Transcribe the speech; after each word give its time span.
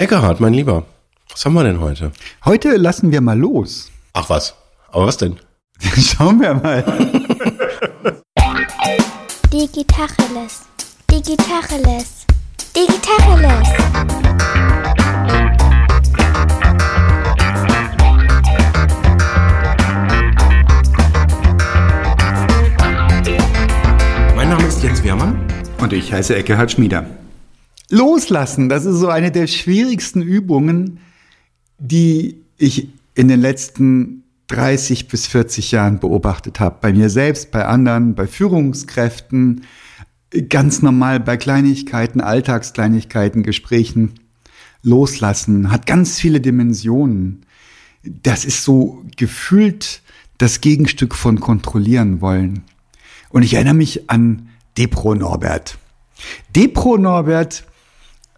Eckehardt, 0.00 0.40
mein 0.40 0.54
Lieber, 0.54 0.86
was 1.28 1.44
haben 1.44 1.52
wir 1.52 1.62
denn 1.62 1.78
heute? 1.78 2.10
Heute 2.46 2.78
lassen 2.78 3.12
wir 3.12 3.20
mal 3.20 3.38
los. 3.38 3.90
Ach 4.14 4.30
was, 4.30 4.54
aber 4.90 5.06
was 5.06 5.18
denn? 5.18 5.38
Schauen 5.98 6.40
wir 6.40 6.54
mal. 6.54 6.82
Digitacheles. 9.52 10.62
Digitacheles. 11.10 12.24
Digitacheles. 12.74 13.68
Mein 24.34 24.48
Name 24.48 24.66
ist 24.66 24.82
Jens 24.82 25.04
Wehrmann. 25.04 25.46
Und 25.78 25.92
ich 25.92 26.10
heiße 26.10 26.34
Eckehard 26.36 26.72
Schmieder. 26.72 27.04
Loslassen, 27.90 28.68
das 28.68 28.86
ist 28.86 28.96
so 28.96 29.08
eine 29.08 29.30
der 29.30 29.46
schwierigsten 29.46 30.22
Übungen, 30.22 31.00
die 31.78 32.42
ich 32.56 32.88
in 33.14 33.28
den 33.28 33.40
letzten 33.40 34.22
30 34.46 35.08
bis 35.08 35.26
40 35.26 35.72
Jahren 35.72 35.98
beobachtet 36.00 36.60
habe. 36.60 36.78
Bei 36.80 36.92
mir 36.92 37.10
selbst, 37.10 37.50
bei 37.50 37.66
anderen, 37.66 38.14
bei 38.14 38.26
Führungskräften, 38.26 39.64
ganz 40.48 40.82
normal 40.82 41.20
bei 41.20 41.36
Kleinigkeiten, 41.36 42.20
Alltagskleinigkeiten, 42.20 43.42
Gesprächen. 43.42 44.14
Loslassen 44.82 45.70
hat 45.70 45.86
ganz 45.86 46.18
viele 46.18 46.40
Dimensionen. 46.40 47.44
Das 48.02 48.44
ist 48.44 48.64
so 48.64 49.04
gefühlt 49.16 50.02
das 50.38 50.60
Gegenstück 50.60 51.14
von 51.14 51.38
kontrollieren 51.38 52.20
wollen. 52.20 52.62
Und 53.28 53.42
ich 53.42 53.54
erinnere 53.54 53.74
mich 53.74 54.08
an 54.08 54.48
Depro 54.78 55.14
Norbert. 55.14 55.78
Depro 56.56 56.96
Norbert, 56.96 57.64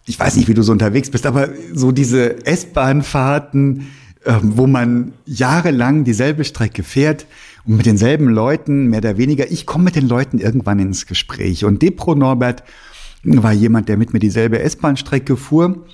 ich 0.06 0.18
weiß 0.18 0.36
nicht, 0.36 0.48
wie 0.48 0.54
du 0.54 0.62
so 0.62 0.72
unterwegs 0.72 1.10
bist, 1.10 1.26
aber 1.26 1.50
so 1.72 1.92
diese 1.92 2.44
S-Bahn-Fahrten, 2.44 3.86
äh, 4.24 4.34
wo 4.42 4.66
man 4.66 5.12
jahrelang 5.26 6.04
dieselbe 6.04 6.44
Strecke 6.44 6.82
fährt 6.82 7.26
und 7.64 7.76
mit 7.76 7.86
denselben 7.86 8.28
Leuten, 8.28 8.88
mehr 8.88 8.98
oder 8.98 9.16
weniger, 9.16 9.50
ich 9.50 9.66
komme 9.66 9.84
mit 9.84 9.96
den 9.96 10.08
Leuten 10.08 10.38
irgendwann 10.38 10.80
ins 10.80 11.06
Gespräch. 11.06 11.64
Und 11.64 11.82
Depro 11.82 12.14
Norbert 12.14 12.64
war 13.22 13.52
jemand, 13.52 13.88
der 13.88 13.96
mit 13.96 14.12
mir 14.12 14.18
dieselbe 14.18 14.58
S-Bahn-Strecke 14.60 15.36
fuhr 15.36 15.84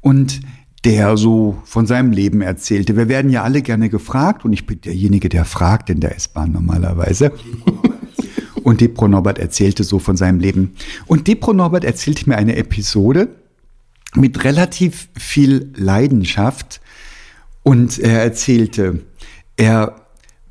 und 0.00 0.40
der 0.84 1.16
so 1.16 1.56
von 1.64 1.86
seinem 1.86 2.12
Leben 2.12 2.42
erzählte. 2.42 2.96
Wir 2.96 3.08
werden 3.08 3.30
ja 3.30 3.42
alle 3.42 3.62
gerne 3.62 3.88
gefragt 3.88 4.44
und 4.44 4.52
ich 4.52 4.66
bin 4.66 4.80
derjenige, 4.80 5.28
der 5.28 5.44
fragt 5.44 5.88
in 5.88 6.00
der 6.00 6.14
S-Bahn 6.16 6.52
normalerweise. 6.52 7.32
Und 8.64 8.80
Depro 8.80 9.08
Norbert 9.08 9.38
erzählte 9.38 9.84
so 9.84 9.98
von 9.98 10.16
seinem 10.16 10.40
Leben. 10.40 10.72
Und 11.06 11.28
Depro 11.28 11.52
Norbert 11.52 11.84
erzählte 11.84 12.28
mir 12.28 12.36
eine 12.36 12.56
Episode 12.56 13.28
mit 14.14 14.44
relativ 14.44 15.08
viel 15.16 15.72
Leidenschaft. 15.76 16.80
Und 17.62 17.98
er 17.98 18.22
erzählte, 18.22 19.00
er 19.56 19.96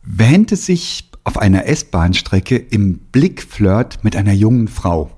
wähnte 0.04 0.56
sich 0.56 1.10
auf 1.24 1.38
einer 1.38 1.66
S-Bahn-Strecke 1.68 2.58
im 2.58 3.00
Blickflirt 3.12 4.04
mit 4.04 4.16
einer 4.16 4.34
jungen 4.34 4.68
Frau. 4.68 5.12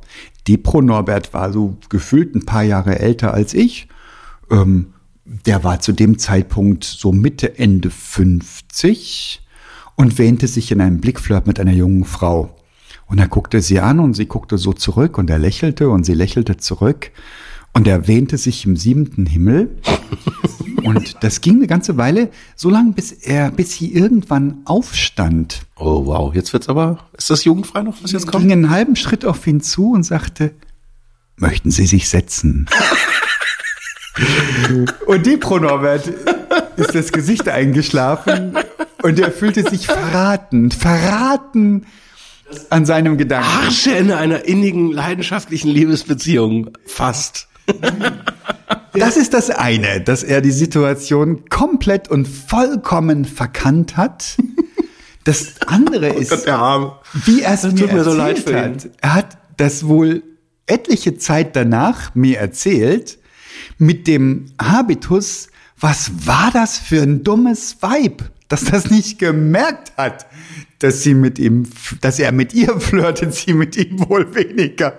Depro 0.48 0.82
Norbert 0.82 1.34
war 1.34 1.52
so 1.52 1.78
gefühlt 1.90 2.36
ein 2.36 2.46
paar 2.46 2.64
Jahre 2.64 3.00
älter 3.00 3.34
als 3.34 3.54
ich. 3.54 3.88
Ähm, 4.52 4.94
der 5.26 5.64
war 5.64 5.80
zu 5.80 5.92
dem 5.92 6.20
Zeitpunkt 6.20 6.84
so 6.84 7.12
Mitte, 7.12 7.58
Ende 7.58 7.90
50 7.90 9.42
und 9.96 10.20
wähnte 10.20 10.48
sich 10.48 10.72
in 10.72 10.82
einem 10.82 11.02
Blickflirt 11.02 11.48
mit 11.48 11.60
einer 11.60 11.74
jungen 11.74 12.06
Frau. 12.06 12.56
Und 13.08 13.20
er 13.20 13.28
guckte 13.28 13.62
sie 13.62 13.80
an 13.80 14.00
und 14.00 14.14
sie 14.14 14.28
guckte 14.28 14.58
so 14.60 14.74
zurück 14.74 15.18
und 15.18 15.30
er 15.30 15.40
lächelte 15.40 15.90
und 15.90 16.06
sie 16.06 16.14
lächelte 16.14 16.58
zurück 16.58 17.12
und 17.76 17.88
er 17.88 18.08
wähnte 18.08 18.38
sich 18.38 18.66
im 18.66 18.78
siebenten 18.78 19.26
Himmel. 19.26 19.78
Und 20.84 21.24
das 21.24 21.42
ging 21.42 21.56
eine 21.56 21.66
ganze 21.66 21.98
Weile, 21.98 22.30
so 22.56 22.70
lange, 22.70 22.92
bis 22.92 23.12
er, 23.12 23.50
bis 23.50 23.74
sie 23.74 23.92
irgendwann 23.92 24.60
aufstand. 24.66 25.66
Oh 25.78 26.06
wow, 26.06 26.34
jetzt 26.34 26.54
wird's 26.54 26.70
aber, 26.70 27.00
ist 27.18 27.32
das 27.32 27.44
jugendfrei 27.44 27.82
noch, 27.82 27.96
was 28.04 28.12
jetzt 28.12 28.28
kommt? 28.28 28.44
Ging 28.44 28.52
einen 28.52 28.70
halben 28.70 28.96
Schritt 28.96 29.26
auf 29.26 29.48
ihn 29.48 29.62
zu 29.62 29.94
und 29.94 30.04
sagte, 30.04 30.52
möchten 31.38 31.72
Sie 31.72 31.88
sich 31.88 32.08
setzen? 32.08 32.68
und 35.08 35.26
die 35.26 35.38
Pro 35.38 35.58
Norbert 35.58 36.08
ist 36.78 36.94
das 36.94 37.12
Gesicht 37.12 37.50
eingeschlafen 37.50 38.56
und 39.02 39.20
er 39.20 39.32
fühlte 39.32 39.68
sich 39.68 39.88
verraten, 39.88 40.70
verraten 40.70 41.88
an 42.70 42.86
seinem 42.86 43.18
Gedanken. 43.18 43.50
Arsche 43.66 43.90
in 43.92 44.12
einer 44.12 44.46
innigen, 44.46 44.92
leidenschaftlichen 44.92 45.72
Liebesbeziehung. 45.72 46.70
Fast. 46.86 47.48
Das 48.98 49.18
ist 49.18 49.34
das 49.34 49.50
eine, 49.50 50.00
dass 50.02 50.24
er 50.24 50.40
die 50.42 50.52
Situation 50.52 51.50
komplett 51.50 52.08
und 52.10 52.28
vollkommen 52.28 53.26
verkannt 53.26 53.98
hat. 53.98 54.38
Das 55.26 55.56
andere 55.68 56.08
ist, 56.16 56.30
Gott, 56.30 56.46
der 56.46 56.58
Arme. 56.58 56.96
wie 57.26 57.42
er 57.42 57.54
es 57.56 57.64
mir 57.64 58.04
so 58.06 58.14
erzählt 58.14 58.50
ihn. 58.50 58.56
hat. 58.56 58.90
Er 59.02 59.14
hat 59.16 59.38
das 59.58 59.88
wohl 59.88 60.24
etliche 60.66 61.18
Zeit 61.18 61.56
danach 61.56 62.16
mir 62.16 62.40
erzählt 62.40 63.20
mit 63.78 64.08
dem 64.08 64.46
Habitus, 64.62 65.50
was 65.78 66.12
war 66.26 66.52
das 66.54 66.78
für 66.78 67.02
ein 67.02 67.24
dummes 67.24 67.82
Weib, 67.82 68.24
dass 68.48 68.64
das 68.64 68.90
nicht 68.90 69.20
gemerkt 69.20 69.92
hat, 69.98 70.26
dass 70.86 71.02
sie 71.02 71.16
mit 71.16 71.40
ihm, 71.40 71.68
dass 72.02 72.20
er 72.20 72.32
mit 72.32 72.54
ihr 72.54 72.80
flirtet, 72.80 73.34
sie 73.34 73.54
mit 73.54 73.76
ihm 73.76 74.08
wohl 74.08 74.36
weniger. 74.36 74.98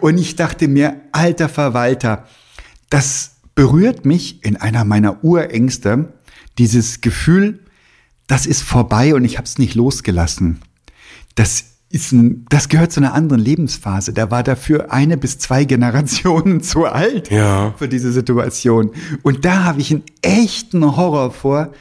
Und 0.00 0.16
ich 0.16 0.36
dachte 0.36 0.68
mir, 0.68 1.02
alter 1.12 1.48
Verwalter, 1.50 2.26
das 2.88 3.36
berührt 3.54 4.06
mich 4.06 4.42
in 4.44 4.56
einer 4.56 4.84
meiner 4.84 5.22
Urängste, 5.22 6.14
dieses 6.56 7.02
Gefühl, 7.02 7.60
das 8.26 8.46
ist 8.46 8.62
vorbei 8.62 9.14
und 9.14 9.24
ich 9.24 9.36
habe 9.36 9.44
es 9.46 9.58
nicht 9.58 9.74
losgelassen. 9.74 10.60
Das 11.34 11.64
ist 11.90 12.12
ein, 12.12 12.46
das 12.48 12.68
gehört 12.68 12.92
zu 12.92 13.00
einer 13.00 13.14
anderen 13.14 13.42
Lebensphase. 13.42 14.12
Der 14.12 14.30
war 14.30 14.42
dafür 14.42 14.92
eine 14.92 15.16
bis 15.16 15.38
zwei 15.38 15.64
Generationen 15.64 16.62
zu 16.62 16.86
alt 16.86 17.30
Ja. 17.30 17.74
für 17.78 17.88
diese 17.88 18.12
Situation. 18.12 18.92
Und 19.22 19.44
da 19.44 19.64
habe 19.64 19.80
ich 19.80 19.90
einen 19.90 20.02
echten 20.22 20.96
Horror 20.96 21.30
vor, 21.32 21.72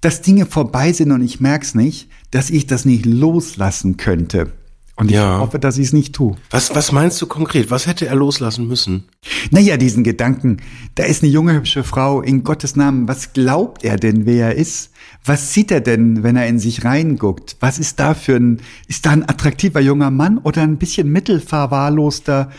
dass 0.00 0.22
Dinge 0.22 0.46
vorbei 0.46 0.92
sind 0.92 1.12
und 1.12 1.22
ich 1.22 1.40
merk's 1.40 1.74
nicht, 1.74 2.08
dass 2.30 2.50
ich 2.50 2.66
das 2.66 2.84
nicht 2.84 3.04
loslassen 3.06 3.96
könnte. 3.96 4.52
Und 4.96 5.10
ich 5.10 5.16
Ja. 5.16 5.38
hoffe, 5.38 5.58
dass 5.58 5.78
ich 5.78 5.86
es 5.86 5.92
nicht 5.94 6.14
tue. 6.14 6.36
Was, 6.50 6.74
was 6.74 6.92
meinst 6.92 7.20
du 7.22 7.26
konkret? 7.26 7.70
Was 7.70 7.86
hätte 7.86 8.06
er 8.06 8.16
loslassen 8.16 8.68
müssen? 8.68 9.04
Naja, 9.50 9.78
diesen 9.78 10.04
Gedanken, 10.04 10.58
da 10.96 11.04
ist 11.04 11.22
eine 11.22 11.32
junge, 11.32 11.54
hübsche 11.54 11.84
Frau, 11.84 12.20
in 12.20 12.44
Gottes 12.44 12.76
Namen, 12.76 13.08
was 13.08 13.32
glaubt 13.32 13.82
er 13.82 13.96
denn, 13.96 14.26
wer 14.26 14.48
er 14.48 14.54
ist? 14.56 14.90
Was 15.24 15.54
sieht 15.54 15.70
er 15.70 15.80
denn, 15.80 16.22
wenn 16.22 16.36
er 16.36 16.46
in 16.48 16.58
sich 16.58 16.84
reinguckt? 16.84 17.56
Was 17.60 17.78
ist 17.78 17.98
da 17.98 18.12
für 18.12 18.36
ein, 18.36 18.60
ist 18.88 19.06
da 19.06 19.10
ein 19.12 19.26
attraktiver 19.26 19.80
junger 19.80 20.10
Mann 20.10 20.36
oder 20.36 20.62
ein 20.62 20.76
bisschen 20.76 21.10
mittelverwahrloster, 21.10 22.50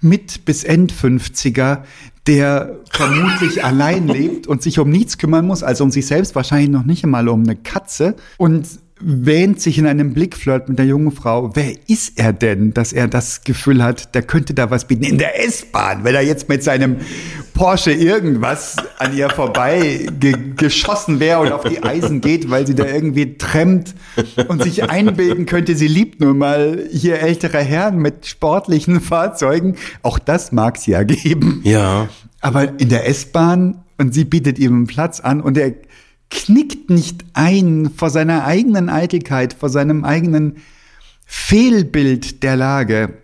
mit 0.00 0.44
bis 0.44 0.64
End 0.64 0.92
50er, 0.92 1.82
der 2.26 2.78
vermutlich 2.90 3.64
allein 3.64 4.08
lebt 4.08 4.46
und 4.46 4.62
sich 4.62 4.78
um 4.78 4.90
nichts 4.90 5.18
kümmern 5.18 5.46
muss, 5.46 5.62
also 5.62 5.84
um 5.84 5.90
sich 5.90 6.06
selbst 6.06 6.34
wahrscheinlich 6.34 6.70
noch 6.70 6.84
nicht 6.84 7.04
einmal 7.04 7.28
um 7.28 7.42
eine 7.42 7.56
Katze. 7.56 8.16
Und 8.36 8.66
wähnt 9.00 9.60
sich 9.60 9.78
in 9.78 9.86
einem 9.86 10.12
Blickflirt 10.12 10.68
mit 10.68 10.78
der 10.78 10.86
jungen 10.86 11.10
Frau. 11.10 11.54
Wer 11.54 11.72
ist 11.88 12.18
er 12.18 12.32
denn, 12.32 12.74
dass 12.74 12.92
er 12.92 13.08
das 13.08 13.42
Gefühl 13.44 13.82
hat, 13.82 14.14
der 14.14 14.22
könnte 14.22 14.54
da 14.54 14.70
was 14.70 14.86
bieten? 14.86 15.04
In 15.04 15.18
der 15.18 15.44
S-Bahn, 15.44 16.04
wenn 16.04 16.14
er 16.14 16.22
jetzt 16.22 16.48
mit 16.48 16.62
seinem 16.62 16.96
Porsche 17.54 17.92
irgendwas 17.92 18.76
an 18.98 19.16
ihr 19.16 19.30
vorbei 19.30 20.06
ge 20.18 20.34
geschossen 20.56 21.20
wäre 21.20 21.40
und 21.40 21.52
auf 21.52 21.64
die 21.64 21.82
Eisen 21.82 22.20
geht, 22.20 22.50
weil 22.50 22.66
sie 22.66 22.74
da 22.74 22.86
irgendwie 22.86 23.36
trennt 23.36 23.94
und 24.48 24.62
sich 24.62 24.88
einbilden 24.90 25.46
könnte, 25.46 25.74
sie 25.74 25.88
liebt 25.88 26.20
nun 26.20 26.38
mal 26.38 26.84
hier 26.90 27.20
ältere 27.20 27.58
Herren 27.58 27.98
mit 27.98 28.26
sportlichen 28.26 29.00
Fahrzeugen. 29.00 29.76
Auch 30.02 30.18
das 30.18 30.52
mag 30.52 30.76
es 30.76 30.86
ja 30.86 31.02
geben. 31.02 31.60
Ja. 31.64 32.08
Aber 32.40 32.78
in 32.78 32.88
der 32.88 33.06
S-Bahn 33.08 33.82
und 34.00 34.14
sie 34.14 34.24
bietet 34.24 34.58
ihm 34.58 34.74
einen 34.74 34.86
Platz 34.86 35.20
an 35.20 35.42
und 35.42 35.58
er 35.58 35.74
knickt 36.30 36.90
nicht 36.90 37.24
ein 37.34 37.90
vor 37.94 38.10
seiner 38.10 38.44
eigenen 38.44 38.88
Eitelkeit, 38.88 39.52
vor 39.52 39.68
seinem 39.68 40.04
eigenen 40.04 40.56
Fehlbild 41.26 42.42
der 42.42 42.56
Lage. 42.56 43.14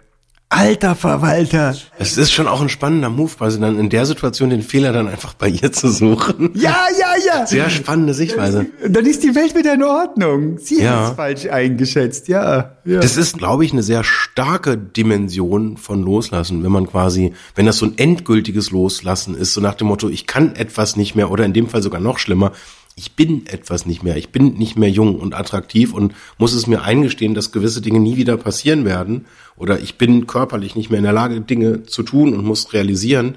Alter 0.49 0.95
Verwalter. 0.95 1.75
Es 1.99 2.17
ist 2.17 2.31
schon 2.31 2.47
auch 2.47 2.61
ein 2.63 2.69
spannender 2.69 3.11
Move, 3.11 3.33
quasi 3.37 3.59
dann 3.59 3.81
in 3.81 3.89
der 3.89 4.07
Situation 4.07 4.49
den 4.49 4.63
Fehler 4.63 4.93
dann 4.93 5.09
einfach 5.09 5.35
bei 5.35 5.49
ihr 5.49 5.73
zu 5.73 5.91
suchen. 5.91 6.51
Ja, 6.55 6.87
ja, 6.99 7.15
ja. 7.27 7.47
Sehr 7.49 7.69
spannende 7.69 8.15
Sichtweise. 8.15 8.67
Dann 8.89 9.05
ist 9.07 9.25
die 9.25 9.35
Welt 9.35 9.57
wieder 9.57 9.75
in 9.75 9.83
Ordnung. 9.83 10.59
Sie 10.59 10.81
Ja. 10.83 11.01
hat 11.01 11.11
es 11.11 11.17
falsch 11.17 11.47
eingeschätzt, 11.47 12.29
ja. 12.29 12.77
ja. 12.85 13.01
Das 13.01 13.17
ist, 13.17 13.39
glaube 13.39 13.65
ich, 13.65 13.73
eine 13.73 13.83
sehr 13.83 14.05
starke 14.05 14.79
Dimension 14.79 15.77
von 15.79 16.01
Loslassen, 16.05 16.63
wenn 16.63 16.71
man 16.73 16.87
quasi, 16.87 17.33
wenn 17.57 17.67
das 17.67 17.79
so 17.79 17.87
ein 17.87 17.99
endgültiges 17.99 18.71
Loslassen 18.71 19.35
ist, 19.37 19.53
so 19.53 19.61
nach 19.61 19.75
dem 19.75 19.89
Motto, 19.89 20.09
ich 20.09 20.29
kann 20.29 20.55
etwas 20.55 20.95
nicht 20.95 21.17
mehr 21.17 21.33
oder 21.33 21.45
in 21.45 21.55
dem 21.55 21.69
Fall 21.69 21.83
sogar 21.83 22.01
noch 22.01 22.19
schlimmer, 22.19 22.53
ich 22.99 23.13
bin 23.13 23.47
etwas 23.47 23.85
nicht 23.85 24.03
mehr, 24.03 24.17
ich 24.17 24.31
bin 24.31 24.55
nicht 24.55 24.77
mehr 24.77 24.91
jung 24.91 25.21
und 25.21 25.35
attraktiv 25.35 25.93
und 25.93 26.15
muss 26.39 26.55
es 26.55 26.67
mir 26.67 26.83
eingestehen, 26.83 27.35
dass 27.35 27.53
gewisse 27.53 27.83
Dinge 27.83 28.01
nie 28.01 28.17
wieder 28.17 28.39
passieren 28.39 28.87
werden 28.87 29.27
oder 29.55 29.79
ich 29.79 29.99
bin 29.99 30.27
körperlich 30.27 30.75
nicht 30.75 30.89
mehr 30.89 30.99
in 30.99 31.05
der 31.05 31.13
Lage, 31.13 31.43
Dinge 31.43 31.85
zu 31.85 32.03
tun 32.03 32.33
und 32.35 32.45
muss 32.45 32.73
realisieren, 32.73 33.37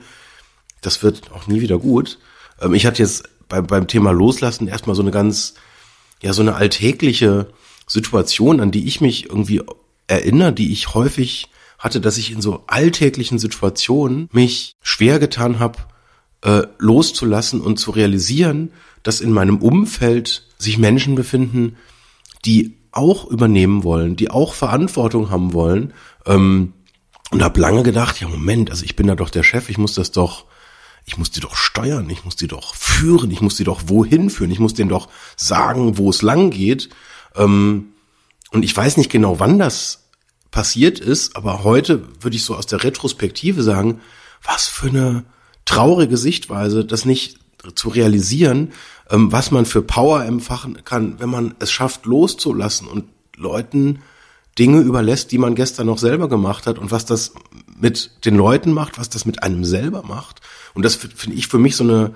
das 0.80 1.04
wird 1.04 1.32
auch 1.34 1.48
nie 1.48 1.60
wieder 1.60 1.78
gut. 1.78 2.20
Ähm, 2.62 2.74
ich 2.74 2.86
hatte 2.86 3.04
jetzt 3.04 3.28
bei, 3.50 3.62
beim 3.62 3.88
Thema 3.88 4.12
Loslassen 4.12 4.70
erstmal 4.70 4.96
so 4.96 5.02
eine 5.02 5.12
ganz, 5.12 5.56
ja, 6.22 6.32
so 6.32 6.42
eine 6.42 6.56
alltägliche 6.56 7.48
Situation, 7.86 8.62
an 8.62 8.72
die 8.72 8.88
ich 8.88 9.02
mich 9.02 9.26
irgendwie 9.26 9.62
erinnere, 10.08 10.54
die 10.54 10.72
ich 10.72 10.94
häufig 10.94 11.50
hatte, 11.78 12.00
dass 12.00 12.18
ich 12.18 12.32
in 12.32 12.42
so 12.42 12.64
alltäglichen 12.68 13.40
Situationen 13.40 14.30
mich 14.32 14.76
schwer 14.82 15.20
getan 15.20 15.60
habe, 15.60 15.80
äh, 16.44 16.64
loszulassen 16.78 17.60
und 17.60 17.78
zu 17.78 17.92
realisieren, 17.92 18.72
dass 19.04 19.22
in 19.22 19.32
meinem 19.32 19.58
Umfeld 19.58 20.48
sich 20.58 20.78
Menschen 20.78 21.16
befinden, 21.16 21.78
die 22.46 22.78
auch 22.92 23.26
übernehmen 23.26 23.84
wollen, 23.84 24.16
die 24.16 24.30
auch 24.30 24.54
Verantwortung 24.54 25.30
haben 25.30 25.54
wollen. 25.54 25.94
Ähm, 26.26 26.74
und 27.32 27.44
habe 27.44 27.60
lange 27.60 27.84
gedacht, 27.84 28.20
ja 28.20 28.28
Moment, 28.28 28.72
also 28.72 28.84
ich 28.84 28.96
bin 28.96 29.08
da 29.08 29.16
doch 29.16 29.30
der 29.30 29.44
Chef, 29.44 29.70
ich 29.70 29.78
muss 29.78 29.94
das 29.94 30.12
doch, 30.12 30.46
ich 31.06 31.18
muss 31.18 31.30
die 31.30 31.40
doch 31.40 31.56
steuern, 31.56 32.10
ich 32.10 32.26
muss 32.26 32.36
die 32.36 32.48
doch 32.48 32.74
führen, 32.74 33.30
ich 33.30 33.42
muss 33.42 33.56
die 33.56 33.64
doch 33.64 33.82
wohin 33.86 34.30
führen, 34.30 34.52
ich 34.52 34.60
muss 34.60 34.74
denen 34.74 34.90
doch 34.90 35.10
sagen, 35.36 35.98
wo 35.98 36.10
es 36.10 36.22
lang 36.24 36.50
geht. 36.50 36.90
Ähm, 37.36 37.94
und 38.52 38.64
ich 38.64 38.76
weiß 38.76 38.98
nicht 38.98 39.12
genau, 39.12 39.40
wann 39.40 39.60
das 39.60 40.10
passiert 40.50 41.00
ist, 41.00 41.36
aber 41.36 41.64
heute 41.64 42.08
würde 42.22 42.36
ich 42.36 42.44
so 42.44 42.56
aus 42.56 42.66
der 42.66 42.84
Retrospektive 42.84 43.62
sagen, 43.62 44.02
was 44.44 44.68
für 44.68 44.88
eine 44.88 45.26
traurige 45.66 46.18
Sichtweise, 46.18 46.84
das 46.84 47.06
nicht 47.06 47.38
zu 47.76 47.90
realisieren, 47.90 48.72
ähm, 49.10 49.32
was 49.32 49.52
man 49.52 49.66
für 49.66 49.82
Power 49.82 50.24
empfachen 50.26 50.84
kann, 50.86 51.20
wenn 51.20 51.30
man 51.30 51.56
es 51.60 51.72
schafft, 51.72 52.06
loszulassen 52.06 52.88
und 52.88 53.06
Leuten 53.36 54.00
Dinge 54.58 54.82
überlässt, 54.82 55.32
die 55.32 55.38
man 55.38 55.56
gestern 55.56 55.88
noch 55.88 55.98
selber 55.98 56.28
gemacht 56.28 56.68
hat 56.68 56.80
und 56.80 56.92
was 56.92 57.06
das 57.06 57.34
mit 57.80 58.26
den 58.26 58.36
Leuten 58.36 58.74
macht, 58.74 59.00
was 59.00 59.10
das 59.10 59.26
mit 59.26 59.42
einem 59.42 59.64
selber 59.64 60.04
macht. 60.04 60.42
Und 60.74 60.84
das 60.84 60.96
finde 60.96 61.36
ich 61.38 61.48
für 61.48 61.60
mich 61.60 61.78
so 61.78 61.86
eine, 61.86 62.12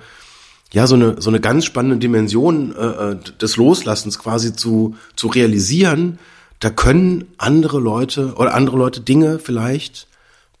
ja, 0.72 0.86
so 0.86 0.94
eine, 0.94 1.20
so 1.20 1.30
eine 1.30 1.40
ganz 1.40 1.64
spannende 1.64 1.96
Dimension 1.96 2.74
äh, 2.76 3.12
äh, 3.12 3.16
des 3.40 3.56
Loslassens 3.56 4.18
quasi 4.18 4.54
zu, 4.54 4.96
zu 5.16 5.28
realisieren. 5.28 6.18
Da 6.60 6.68
können 6.68 7.32
andere 7.38 7.80
Leute 7.80 8.34
oder 8.34 8.54
andere 8.54 8.76
Leute 8.76 9.00
Dinge 9.00 9.38
vielleicht 9.38 10.06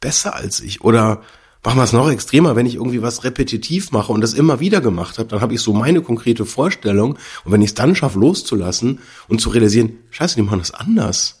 besser 0.00 0.34
als 0.34 0.60
ich 0.60 0.82
oder 0.82 1.22
machen 1.64 1.78
wir 1.78 1.84
es 1.84 1.92
noch 1.92 2.10
extremer, 2.10 2.56
wenn 2.56 2.66
ich 2.66 2.74
irgendwie 2.74 3.02
was 3.02 3.24
repetitiv 3.24 3.90
mache 3.90 4.12
und 4.12 4.20
das 4.20 4.34
immer 4.34 4.60
wieder 4.60 4.80
gemacht 4.80 5.18
habe, 5.18 5.28
dann 5.28 5.40
habe 5.40 5.54
ich 5.54 5.60
so 5.60 5.72
meine 5.72 6.02
konkrete 6.02 6.44
Vorstellung. 6.44 7.18
Und 7.44 7.52
wenn 7.52 7.62
ich 7.62 7.70
es 7.70 7.74
dann 7.74 7.96
schaffe, 7.96 8.18
loszulassen 8.18 9.00
und 9.28 9.40
zu 9.40 9.48
realisieren, 9.48 9.98
scheiße, 10.10 10.36
die 10.36 10.42
machen 10.42 10.58
das 10.58 10.72
anders. 10.72 11.40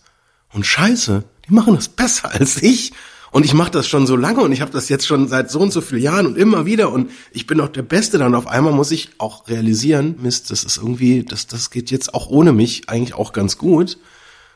Und 0.52 0.64
scheiße, 0.64 1.24
die 1.48 1.52
machen 1.52 1.74
das 1.74 1.88
besser 1.88 2.32
als 2.32 2.62
ich. 2.62 2.92
Und 3.32 3.44
ich 3.44 3.52
mache 3.52 3.72
das 3.72 3.88
schon 3.88 4.06
so 4.06 4.14
lange 4.14 4.40
und 4.42 4.52
ich 4.52 4.60
habe 4.60 4.70
das 4.70 4.88
jetzt 4.88 5.06
schon 5.06 5.26
seit 5.26 5.50
so 5.50 5.58
und 5.58 5.72
so 5.72 5.80
vielen 5.80 6.02
Jahren 6.02 6.26
und 6.26 6.38
immer 6.38 6.66
wieder. 6.66 6.92
Und 6.92 7.10
ich 7.32 7.46
bin 7.48 7.58
doch 7.58 7.68
der 7.68 7.82
Beste 7.82 8.16
dann. 8.16 8.34
Auf 8.36 8.46
einmal 8.46 8.72
muss 8.72 8.92
ich 8.92 9.10
auch 9.18 9.48
realisieren, 9.48 10.14
Mist, 10.22 10.52
das 10.52 10.62
ist 10.62 10.76
irgendwie, 10.76 11.24
das, 11.24 11.48
das 11.48 11.70
geht 11.70 11.90
jetzt 11.90 12.14
auch 12.14 12.28
ohne 12.28 12.52
mich 12.52 12.88
eigentlich 12.88 13.14
auch 13.14 13.32
ganz 13.32 13.58
gut. 13.58 13.98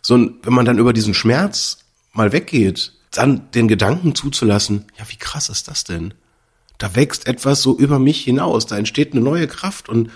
So, 0.01 0.15
wenn 0.15 0.53
man 0.53 0.65
dann 0.65 0.79
über 0.79 0.93
diesen 0.93 1.13
Schmerz 1.13 1.79
mal 2.13 2.33
weggeht, 2.33 2.93
dann 3.11 3.51
den 3.53 3.69
Gedanken 3.69 4.15
zuzulassen, 4.15 4.85
ja, 4.99 5.05
wie 5.09 5.17
krass 5.17 5.49
ist 5.49 5.69
das 5.69 5.85
denn? 5.85 6.15
Da 6.79 6.95
wächst 6.95 7.27
etwas 7.27 7.63
so 7.63 7.77
über 7.77 7.99
mich 7.99 8.23
hinaus, 8.23 8.67
da 8.67 8.79
entsteht 8.79 9.13
eine 9.13 9.23
neue 9.23 9.49
Kraft 9.49 9.89
und 9.89 10.11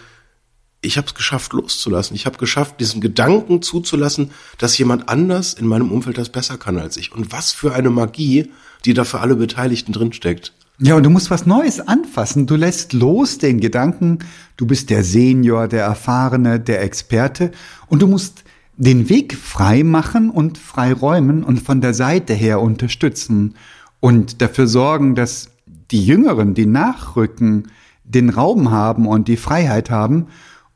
ich 0.82 0.96
habe 0.96 1.06
es 1.06 1.14
geschafft 1.14 1.52
loszulassen. 1.52 2.16
Ich 2.16 2.26
habe 2.26 2.38
geschafft, 2.38 2.80
diesen 2.80 3.00
Gedanken 3.00 3.62
zuzulassen, 3.62 4.32
dass 4.58 4.76
jemand 4.76 5.08
anders 5.08 5.54
in 5.54 5.66
meinem 5.66 5.92
Umfeld 5.92 6.18
das 6.18 6.28
besser 6.28 6.58
kann 6.58 6.76
als 6.76 6.96
ich. 6.96 7.12
Und 7.12 7.30
was 7.30 7.52
für 7.52 7.72
eine 7.72 7.90
Magie, 7.90 8.50
die 8.84 8.92
da 8.92 9.04
für 9.04 9.20
alle 9.20 9.36
Beteiligten 9.36 9.92
drinsteckt. 9.92 10.52
Ja, 10.78 10.96
und 10.96 11.04
du 11.04 11.10
musst 11.10 11.30
was 11.30 11.46
Neues 11.46 11.80
anfassen. 11.80 12.46
Du 12.46 12.56
lässt 12.56 12.92
los 12.92 13.38
den 13.38 13.60
Gedanken, 13.60 14.18
du 14.56 14.66
bist 14.66 14.90
der 14.90 15.04
Senior, 15.04 15.68
der 15.68 15.84
Erfahrene, 15.84 16.58
der 16.58 16.82
Experte 16.82 17.52
und 17.86 18.02
du 18.02 18.08
musst 18.08 18.42
den 18.82 19.08
Weg 19.08 19.36
frei 19.36 19.84
machen 19.84 20.28
und 20.28 20.58
frei 20.58 20.92
räumen 20.92 21.44
und 21.44 21.60
von 21.60 21.80
der 21.80 21.94
Seite 21.94 22.34
her 22.34 22.60
unterstützen 22.60 23.54
und 24.00 24.42
dafür 24.42 24.66
sorgen, 24.66 25.14
dass 25.14 25.50
die 25.92 26.04
Jüngeren, 26.04 26.54
die 26.54 26.66
nachrücken, 26.66 27.68
den 28.02 28.28
Raum 28.28 28.72
haben 28.72 29.06
und 29.06 29.28
die 29.28 29.36
Freiheit 29.36 29.88
haben. 29.88 30.26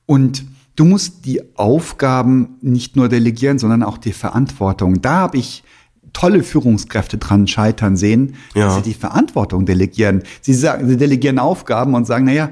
Und 0.06 0.44
du 0.76 0.84
musst 0.84 1.24
die 1.24 1.42
Aufgaben 1.56 2.58
nicht 2.60 2.94
nur 2.94 3.08
delegieren, 3.08 3.58
sondern 3.58 3.82
auch 3.82 3.98
die 3.98 4.12
Verantwortung. 4.12 5.02
Da 5.02 5.14
habe 5.16 5.38
ich 5.38 5.64
tolle 6.12 6.44
Führungskräfte 6.44 7.18
dran 7.18 7.48
scheitern 7.48 7.96
sehen, 7.96 8.36
ja. 8.54 8.66
dass 8.66 8.76
sie 8.76 8.82
die 8.82 8.94
Verantwortung 8.94 9.66
delegieren. 9.66 10.22
Sie 10.42 10.54
sagen, 10.54 10.86
sie 10.88 10.96
delegieren 10.96 11.40
Aufgaben 11.40 11.94
und 11.96 12.06
sagen, 12.06 12.26
naja, 12.26 12.50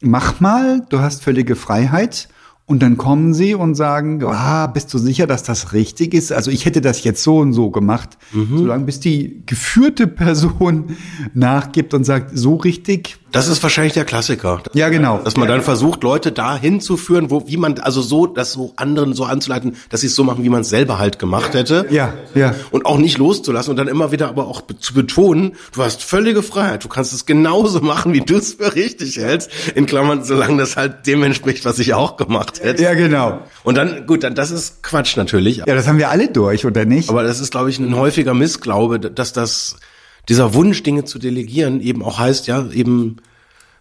mach 0.00 0.40
mal, 0.40 0.84
du 0.88 0.98
hast 0.98 1.22
völlige 1.22 1.54
Freiheit 1.54 2.28
und 2.68 2.82
dann 2.82 2.98
kommen 2.98 3.32
sie 3.32 3.54
und 3.54 3.74
sagen, 3.76 4.22
ah, 4.24 4.66
bist 4.66 4.92
du 4.92 4.98
sicher, 4.98 5.26
dass 5.26 5.42
das 5.42 5.72
richtig 5.72 6.12
ist? 6.12 6.32
Also 6.32 6.50
ich 6.50 6.66
hätte 6.66 6.82
das 6.82 7.02
jetzt 7.02 7.22
so 7.22 7.38
und 7.38 7.54
so 7.54 7.70
gemacht. 7.70 8.18
Mhm. 8.30 8.58
Solange 8.58 8.84
bis 8.84 9.00
die 9.00 9.42
geführte 9.46 10.06
Person 10.06 10.96
nachgibt 11.34 11.94
und 11.94 12.04
sagt, 12.04 12.38
so 12.38 12.56
richtig 12.56 13.18
das 13.32 13.48
ist 13.48 13.62
wahrscheinlich 13.62 13.92
der 13.92 14.06
Klassiker. 14.06 14.62
Ja, 14.72 14.88
genau. 14.88 15.18
Dass 15.18 15.36
man 15.36 15.48
dann 15.48 15.60
versucht, 15.60 16.02
Leute 16.02 16.32
da 16.32 16.56
hinzuführen, 16.56 17.30
wo, 17.30 17.46
wie 17.46 17.58
man, 17.58 17.78
also 17.78 18.00
so, 18.00 18.26
das 18.26 18.52
so 18.52 18.72
anderen 18.76 19.12
so 19.12 19.24
anzuleiten, 19.24 19.76
dass 19.90 20.00
sie 20.00 20.06
es 20.06 20.14
so 20.14 20.24
machen, 20.24 20.44
wie 20.44 20.48
man 20.48 20.62
es 20.62 20.70
selber 20.70 20.98
halt 20.98 21.18
gemacht 21.18 21.52
hätte. 21.52 21.86
Ja, 21.90 22.14
ja. 22.34 22.54
Und 22.70 22.86
auch 22.86 22.96
nicht 22.96 23.18
loszulassen 23.18 23.70
und 23.70 23.76
dann 23.76 23.88
immer 23.88 24.12
wieder 24.12 24.28
aber 24.28 24.46
auch 24.46 24.62
zu 24.80 24.94
betonen, 24.94 25.56
du 25.72 25.82
hast 25.82 26.02
völlige 26.02 26.42
Freiheit. 26.42 26.84
Du 26.84 26.88
kannst 26.88 27.12
es 27.12 27.26
genauso 27.26 27.80
machen, 27.82 28.14
wie 28.14 28.20
du 28.20 28.36
es 28.36 28.54
für 28.54 28.74
richtig 28.74 29.18
hältst. 29.18 29.50
In 29.74 29.84
Klammern, 29.84 30.24
solange 30.24 30.58
das 30.58 30.76
halt 30.76 31.06
dem 31.06 31.22
entspricht, 31.22 31.66
was 31.66 31.78
ich 31.78 31.92
auch 31.92 32.16
gemacht 32.16 32.57
hätte. 32.62 32.82
Ja, 32.82 32.94
genau. 32.94 33.42
Und 33.64 33.76
dann, 33.76 34.06
gut, 34.06 34.22
dann, 34.22 34.34
das 34.34 34.50
ist 34.50 34.82
Quatsch 34.82 35.16
natürlich. 35.16 35.58
Ja, 35.58 35.64
das 35.66 35.86
haben 35.86 35.98
wir 35.98 36.10
alle 36.10 36.28
durch, 36.28 36.64
oder 36.64 36.84
nicht? 36.84 37.10
Aber 37.10 37.22
das 37.22 37.40
ist, 37.40 37.50
glaube 37.50 37.70
ich, 37.70 37.78
ein 37.78 37.96
häufiger 37.96 38.34
Missglaube, 38.34 38.98
dass 38.98 39.32
das, 39.32 39.76
dieser 40.28 40.54
Wunsch, 40.54 40.82
Dinge 40.82 41.04
zu 41.04 41.18
delegieren, 41.18 41.80
eben 41.80 42.02
auch 42.02 42.18
heißt, 42.18 42.46
ja, 42.46 42.68
eben, 42.70 43.16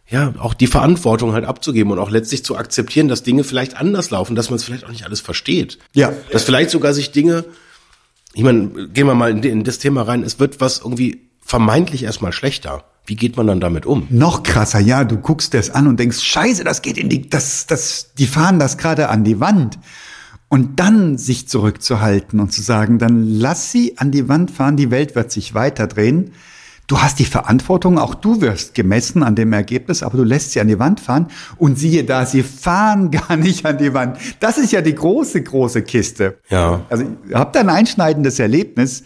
ja, 0.09 0.33
auch 0.39 0.53
die 0.53 0.67
Verantwortung 0.67 1.33
halt 1.33 1.45
abzugeben 1.45 1.91
und 1.91 1.99
auch 1.99 2.09
letztlich 2.09 2.43
zu 2.43 2.55
akzeptieren, 2.55 3.07
dass 3.07 3.23
Dinge 3.23 3.43
vielleicht 3.43 3.77
anders 3.77 4.09
laufen, 4.09 4.35
dass 4.35 4.49
man 4.49 4.57
es 4.57 4.63
vielleicht 4.63 4.85
auch 4.85 4.91
nicht 4.91 5.05
alles 5.05 5.21
versteht. 5.21 5.79
Ja. 5.93 6.13
Dass 6.31 6.43
vielleicht 6.43 6.69
sogar 6.69 6.93
sich 6.93 7.11
Dinge, 7.11 7.45
ich 8.33 8.43
meine, 8.43 8.87
gehen 8.89 9.07
wir 9.07 9.15
mal 9.15 9.31
in, 9.31 9.43
in 9.43 9.63
das 9.63 9.79
Thema 9.79 10.03
rein, 10.03 10.23
es 10.23 10.39
wird 10.39 10.61
was 10.61 10.79
irgendwie 10.79 11.27
vermeintlich 11.41 12.03
erstmal 12.03 12.31
schlechter. 12.33 12.83
Wie 13.07 13.15
geht 13.15 13.37
man 13.37 13.47
dann 13.47 13.61
damit 13.61 13.85
um? 13.85 14.05
Noch 14.09 14.43
krasser, 14.43 14.79
ja, 14.79 15.05
du 15.05 15.15
guckst 15.15 15.53
das 15.53 15.69
an 15.69 15.87
und 15.87 15.97
denkst, 15.97 16.19
scheiße, 16.19 16.65
das 16.65 16.81
geht 16.81 16.97
in 16.97 17.07
die, 17.07 17.29
das, 17.29 17.65
das, 17.65 18.11
die 18.17 18.27
fahren 18.27 18.59
das 18.59 18.77
gerade 18.77 19.07
an 19.07 19.23
die 19.23 19.39
Wand. 19.39 19.79
Und 20.49 20.79
dann 20.79 21.17
sich 21.17 21.47
zurückzuhalten 21.47 22.41
und 22.41 22.51
zu 22.51 22.61
sagen, 22.61 22.99
dann 22.99 23.25
lass 23.25 23.71
sie 23.71 23.97
an 23.97 24.11
die 24.11 24.27
Wand 24.27 24.51
fahren, 24.51 24.75
die 24.75 24.91
Welt 24.91 25.15
wird 25.15 25.31
sich 25.31 25.53
weiterdrehen. 25.53 26.31
Du 26.85 26.99
hast 26.99 27.19
die 27.19 27.25
Verantwortung, 27.25 27.97
auch 27.97 28.13
du 28.13 28.41
wirst 28.41 28.73
gemessen 28.73 29.23
an 29.23 29.35
dem 29.35 29.53
Ergebnis, 29.53 30.03
aber 30.03 30.17
du 30.17 30.23
lässt 30.25 30.51
sie 30.51 30.59
an 30.59 30.67
die 30.67 30.79
Wand 30.79 30.99
fahren 30.99 31.27
und 31.57 31.79
siehe 31.79 32.03
da, 32.03 32.25
sie 32.25 32.43
fahren 32.43 33.09
gar 33.11 33.37
nicht 33.37 33.65
an 33.65 33.77
die 33.77 33.93
Wand. 33.93 34.17
Das 34.41 34.57
ist 34.57 34.73
ja 34.73 34.81
die 34.81 34.95
große, 34.95 35.43
große 35.43 35.81
Kiste. 35.81 36.39
Ja. 36.49 36.85
Also 36.89 37.05
ich 37.27 37.35
habe 37.35 37.51
da 37.53 37.61
ein 37.61 37.69
einschneidendes 37.69 38.39
Erlebnis. 38.39 39.03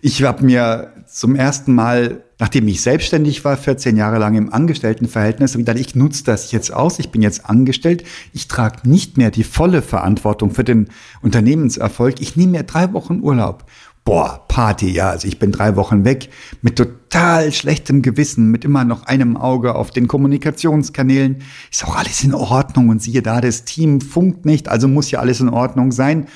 Ich 0.00 0.24
habe 0.24 0.44
mir 0.44 0.92
zum 1.06 1.36
ersten 1.36 1.72
Mal, 1.74 2.23
nachdem 2.38 2.68
ich 2.68 2.80
selbstständig 2.80 3.44
war, 3.44 3.56
14 3.56 3.96
Jahre 3.96 4.18
lang 4.18 4.34
im 4.34 4.52
Angestelltenverhältnis, 4.52 5.54
gedacht, 5.54 5.78
ich 5.78 5.94
nutze 5.94 6.24
das 6.24 6.52
jetzt 6.52 6.72
aus, 6.72 6.98
ich 6.98 7.10
bin 7.10 7.22
jetzt 7.22 7.48
angestellt, 7.48 8.04
ich 8.32 8.48
trage 8.48 8.88
nicht 8.88 9.16
mehr 9.16 9.30
die 9.30 9.44
volle 9.44 9.82
Verantwortung 9.82 10.50
für 10.52 10.64
den 10.64 10.88
Unternehmenserfolg, 11.22 12.20
ich 12.20 12.36
nehme 12.36 12.52
mir 12.52 12.62
drei 12.64 12.92
Wochen 12.92 13.20
Urlaub 13.20 13.64
boah, 14.04 14.44
Party, 14.48 14.90
ja, 14.90 15.10
also 15.10 15.26
ich 15.26 15.38
bin 15.38 15.50
drei 15.50 15.76
Wochen 15.76 16.04
weg 16.04 16.28
mit 16.60 16.76
total 16.76 17.52
schlechtem 17.52 18.02
Gewissen, 18.02 18.50
mit 18.50 18.64
immer 18.64 18.84
noch 18.84 19.06
einem 19.06 19.36
Auge 19.36 19.74
auf 19.74 19.90
den 19.90 20.08
Kommunikationskanälen. 20.08 21.42
Ist 21.70 21.84
auch 21.84 21.96
alles 21.96 22.22
in 22.22 22.34
Ordnung 22.34 22.90
und 22.90 23.02
siehe 23.02 23.22
da, 23.22 23.40
das 23.40 23.64
Team 23.64 24.00
funkt 24.00 24.44
nicht, 24.44 24.68
also 24.68 24.88
muss 24.88 25.10
ja 25.10 25.20
alles 25.20 25.40
in 25.40 25.48
Ordnung 25.48 25.90
sein. 25.90 26.26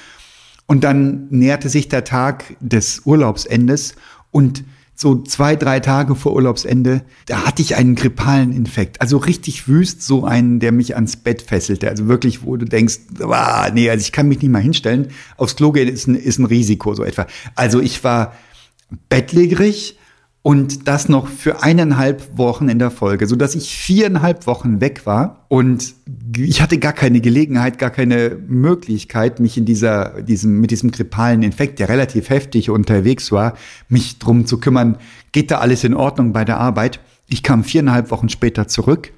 Und 0.67 0.85
dann 0.85 1.29
näherte 1.31 1.69
sich 1.69 1.89
der 1.89 2.05
Tag 2.05 2.57
des 2.61 3.03
Urlaubsendes 3.05 3.95
und 4.31 4.65
so 5.01 5.23
zwei, 5.23 5.55
drei 5.55 5.79
Tage 5.79 6.17
vor 6.17 6.33
Urlaubsende, 6.33 7.03
da 7.27 7.47
hatte 7.47 7.63
ich 7.63 7.77
einen 7.77 7.95
grippalen 7.95 8.53
Infekt. 8.53 9.01
Also 9.01 9.19
richtig 9.19 9.69
wüst, 9.69 10.03
so 10.03 10.25
einen, 10.25 10.59
der 10.59 10.73
mich 10.73 10.97
ans 10.97 11.15
Bett 11.15 11.41
fesselte. 11.41 11.89
Also 11.89 12.09
wirklich, 12.09 12.43
wo 12.43 12.57
du 12.57 12.65
denkst, 12.65 12.99
ah, 13.21 13.71
nee, 13.73 13.89
also 13.89 14.03
ich 14.03 14.11
kann 14.11 14.27
mich 14.27 14.43
nicht 14.43 14.51
mal 14.51 14.61
hinstellen. 14.61 15.13
Aufs 15.37 15.55
Klo 15.55 15.71
gehen 15.71 15.87
ist 15.87 16.09
ein, 16.09 16.17
ist 16.17 16.41
ein 16.41 16.47
Risiko, 16.47 16.95
so 16.95 17.05
etwa. 17.05 17.29
Also 17.55 17.81
ich 17.81 18.03
war 18.03 18.33
bettlägerig, 19.09 19.98
und 20.49 20.89
das 20.89 21.11
noch 21.11 21.29
für 21.29 21.63
eineinhalb 21.63 22.39
Wochen 22.39 22.71
in 22.71 22.79
der 22.79 22.91
Folge, 22.91 23.27
so 23.27 23.37
dass 23.37 23.55
ich 23.55 23.77
viereinhalb 23.77 24.47
Wochen 24.47 24.81
weg 24.81 25.05
war 25.05 25.45
und 25.49 25.93
ich 26.39 26.63
hatte 26.63 26.79
gar 26.79 26.95
keine 26.95 27.21
Gelegenheit, 27.21 27.79
gar 27.79 27.91
keine 27.91 28.39
Möglichkeit, 28.49 29.41
mich 29.41 29.59
in 29.59 29.67
dieser, 29.67 30.23
diesem, 30.23 30.59
mit 30.59 30.71
diesem 30.71 30.91
grippalen 30.91 31.43
Infekt, 31.43 31.81
der 31.81 31.91
relativ 31.91 32.31
heftig 32.31 32.71
unterwegs 32.71 33.31
war, 33.31 33.59
mich 33.91 34.21
drum 34.21 34.47
zu 34.47 34.59
kümmern. 34.59 34.97
Geht 35.33 35.51
da 35.51 35.59
alles 35.59 35.85
in 35.85 35.93
Ordnung 35.93 36.33
bei 36.33 36.47
der 36.47 36.59
Arbeit? 36.59 37.01
Ich 37.29 37.43
kam 37.43 37.63
viereinhalb 37.63 38.11
Wochen 38.11 38.31
später 38.31 38.69
zurück 38.69 39.13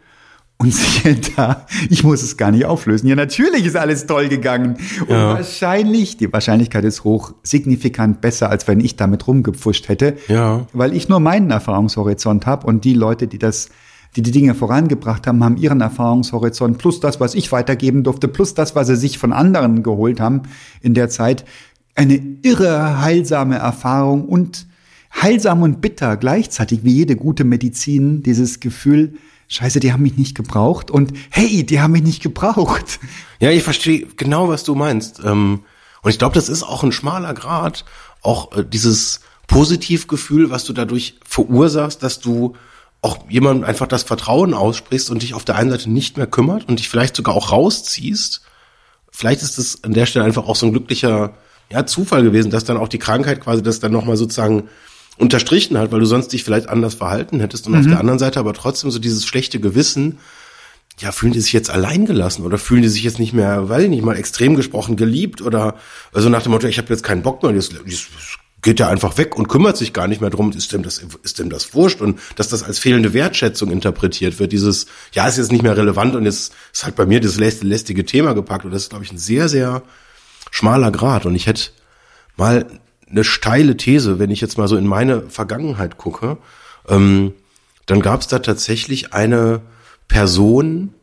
und 0.61 0.75
siehe 0.75 1.17
da, 1.37 1.67
ich 1.88 2.05
muss 2.05 2.23
es 2.23 2.37
gar 2.37 2.50
nicht 2.50 2.67
auflösen. 2.67 3.07
Ja, 3.09 3.17
natürlich 3.17 3.64
ist 3.64 3.76
alles 3.76 4.07
toll 4.07 4.29
gegangen. 4.29 4.76
Und 5.00 5.09
Ja. 5.11 5.35
wahrscheinlich, 5.35 6.19
die 6.19 6.31
Wahrscheinlichkeit 6.31 6.85
ist 6.85 7.02
hoch, 7.02 7.33
signifikant 7.43 8.21
besser, 8.21 8.50
als 8.50 8.69
wenn 8.69 8.79
ich 8.81 8.97
damit 8.97 9.26
rumgepfuscht 9.26 9.88
hätte. 9.88 10.17
Ja. 10.29 10.67
Weil 10.75 10.95
ich 10.95 11.09
nur 11.09 11.19
meinen 11.19 11.50
Erfahrungshorizont 11.50 12.45
habe 12.45 12.67
und 12.67 12.85
die 12.85 12.93
Leute, 12.93 13.26
die 13.26 13.38
das, 13.38 13.71
die 14.17 14.23
die 14.23 14.33
Dinge 14.33 14.55
vorangebracht 14.55 15.26
haben, 15.26 15.43
haben 15.43 15.57
ihren 15.57 15.81
Erfahrungshorizont 15.81 16.76
plus 16.76 17.00
das, 17.00 17.21
was 17.21 17.35
ich 17.35 17.50
weitergeben 17.52 18.02
durfte, 18.02 18.29
plus 18.29 18.52
das, 18.52 18.76
was 18.76 18.88
sie 18.88 18.97
sich 18.97 19.17
von 19.17 19.33
anderen 19.33 19.83
geholt 19.83 20.21
haben 20.21 20.43
in 20.83 20.93
der 20.93 21.09
Zeit. 21.09 21.47
Eine 21.95 22.21
irre 22.43 23.00
heilsame 23.00 23.57
Erfahrung 23.57 24.26
und 24.26 24.67
heilsam 25.23 25.62
und 25.62 25.81
bitter 25.81 26.19
gleichzeitig, 26.19 26.81
wie 26.85 26.93
jede 26.93 27.17
gute 27.17 27.45
Medizin, 27.45 28.23
dieses 28.23 28.61
Gefühl, 28.61 29.14
Scheiße, 29.52 29.80
die 29.80 29.92
haben 29.92 30.04
mich 30.04 30.16
nicht 30.16 30.37
gebraucht 30.37 30.92
und 30.92 31.12
hey, 31.28 31.66
die 31.66 31.80
haben 31.80 31.90
mich 31.90 32.04
nicht 32.04 32.23
gebraucht. 32.23 33.00
Ja, 33.40 33.50
ich 33.50 33.64
verstehe 33.64 34.07
genau, 34.16 34.49
was 34.49 34.62
du 34.62 34.76
meinst. 34.76 35.21
Ähm, 35.25 35.64
und 36.02 36.11
ich 36.11 36.19
glaube, 36.19 36.37
das 36.37 36.49
ist 36.49 36.62
auch 36.62 36.85
ein 36.85 36.92
schmaler 36.92 37.35
Grad, 37.35 37.85
auch 38.23 38.57
äh, 38.57 38.64
dieses 38.64 39.23
Positivgefühl, 39.49 40.50
was 40.50 40.64
du 40.64 40.73
dadurch 40.73 41.19
verursachst, 41.26 42.04
dass 42.04 42.21
du 42.21 42.54
auch 43.02 43.28
jemandem 43.28 43.64
einfach 43.64 43.88
das 43.88 44.04
Vertrauen 44.04 44.54
aussprichst 44.54 45.11
und 45.11 45.23
dich 45.23 45.35
auf 45.35 45.45
der 45.45 45.57
einen 45.57 45.71
Seite 45.71 45.90
nicht 45.90 46.16
mehr 46.16 46.28
kümmert 46.28 46.69
und 46.69 46.78
dich 46.78 46.88
vielleicht 46.88 47.16
sogar 47.16 47.35
auch 47.35 47.50
rausziehst. 47.50 48.42
Vielleicht 49.11 49.42
ist 49.42 49.59
es 49.59 49.83
an 49.83 49.95
der 49.95 50.07
Stelle 50.07 50.26
einfach 50.26 50.47
auch 50.47 50.54
so 50.54 50.66
ein 50.66 50.73
glücklicher 50.73 51.35
ja, 51.73 51.87
Zufall 51.87 52.23
gewesen, 52.23 52.52
dass 52.52 52.62
dann 52.62 52.76
auch 52.76 52.88
die 52.88 52.99
Krankheit 52.99 53.40
quasi 53.40 53.64
das 53.64 53.80
dann 53.80 53.90
nochmal 53.90 54.16
sozusagen 54.16 54.69
unterstrichen 55.21 55.79
hat, 55.79 55.93
weil 55.93 56.00
du 56.00 56.07
sonst 56.07 56.29
dich 56.33 56.43
vielleicht 56.45 56.69
anders 56.69 56.95
verhalten 56.95 57.41
hättest. 57.41 57.67
Und 57.67 57.77
auf 57.77 57.87
der 57.87 58.00
anderen 58.00 58.19
Seite 58.19 58.41
aber 58.41 58.55
trotzdem 58.55 58.91
so 58.91 58.99
dieses 58.99 59.27
schlechte 59.27 59.61
Gewissen, 59.61 60.19
ja, 60.99 61.12
fühlen 61.12 61.33
die 61.33 61.41
sich 61.41 61.53
jetzt 61.53 61.71
allein 61.71 62.07
gelassen 62.07 62.45
oder 62.45 62.59
fühlen 62.59 62.83
die 62.83 62.89
sich 62.89 63.03
jetzt 63.03 63.19
nicht 63.19 63.33
mehr, 63.33 63.69
ich 63.79 63.89
nicht, 63.89 64.05
mal 64.05 64.17
extrem 64.17 64.57
gesprochen 64.57 64.97
geliebt 64.97 65.41
oder 65.41 65.77
also 66.12 66.29
nach 66.29 66.43
dem 66.43 66.53
Motto, 66.53 66.67
ich 66.67 66.79
habe 66.79 66.89
jetzt 66.89 67.03
keinen 67.05 67.23
Bock 67.23 67.43
mehr, 67.43 67.53
das, 67.53 67.71
das 67.71 68.07
geht 68.62 68.79
ja 68.79 68.89
einfach 68.89 69.17
weg 69.17 69.37
und 69.37 69.49
kümmert 69.49 69.79
sich 69.79 69.95
gar 69.95 70.07
nicht 70.09 70.21
mehr 70.21 70.29
drum, 70.29 70.53
ist 70.53 70.73
dem 70.73 70.83
das 70.83 71.03
ist 71.23 71.39
dem 71.39 71.49
das 71.49 71.73
wurscht 71.73 72.03
und 72.03 72.19
dass 72.37 72.49
das 72.49 72.62
als 72.62 72.79
fehlende 72.79 73.15
Wertschätzung 73.15 73.71
interpretiert 73.71 74.39
wird, 74.39 74.53
dieses 74.53 74.87
ja, 75.12 75.27
ist 75.27 75.39
jetzt 75.39 75.53
nicht 75.53 75.62
mehr 75.62 75.77
relevant 75.77 76.15
und 76.15 76.27
jetzt 76.27 76.53
ist 76.73 76.85
halt 76.85 76.97
bei 76.97 77.07
mir 77.07 77.21
das 77.21 77.37
läst- 77.37 77.62
lästige 77.62 78.05
Thema 78.05 78.35
gepackt 78.35 78.67
und 78.67 78.73
das 78.73 78.83
ist 78.83 78.91
glaube 78.91 79.05
ich 79.05 79.12
ein 79.12 79.19
sehr 79.19 79.49
sehr 79.49 79.83
schmaler 80.50 80.91
Grad 80.91 81.25
und 81.25 81.35
ich 81.35 81.47
hätte 81.47 81.71
mal 82.37 82.67
eine 83.11 83.25
steile 83.25 83.76
These, 83.76 84.19
wenn 84.19 84.31
ich 84.31 84.40
jetzt 84.40 84.59
mal 84.59 84.69
so 84.69 84.76
in 84.76 84.87
meine 84.87 85.23
Vergangenheit 85.23 85.99
gucke, 85.99 86.38
ähm, 86.88 87.33
dann 87.87 88.00
gab 88.00 88.21
es 88.21 88.29
da 88.29 88.38
tatsächlich 88.38 89.12
eine 89.12 89.62
Person, 90.09 90.95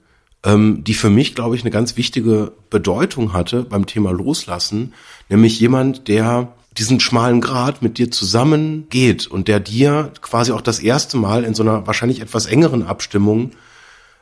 ähm, 0.44 0.84
die 0.84 0.94
für 0.94 1.10
mich, 1.10 1.36
glaube 1.36 1.56
ich, 1.56 1.62
eine 1.62 1.72
ganz 1.72 1.98
wichtige 1.98 2.54
Bedeutung 2.70 3.34
hatte 3.34 3.64
beim 3.64 3.86
Thema 3.86 4.12
Loslassen, 4.12 4.94
nämlich 5.30 5.60
jemand, 5.60 6.08
der 6.08 6.54
diesen 6.78 7.00
schmalen 7.00 7.42
Grat 7.42 7.82
mit 7.82 7.98
dir 7.98 8.12
zusammen 8.12 8.88
geht 8.90 9.28
und 9.28 9.48
der 9.48 9.60
dir 9.60 10.12
quasi 10.22 10.52
auch 10.52 10.62
das 10.62 10.80
erste 10.80 11.18
Mal 11.18 11.44
in 11.44 11.56
so 11.56 11.64
einer 11.64 11.88
wahrscheinlich 11.88 12.22
etwas 12.22 12.46
engeren 12.46 12.84
Abstimmung 12.84 13.52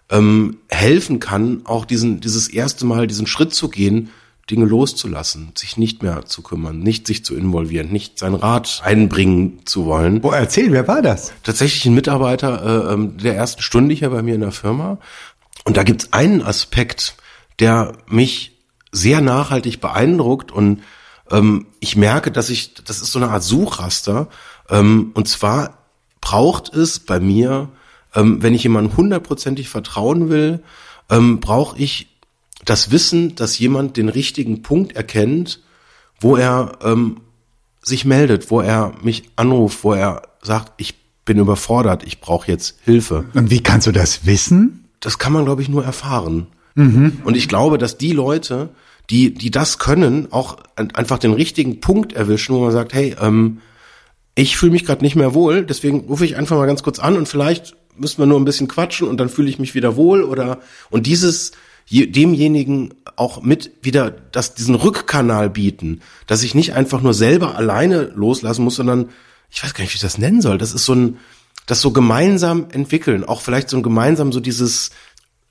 ähm, 0.10 0.58
helfen 0.70 1.20
kann, 1.20 1.62
auch 1.65 1.86
diesen, 1.86 2.22
dieses 2.22 2.48
erste 2.48 2.86
Mal 2.86 3.08
diesen 3.08 3.27
Schritt 3.27 3.54
zu 3.54 3.70
gehen, 3.70 4.10
Dinge 4.50 4.66
loszulassen, 4.66 5.54
sich 5.56 5.75
nicht 5.78 6.04
mehr 6.04 6.25
zu 6.25 6.44
kümmern, 6.44 6.80
nicht 6.80 7.08
sich 7.08 7.25
zu 7.25 7.36
involvieren, 7.36 7.92
nicht 7.92 8.20
seinen 8.20 8.36
Rat 8.36 8.82
einbringen 8.84 9.66
zu 9.66 9.86
wollen. 9.86 10.22
Boah, 10.22 10.36
erzähl, 10.36 10.72
wer 10.72 10.88
war 10.88 11.02
das? 11.02 11.34
Tatsächlich 11.42 11.86
ein 11.86 11.96
Mitarbeiter 11.96 12.90
äh, 12.90 12.94
ähm, 12.94 13.18
der 13.18 13.36
ersten 13.36 13.64
Stunde 13.64 13.96
hier 13.96 14.12
bei 14.12 14.22
mir 14.22 14.36
in 14.36 14.42
der 14.42 14.52
Firma. 14.52 15.00
Und 15.64 15.78
da 15.78 15.84
gibt's 15.84 16.14
einen 16.14 16.44
Aspekt, 16.44 17.16
der 17.60 17.94
mich 18.08 18.52
sehr 18.92 19.20
nachhaltig 19.22 19.82
beeindruckt 19.82 20.52
und 20.52 20.84
ähm, 21.32 21.66
ich 21.80 21.96
merke, 21.96 22.32
dass 22.32 22.50
ich, 22.50 22.75
das 22.75 23.02
ist 23.02 23.12
so 23.12 23.20
eine 23.20 23.30
Art 23.30 23.44
Suchraster. 23.44 24.28
Ähm, 24.70 25.12
und 25.16 25.28
zwar 25.28 25.80
braucht 26.22 26.74
es 26.74 27.00
bei 27.00 27.20
mir, 27.20 27.70
ähm, 28.14 28.42
wenn 28.44 28.54
ich 28.54 28.64
jemandem 28.64 28.96
hundertprozentig 28.96 29.70
vertrauen 29.70 30.30
will, 30.30 30.64
ähm, 31.10 31.40
brauche 31.40 31.78
ich 31.80 32.14
das 32.65 32.91
Wissen, 32.91 33.36
dass 33.36 33.57
jemand 33.60 33.98
den 33.98 34.10
richtigen 34.10 34.62
Punkt 34.62 34.95
erkennt, 34.95 35.62
wo 36.19 36.36
er 36.36 36.79
ähm, 36.84 37.17
sich 37.81 38.05
meldet, 38.05 38.50
wo 38.51 38.62
er 38.62 38.93
mich 39.03 39.24
anruft, 39.36 39.84
wo 39.84 39.93
er 39.93 40.24
sagt, 40.41 40.74
ich 40.77 40.95
bin 41.25 41.38
überfordert, 41.39 42.03
ich 42.05 42.19
brauche 42.22 42.51
jetzt 42.51 42.77
Hilfe. 42.84 43.25
Und 43.34 43.50
wie 43.51 43.62
kannst 43.62 43.88
du 43.88 43.91
das 43.91 44.25
wissen? 44.25 44.86
Das 45.00 45.17
kann 45.19 45.34
man, 45.34 45.45
glaube 45.45 45.62
ich, 45.62 45.69
nur 45.69 45.84
erfahren. 45.86 46.48
Und 47.24 47.38
ich 47.38 47.48
glaube, 47.48 47.77
dass 47.77 47.98
die 47.98 48.12
Leute, 48.12 48.69
die, 49.10 49.34
die 49.34 49.50
das 49.50 49.77
können, 49.79 50.27
auch 50.31 50.57
ein- 50.75 50.93
einfach 50.93 51.19
den 51.19 51.31
richtigen 51.34 51.79
Punkt 51.79 52.13
erwischen, 52.13 52.53
wo 52.55 52.60
man 52.62 52.72
sagt, 52.74 52.93
hey, 52.93 53.15
ähm, 53.22 53.60
ich 54.36 54.57
fühle 54.57 54.74
mich 54.74 54.84
gerade 54.86 55.03
nicht 55.03 55.15
mehr 55.15 55.34
wohl, 55.34 55.63
deswegen 55.65 56.01
rufe 56.01 56.25
ich 56.25 56.36
einfach 56.36 56.57
mal 56.57 56.65
ganz 56.65 56.84
kurz 56.84 57.00
an 57.00 57.15
und 57.15 57.27
vielleicht 57.29 57.75
müssen 57.98 58.17
wir 58.17 58.25
nur 58.25 58.38
ein 58.39 58.43
bisschen 58.45 58.67
quatschen 58.67 59.07
und 59.07 59.17
dann 59.17 59.29
fühle 59.29 59.50
ich 59.50 59.57
mich 59.60 59.74
wieder 59.74 59.95
wohl 59.95 60.22
oder 60.24 60.60
und 60.89 61.07
dieses 61.07 61.53
demjenigen 61.89 62.94
auch 63.15 63.42
mit 63.42 63.72
wieder 63.82 64.12
das 64.12 64.56
diesen 64.56 64.75
Rückkanal 64.75 65.50
bieten, 65.50 66.01
dass 66.27 66.44
ich 66.44 66.56
nicht 66.56 66.74
einfach 66.74 67.01
nur 67.01 67.13
selber 67.13 67.56
alleine 67.56 68.12
loslassen 68.15 68.63
muss, 68.63 68.75
sondern 68.75 69.10
ich 69.50 69.63
weiß 69.63 69.74
gar 69.74 69.84
nicht, 69.84 69.94
wie 69.94 69.98
ich 69.98 70.01
das 70.01 70.18
nennen 70.18 70.42
soll. 70.42 70.58
Das 70.58 70.74
ist 70.74 70.86
so 70.86 70.94
ein 70.94 71.18
das 71.68 71.82
so 71.82 71.92
gemeinsam 71.92 72.68
entwickeln, 72.72 73.24
auch 73.24 73.42
vielleicht 73.42 73.70
so 73.70 73.77
ein 73.77 73.84
gemeinsam 73.84 74.32
so 74.32 74.39
dieses 74.39 74.92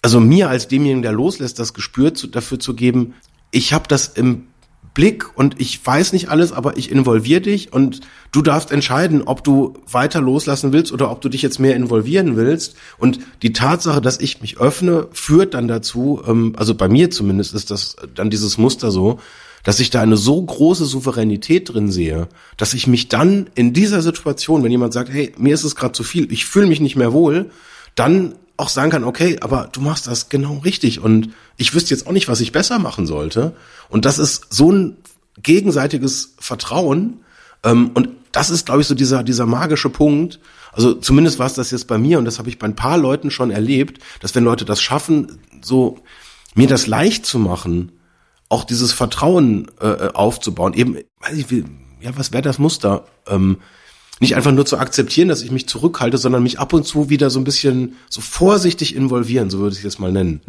also 0.05 0.21
mir 0.21 0.51
als 0.51 0.69
demjenigen, 0.69 1.01
der 1.01 1.13
loslässt, 1.13 1.59
das 1.59 1.73
Gespür 1.73 2.13
zu, 2.13 2.27
dafür 2.27 2.61
zu 2.61 2.75
geben, 2.75 3.15
ich 3.51 3.73
habe 3.73 3.89
das 3.89 4.09
im 4.09 4.49
Blick 4.95 5.37
und 5.37 5.61
ich 5.61 5.85
weiß 5.85 6.13
nicht 6.13 6.29
alles, 6.29 6.53
aber 6.53 6.77
ich 6.79 6.91
involviere 6.91 7.41
dich 7.41 7.73
und 7.73 8.01
du 8.31 8.43
darfst 8.43 8.71
entscheiden, 8.71 9.23
ob 9.23 9.43
du 9.43 9.75
weiter 9.91 10.21
loslassen 10.21 10.73
willst 10.73 10.93
oder 10.93 11.11
ob 11.11 11.21
du 11.21 11.29
dich 11.29 11.43
jetzt 11.43 11.59
mehr 11.59 11.75
involvieren 11.75 12.37
willst. 12.37 12.77
Und 12.97 13.19
die 13.43 13.53
Tatsache, 13.53 14.01
dass 14.01 14.21
ich 14.21 14.41
mich 14.41 14.59
öffne, 14.59 15.09
führt 15.13 15.55
dann 15.55 15.67
dazu, 15.67 16.23
ähm, 16.27 16.55
also 16.57 16.75
bei 16.77 16.89
mir 16.89 17.11
zumindest 17.11 17.55
ist 17.55 17.73
das 17.73 17.97
dann 18.15 18.31
dieses 18.31 18.57
Muster 18.57 18.93
so, 18.93 19.19
dass 19.65 19.81
ich 19.81 19.91
da 19.91 20.01
eine 20.01 20.17
so 20.17 20.41
große 20.41 20.85
Souveränität 20.85 21.73
drin 21.73 21.91
sehe, 21.91 22.29
dass 22.57 22.75
ich 22.75 22.87
mich 22.87 23.09
dann 23.09 23.51
in 23.57 23.73
dieser 23.73 24.01
Situation, 24.01 24.63
wenn 24.63 24.71
jemand 24.71 24.93
sagt, 24.93 25.11
hey, 25.13 25.33
mir 25.39 25.55
ist 25.55 25.65
es 25.65 25.75
gerade 25.75 25.93
zu 25.93 26.05
viel, 26.05 26.31
ich 26.33 26.45
fühle 26.45 26.67
mich 26.67 26.81
nicht 26.81 26.97
mehr 26.97 27.13
wohl, 27.13 27.51
dann 27.97 28.37
auch 28.57 28.69
sagen 28.69 28.91
kann, 28.91 29.05
okay, 29.05 29.39
aber 29.41 29.69
du 29.73 29.81
machst 29.81 30.07
das 30.07 30.29
genau 30.29 30.59
richtig 30.59 31.01
und 31.01 31.31
ich 31.57 31.75
wüsste 31.75 31.95
jetzt 31.95 32.07
auch 32.07 32.13
nicht, 32.13 32.29
was 32.29 32.41
ich 32.41 32.53
besser 32.53 32.79
machen 32.79 33.07
sollte. 33.07 33.55
Und 33.89 34.05
das 34.05 34.19
ist 34.19 34.47
so 34.51 34.71
ein 34.71 34.97
gegenseitiges 35.43 36.35
Vertrauen 36.39 37.21
ähm, 37.65 37.91
und 37.95 38.11
das 38.33 38.51
ist, 38.51 38.67
glaube 38.67 38.81
ich, 38.81 38.87
so 38.87 38.95
dieser 38.95 39.23
dieser 39.23 39.47
magische 39.47 39.91
Punkt. 39.91 40.41
Also 40.73 40.95
zumindest 40.95 41.39
war 41.39 41.47
es 41.47 41.55
das 41.55 41.71
jetzt 41.71 41.87
bei 41.87 41.99
mir 41.99 42.19
und 42.19 42.25
das 42.25 42.39
habe 42.39 42.49
ich 42.49 42.59
bei 42.59 42.67
ein 42.67 42.77
paar 42.77 42.99
Leuten 42.99 43.31
schon 43.31 43.51
erlebt, 43.51 44.03
dass 44.21 44.35
wenn 44.35 44.45
Leute 44.45 44.65
das 44.65 44.83
schaffen, 44.83 45.39
so 45.63 45.99
mir 46.55 46.67
das 46.69 46.87
leicht 46.87 47.27
zu 47.27 47.39
machen, 47.39 47.93
auch 48.49 48.65
dieses 48.65 48.93
Vertrauen 48.93 49.71
äh, 49.81 50.09
aufzubauen, 50.15 50.75
eben, 50.75 50.97
weiß 51.21 51.37
ich, 51.37 51.51
wie, 51.51 51.65
ja, 52.01 52.17
was 52.17 52.33
wäre 52.33 52.43
das 52.43 52.59
Muster? 52.59 53.07
Ähm, 53.27 53.59
nicht 54.25 54.37
einfach 54.37 54.53
nur 54.53 54.67
zu 54.67 54.79
akzeptieren, 54.79 55.29
dass 55.29 55.43
ich 55.43 55.51
mich 55.51 55.69
zurückhalte, 55.69 56.19
sondern 56.19 56.43
mich 56.43 56.59
ab 56.59 56.73
und 56.73 56.85
zu 56.85 57.11
wieder 57.11 57.31
so 57.31 57.39
ein 57.39 57.45
bisschen 57.45 57.95
so 58.11 58.21
vorsichtig 58.21 58.97
involvieren, 58.97 59.51
so 59.51 59.59
würde 59.59 59.77
ich 59.77 59.83
das 59.83 59.99
mal 59.99 60.11
nennen. 60.11 60.41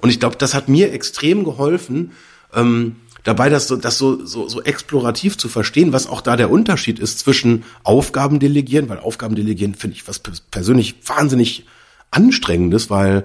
Und 0.00 0.10
ich 0.10 0.20
glaube, 0.20 0.36
das 0.36 0.52
hat 0.54 0.68
mir 0.68 0.92
extrem 0.92 1.44
geholfen, 1.44 2.12
ähm, 2.54 2.96
dabei 3.24 3.48
das 3.48 3.68
so, 3.68 3.76
das 3.76 3.98
so, 3.98 4.24
so, 4.24 4.48
so 4.48 4.62
explorativ 4.62 5.36
zu 5.38 5.48
verstehen, 5.48 5.92
was 5.92 6.06
auch 6.06 6.20
da 6.20 6.36
der 6.36 6.50
Unterschied 6.50 6.98
ist 6.98 7.18
zwischen 7.18 7.64
Aufgaben 7.84 8.38
delegieren, 8.40 8.88
weil 8.88 8.98
Aufgaben 8.98 9.34
delegieren 9.34 9.74
finde 9.74 9.96
ich 9.96 10.08
was 10.08 10.24
pers- 10.24 10.42
persönlich 10.50 10.96
wahnsinnig 11.06 11.66
anstrengendes, 12.10 12.90
weil 12.90 13.24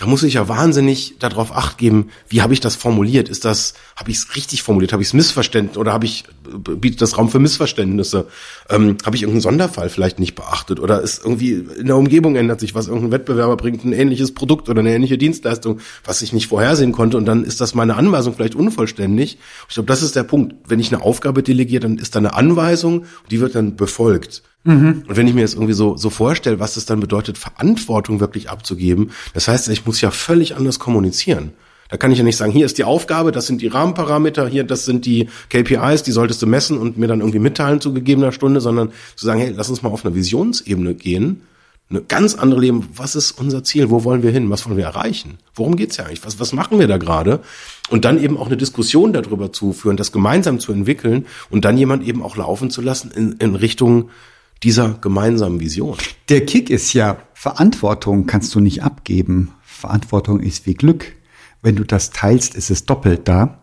da 0.00 0.06
muss 0.06 0.22
ich 0.22 0.34
ja 0.34 0.48
wahnsinnig 0.48 1.16
darauf 1.18 1.54
acht 1.54 1.76
geben, 1.76 2.08
wie 2.26 2.40
habe 2.40 2.54
ich 2.54 2.60
das 2.60 2.74
formuliert? 2.74 3.28
Ist 3.28 3.44
das, 3.44 3.74
habe 3.96 4.10
ich 4.10 4.16
es 4.16 4.34
richtig 4.34 4.62
formuliert? 4.62 4.94
Habe 4.94 5.02
ich 5.02 5.10
es 5.10 5.12
missverständlich 5.12 5.76
oder 5.76 5.92
habe 5.92 6.06
ich, 6.06 6.24
bietet 6.48 7.02
das 7.02 7.18
Raum 7.18 7.28
für 7.28 7.38
Missverständnisse? 7.38 8.26
Ähm, 8.70 8.96
habe 9.04 9.16
ich 9.16 9.22
irgendeinen 9.24 9.42
Sonderfall 9.42 9.90
vielleicht 9.90 10.18
nicht 10.18 10.34
beachtet? 10.34 10.80
Oder 10.80 11.02
ist 11.02 11.22
irgendwie 11.22 11.52
in 11.52 11.86
der 11.86 11.98
Umgebung 11.98 12.34
ändert 12.34 12.60
sich 12.60 12.74
was, 12.74 12.88
irgendein 12.88 13.10
Wettbewerber 13.10 13.58
bringt 13.58 13.84
ein 13.84 13.92
ähnliches 13.92 14.32
Produkt 14.32 14.70
oder 14.70 14.80
eine 14.80 14.94
ähnliche 14.94 15.18
Dienstleistung, 15.18 15.80
was 16.02 16.22
ich 16.22 16.32
nicht 16.32 16.46
vorhersehen 16.46 16.92
konnte 16.92 17.18
und 17.18 17.26
dann 17.26 17.44
ist 17.44 17.60
das 17.60 17.74
meine 17.74 17.96
Anweisung 17.96 18.32
vielleicht 18.32 18.54
unvollständig. 18.54 19.36
Ich 19.68 19.74
glaube, 19.74 19.88
das 19.88 20.00
ist 20.00 20.16
der 20.16 20.24
Punkt. 20.24 20.54
Wenn 20.66 20.80
ich 20.80 20.90
eine 20.94 21.02
Aufgabe 21.02 21.42
delegiere, 21.42 21.82
dann 21.82 21.98
ist 21.98 22.14
da 22.14 22.20
eine 22.20 22.32
Anweisung, 22.32 23.04
die 23.30 23.40
wird 23.40 23.54
dann 23.54 23.76
befolgt. 23.76 24.44
Und 25.08 25.16
wenn 25.16 25.26
ich 25.26 25.34
mir 25.34 25.40
jetzt 25.40 25.54
irgendwie 25.54 25.72
so, 25.72 25.96
so 25.96 26.10
vorstelle, 26.10 26.60
was 26.60 26.74
das 26.74 26.84
dann 26.84 27.00
bedeutet, 27.00 27.38
Verantwortung 27.38 28.20
wirklich 28.20 28.50
abzugeben, 28.50 29.10
das 29.32 29.48
heißt, 29.48 29.68
ich 29.68 29.86
muss 29.86 30.00
ja 30.00 30.10
völlig 30.10 30.56
anders 30.56 30.78
kommunizieren. 30.78 31.52
Da 31.88 31.96
kann 31.96 32.12
ich 32.12 32.18
ja 32.18 32.24
nicht 32.24 32.36
sagen, 32.36 32.52
hier 32.52 32.66
ist 32.66 32.78
die 32.78 32.84
Aufgabe, 32.84 33.32
das 33.32 33.46
sind 33.46 33.62
die 33.62 33.66
Rahmenparameter, 33.66 34.46
hier, 34.46 34.62
das 34.64 34.84
sind 34.84 35.06
die 35.06 35.28
KPIs, 35.48 36.04
die 36.04 36.12
solltest 36.12 36.40
du 36.40 36.46
messen 36.46 36.78
und 36.78 36.98
mir 36.98 37.08
dann 37.08 37.20
irgendwie 37.20 37.40
mitteilen 37.40 37.80
zu 37.80 37.92
gegebener 37.92 38.30
Stunde, 38.32 38.60
sondern 38.60 38.92
zu 39.16 39.26
sagen, 39.26 39.40
hey, 39.40 39.52
lass 39.56 39.70
uns 39.70 39.82
mal 39.82 39.88
auf 39.88 40.04
eine 40.04 40.14
Visionsebene 40.14 40.94
gehen. 40.94 41.42
eine 41.88 42.02
ganz 42.02 42.36
andere 42.36 42.60
Leben. 42.60 42.88
Was 42.94 43.16
ist 43.16 43.32
unser 43.32 43.64
Ziel? 43.64 43.90
Wo 43.90 44.04
wollen 44.04 44.22
wir 44.22 44.30
hin? 44.30 44.48
Was 44.50 44.64
wollen 44.66 44.76
wir 44.76 44.84
erreichen? 44.84 45.38
Worum 45.54 45.74
geht's 45.74 45.96
ja 45.96 46.04
eigentlich? 46.04 46.24
Was, 46.24 46.38
was 46.38 46.52
machen 46.52 46.78
wir 46.78 46.86
da 46.86 46.98
gerade? 46.98 47.40
Und 47.88 48.04
dann 48.04 48.22
eben 48.22 48.36
auch 48.36 48.46
eine 48.46 48.56
Diskussion 48.56 49.12
darüber 49.12 49.52
zu 49.52 49.72
führen, 49.72 49.96
das 49.96 50.12
gemeinsam 50.12 50.60
zu 50.60 50.72
entwickeln 50.72 51.26
und 51.50 51.64
dann 51.64 51.76
jemand 51.76 52.06
eben 52.06 52.22
auch 52.22 52.36
laufen 52.36 52.70
zu 52.70 52.82
lassen 52.82 53.10
in, 53.10 53.32
in 53.32 53.56
Richtung 53.56 54.10
dieser 54.62 54.94
gemeinsamen 54.94 55.60
Vision. 55.60 55.96
Der 56.28 56.44
Kick 56.44 56.70
ist 56.70 56.92
ja, 56.92 57.18
Verantwortung 57.34 58.26
kannst 58.26 58.54
du 58.54 58.60
nicht 58.60 58.82
abgeben. 58.82 59.52
Verantwortung 59.62 60.40
ist 60.40 60.66
wie 60.66 60.74
Glück. 60.74 61.16
Wenn 61.62 61.76
du 61.76 61.84
das 61.84 62.10
teilst, 62.10 62.54
ist 62.54 62.70
es 62.70 62.84
doppelt 62.84 63.26
da. 63.28 63.60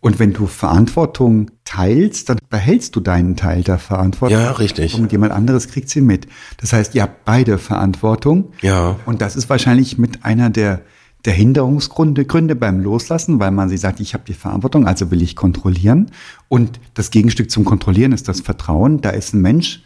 Und 0.00 0.20
wenn 0.20 0.32
du 0.32 0.46
Verantwortung 0.46 1.50
teilst, 1.64 2.28
dann 2.28 2.38
behältst 2.50 2.94
du 2.94 3.00
deinen 3.00 3.34
Teil 3.34 3.62
der 3.64 3.78
Verantwortung. 3.78 4.38
Ja, 4.38 4.52
richtig. 4.52 4.94
Und 4.94 5.10
jemand 5.10 5.32
anderes 5.32 5.68
kriegt 5.68 5.88
sie 5.88 6.00
mit. 6.00 6.28
Das 6.58 6.72
heißt, 6.72 6.94
ihr 6.94 7.02
habt 7.02 7.24
beide 7.24 7.58
Verantwortung. 7.58 8.52
Ja. 8.62 8.96
Und 9.06 9.20
das 9.20 9.34
ist 9.34 9.50
wahrscheinlich 9.50 9.98
mit 9.98 10.24
einer 10.24 10.50
der, 10.50 10.82
der 11.24 11.32
Hinderungsgründe 11.32 12.26
Gründe 12.26 12.54
beim 12.54 12.78
Loslassen, 12.78 13.40
weil 13.40 13.50
man 13.50 13.68
sie 13.68 13.76
sagt, 13.76 13.98
ich 13.98 14.14
habe 14.14 14.22
die 14.24 14.34
Verantwortung, 14.34 14.86
also 14.86 15.10
will 15.10 15.20
ich 15.20 15.34
kontrollieren. 15.34 16.12
Und 16.46 16.78
das 16.94 17.10
Gegenstück 17.10 17.50
zum 17.50 17.64
Kontrollieren 17.64 18.12
ist 18.12 18.28
das 18.28 18.40
Vertrauen. 18.40 19.00
Da 19.00 19.10
ist 19.10 19.34
ein 19.34 19.40
Mensch, 19.40 19.82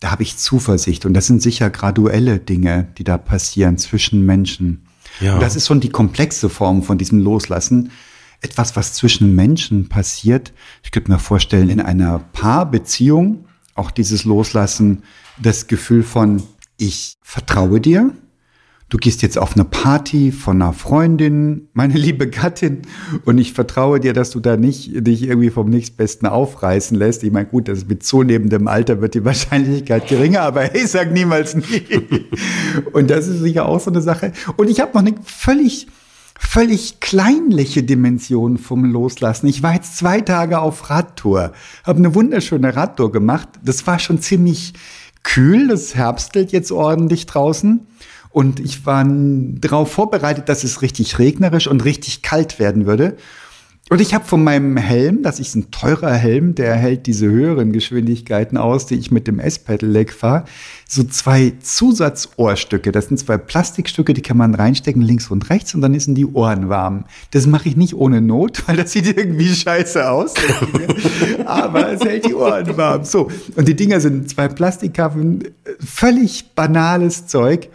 da 0.00 0.10
habe 0.10 0.22
ich 0.22 0.36
Zuversicht. 0.36 1.06
Und 1.06 1.14
das 1.14 1.26
sind 1.26 1.42
sicher 1.42 1.70
graduelle 1.70 2.38
Dinge, 2.38 2.88
die 2.98 3.04
da 3.04 3.18
passieren 3.18 3.78
zwischen 3.78 4.26
Menschen. 4.26 4.86
Ja. 5.20 5.34
Und 5.34 5.40
das 5.40 5.56
ist 5.56 5.66
schon 5.66 5.80
die 5.80 5.88
komplexe 5.88 6.48
Form 6.48 6.82
von 6.82 6.98
diesem 6.98 7.18
Loslassen 7.18 7.90
etwas, 8.42 8.76
was 8.76 8.92
zwischen 8.92 9.34
Menschen 9.34 9.88
passiert. 9.88 10.52
Ich 10.82 10.90
könnte 10.90 11.10
mir 11.10 11.18
vorstellen, 11.18 11.70
in 11.70 11.80
einer 11.80 12.18
Paarbeziehung 12.18 13.46
auch 13.74 13.90
dieses 13.90 14.24
Loslassen, 14.24 15.02
das 15.38 15.66
Gefühl 15.66 16.02
von, 16.02 16.42
ich 16.76 17.14
vertraue 17.22 17.80
dir. 17.80 18.12
Du 18.88 18.98
gehst 18.98 19.22
jetzt 19.22 19.36
auf 19.36 19.54
eine 19.54 19.64
Party 19.64 20.30
von 20.30 20.62
einer 20.62 20.72
Freundin, 20.72 21.68
meine 21.72 21.94
liebe 21.94 22.30
Gattin, 22.30 22.82
und 23.24 23.36
ich 23.36 23.52
vertraue 23.52 23.98
dir, 23.98 24.12
dass 24.12 24.30
du 24.30 24.38
da 24.38 24.56
nicht 24.56 24.90
dich 25.04 25.24
irgendwie 25.24 25.50
vom 25.50 25.68
nächstbesten 25.68 26.28
aufreißen 26.28 26.96
lässt. 26.96 27.24
Ich 27.24 27.32
meine, 27.32 27.46
gut, 27.46 27.66
das 27.66 27.88
mit 27.88 28.04
zunehmendem 28.04 28.68
Alter 28.68 29.00
wird 29.00 29.14
die 29.14 29.24
Wahrscheinlichkeit 29.24 30.06
geringer, 30.06 30.42
aber 30.42 30.62
hey, 30.72 30.86
sag 30.86 31.12
niemals 31.12 31.56
nie. 31.56 31.82
Und 32.92 33.10
das 33.10 33.26
ist 33.26 33.40
sicher 33.40 33.66
auch 33.66 33.80
so 33.80 33.90
eine 33.90 34.02
Sache. 34.02 34.32
Und 34.56 34.70
ich 34.70 34.78
habe 34.78 34.92
noch 34.92 35.00
eine 35.00 35.14
völlig 35.24 35.88
völlig 36.38 37.00
kleinliche 37.00 37.82
Dimension 37.82 38.58
vom 38.58 38.84
Loslassen. 38.84 39.46
Ich 39.46 39.62
war 39.62 39.74
jetzt 39.74 39.96
zwei 39.96 40.20
Tage 40.20 40.58
auf 40.58 40.90
Radtour, 40.90 41.52
habe 41.82 41.98
eine 41.98 42.14
wunderschöne 42.14 42.76
Radtour 42.76 43.10
gemacht. 43.10 43.48
Das 43.64 43.86
war 43.86 43.98
schon 43.98 44.20
ziemlich 44.20 44.74
kühl, 45.22 45.68
das 45.68 45.94
herbstelt 45.94 46.52
jetzt 46.52 46.70
ordentlich 46.70 47.26
draußen. 47.26 47.86
Und 48.36 48.60
ich 48.60 48.84
war 48.84 49.02
darauf 49.08 49.90
vorbereitet, 49.90 50.50
dass 50.50 50.62
es 50.62 50.82
richtig 50.82 51.18
regnerisch 51.18 51.66
und 51.68 51.86
richtig 51.86 52.20
kalt 52.20 52.58
werden 52.58 52.84
würde. 52.84 53.16
Und 53.88 54.02
ich 54.02 54.12
habe 54.12 54.26
von 54.26 54.44
meinem 54.44 54.76
Helm, 54.76 55.22
das 55.22 55.40
ist 55.40 55.54
ein 55.54 55.70
teurer 55.70 56.12
Helm, 56.12 56.54
der 56.54 56.74
hält 56.74 57.06
diese 57.06 57.28
höheren 57.28 57.72
Geschwindigkeiten 57.72 58.58
aus, 58.58 58.84
die 58.84 58.96
ich 58.96 59.10
mit 59.10 59.26
dem 59.26 59.38
S-Pedelec 59.38 60.12
fahre, 60.12 60.44
so 60.86 61.02
zwei 61.04 61.54
Zusatzohrstücke. 61.62 62.92
Das 62.92 63.06
sind 63.06 63.16
zwei 63.16 63.38
Plastikstücke, 63.38 64.12
die 64.12 64.20
kann 64.20 64.36
man 64.36 64.54
reinstecken, 64.54 65.00
links 65.00 65.30
und 65.30 65.48
rechts, 65.48 65.74
und 65.74 65.80
dann 65.80 65.98
sind 65.98 66.16
die 66.16 66.26
Ohren 66.26 66.68
warm. 66.68 67.06
Das 67.30 67.46
mache 67.46 67.70
ich 67.70 67.76
nicht 67.78 67.94
ohne 67.94 68.20
Not, 68.20 68.64
weil 68.68 68.76
das 68.76 68.92
sieht 68.92 69.16
irgendwie 69.16 69.48
scheiße 69.48 70.10
aus. 70.10 70.34
Aber 71.46 71.90
es 71.90 72.04
hält 72.04 72.26
die 72.26 72.34
Ohren 72.34 72.76
warm. 72.76 73.02
So, 73.02 73.30
und 73.54 73.66
die 73.66 73.76
Dinger 73.76 73.98
sind 74.00 74.28
zwei 74.28 74.48
Plastikkaffen, 74.48 75.42
völlig 75.80 76.54
banales 76.54 77.28
Zeug. 77.28 77.70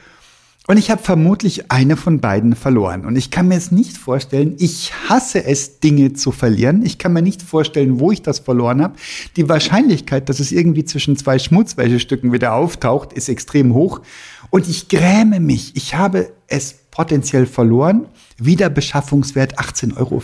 Und 0.71 0.77
ich 0.77 0.89
habe 0.89 1.03
vermutlich 1.03 1.69
eine 1.69 1.97
von 1.97 2.21
beiden 2.21 2.55
verloren. 2.55 3.05
Und 3.05 3.17
ich 3.17 3.29
kann 3.29 3.49
mir 3.49 3.57
es 3.57 3.71
nicht 3.71 3.97
vorstellen, 3.97 4.55
ich 4.57 4.93
hasse 5.09 5.43
es, 5.43 5.81
Dinge 5.81 6.13
zu 6.13 6.31
verlieren. 6.31 6.85
Ich 6.85 6.97
kann 6.97 7.11
mir 7.11 7.21
nicht 7.21 7.41
vorstellen, 7.41 7.99
wo 7.99 8.09
ich 8.09 8.21
das 8.21 8.39
verloren 8.39 8.81
habe. 8.81 8.93
Die 9.35 9.49
Wahrscheinlichkeit, 9.49 10.29
dass 10.29 10.39
es 10.39 10.53
irgendwie 10.53 10.85
zwischen 10.85 11.17
zwei 11.17 11.39
Schmutzwäschestücken 11.39 12.31
wieder 12.31 12.53
auftaucht, 12.53 13.11
ist 13.11 13.27
extrem 13.27 13.73
hoch. 13.73 13.99
Und 14.49 14.69
ich 14.69 14.87
gräme 14.87 15.41
mich. 15.41 15.75
Ich 15.75 15.95
habe 15.95 16.31
es 16.47 16.75
potenziell 16.89 17.47
verloren. 17.47 18.05
Wiederbeschaffungswert 18.37 19.59
18,50 19.59 19.97
Euro. 19.97 20.21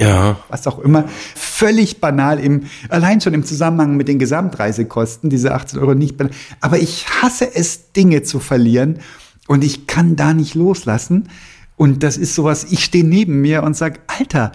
Ja. 0.00 0.38
Was 0.48 0.66
auch 0.66 0.78
immer. 0.78 1.04
Völlig 1.34 2.00
banal 2.00 2.40
im, 2.40 2.62
allein 2.88 3.20
schon 3.20 3.34
im 3.34 3.44
Zusammenhang 3.44 3.98
mit 3.98 4.08
den 4.08 4.18
Gesamtreisekosten, 4.18 5.28
diese 5.28 5.52
18 5.52 5.78
Euro 5.78 5.94
nicht 5.94 6.16
banal. 6.16 6.32
Aber 6.62 6.78
ich 6.78 7.06
hasse 7.20 7.54
es, 7.54 7.92
Dinge 7.92 8.22
zu 8.22 8.40
verlieren. 8.40 9.00
Und 9.46 9.64
ich 9.64 9.86
kann 9.86 10.16
da 10.16 10.34
nicht 10.34 10.54
loslassen. 10.54 11.28
Und 11.76 12.02
das 12.02 12.16
ist 12.16 12.34
sowas, 12.34 12.66
ich 12.70 12.84
stehe 12.84 13.04
neben 13.04 13.40
mir 13.40 13.62
und 13.62 13.76
sag, 13.76 14.00
Alter, 14.06 14.52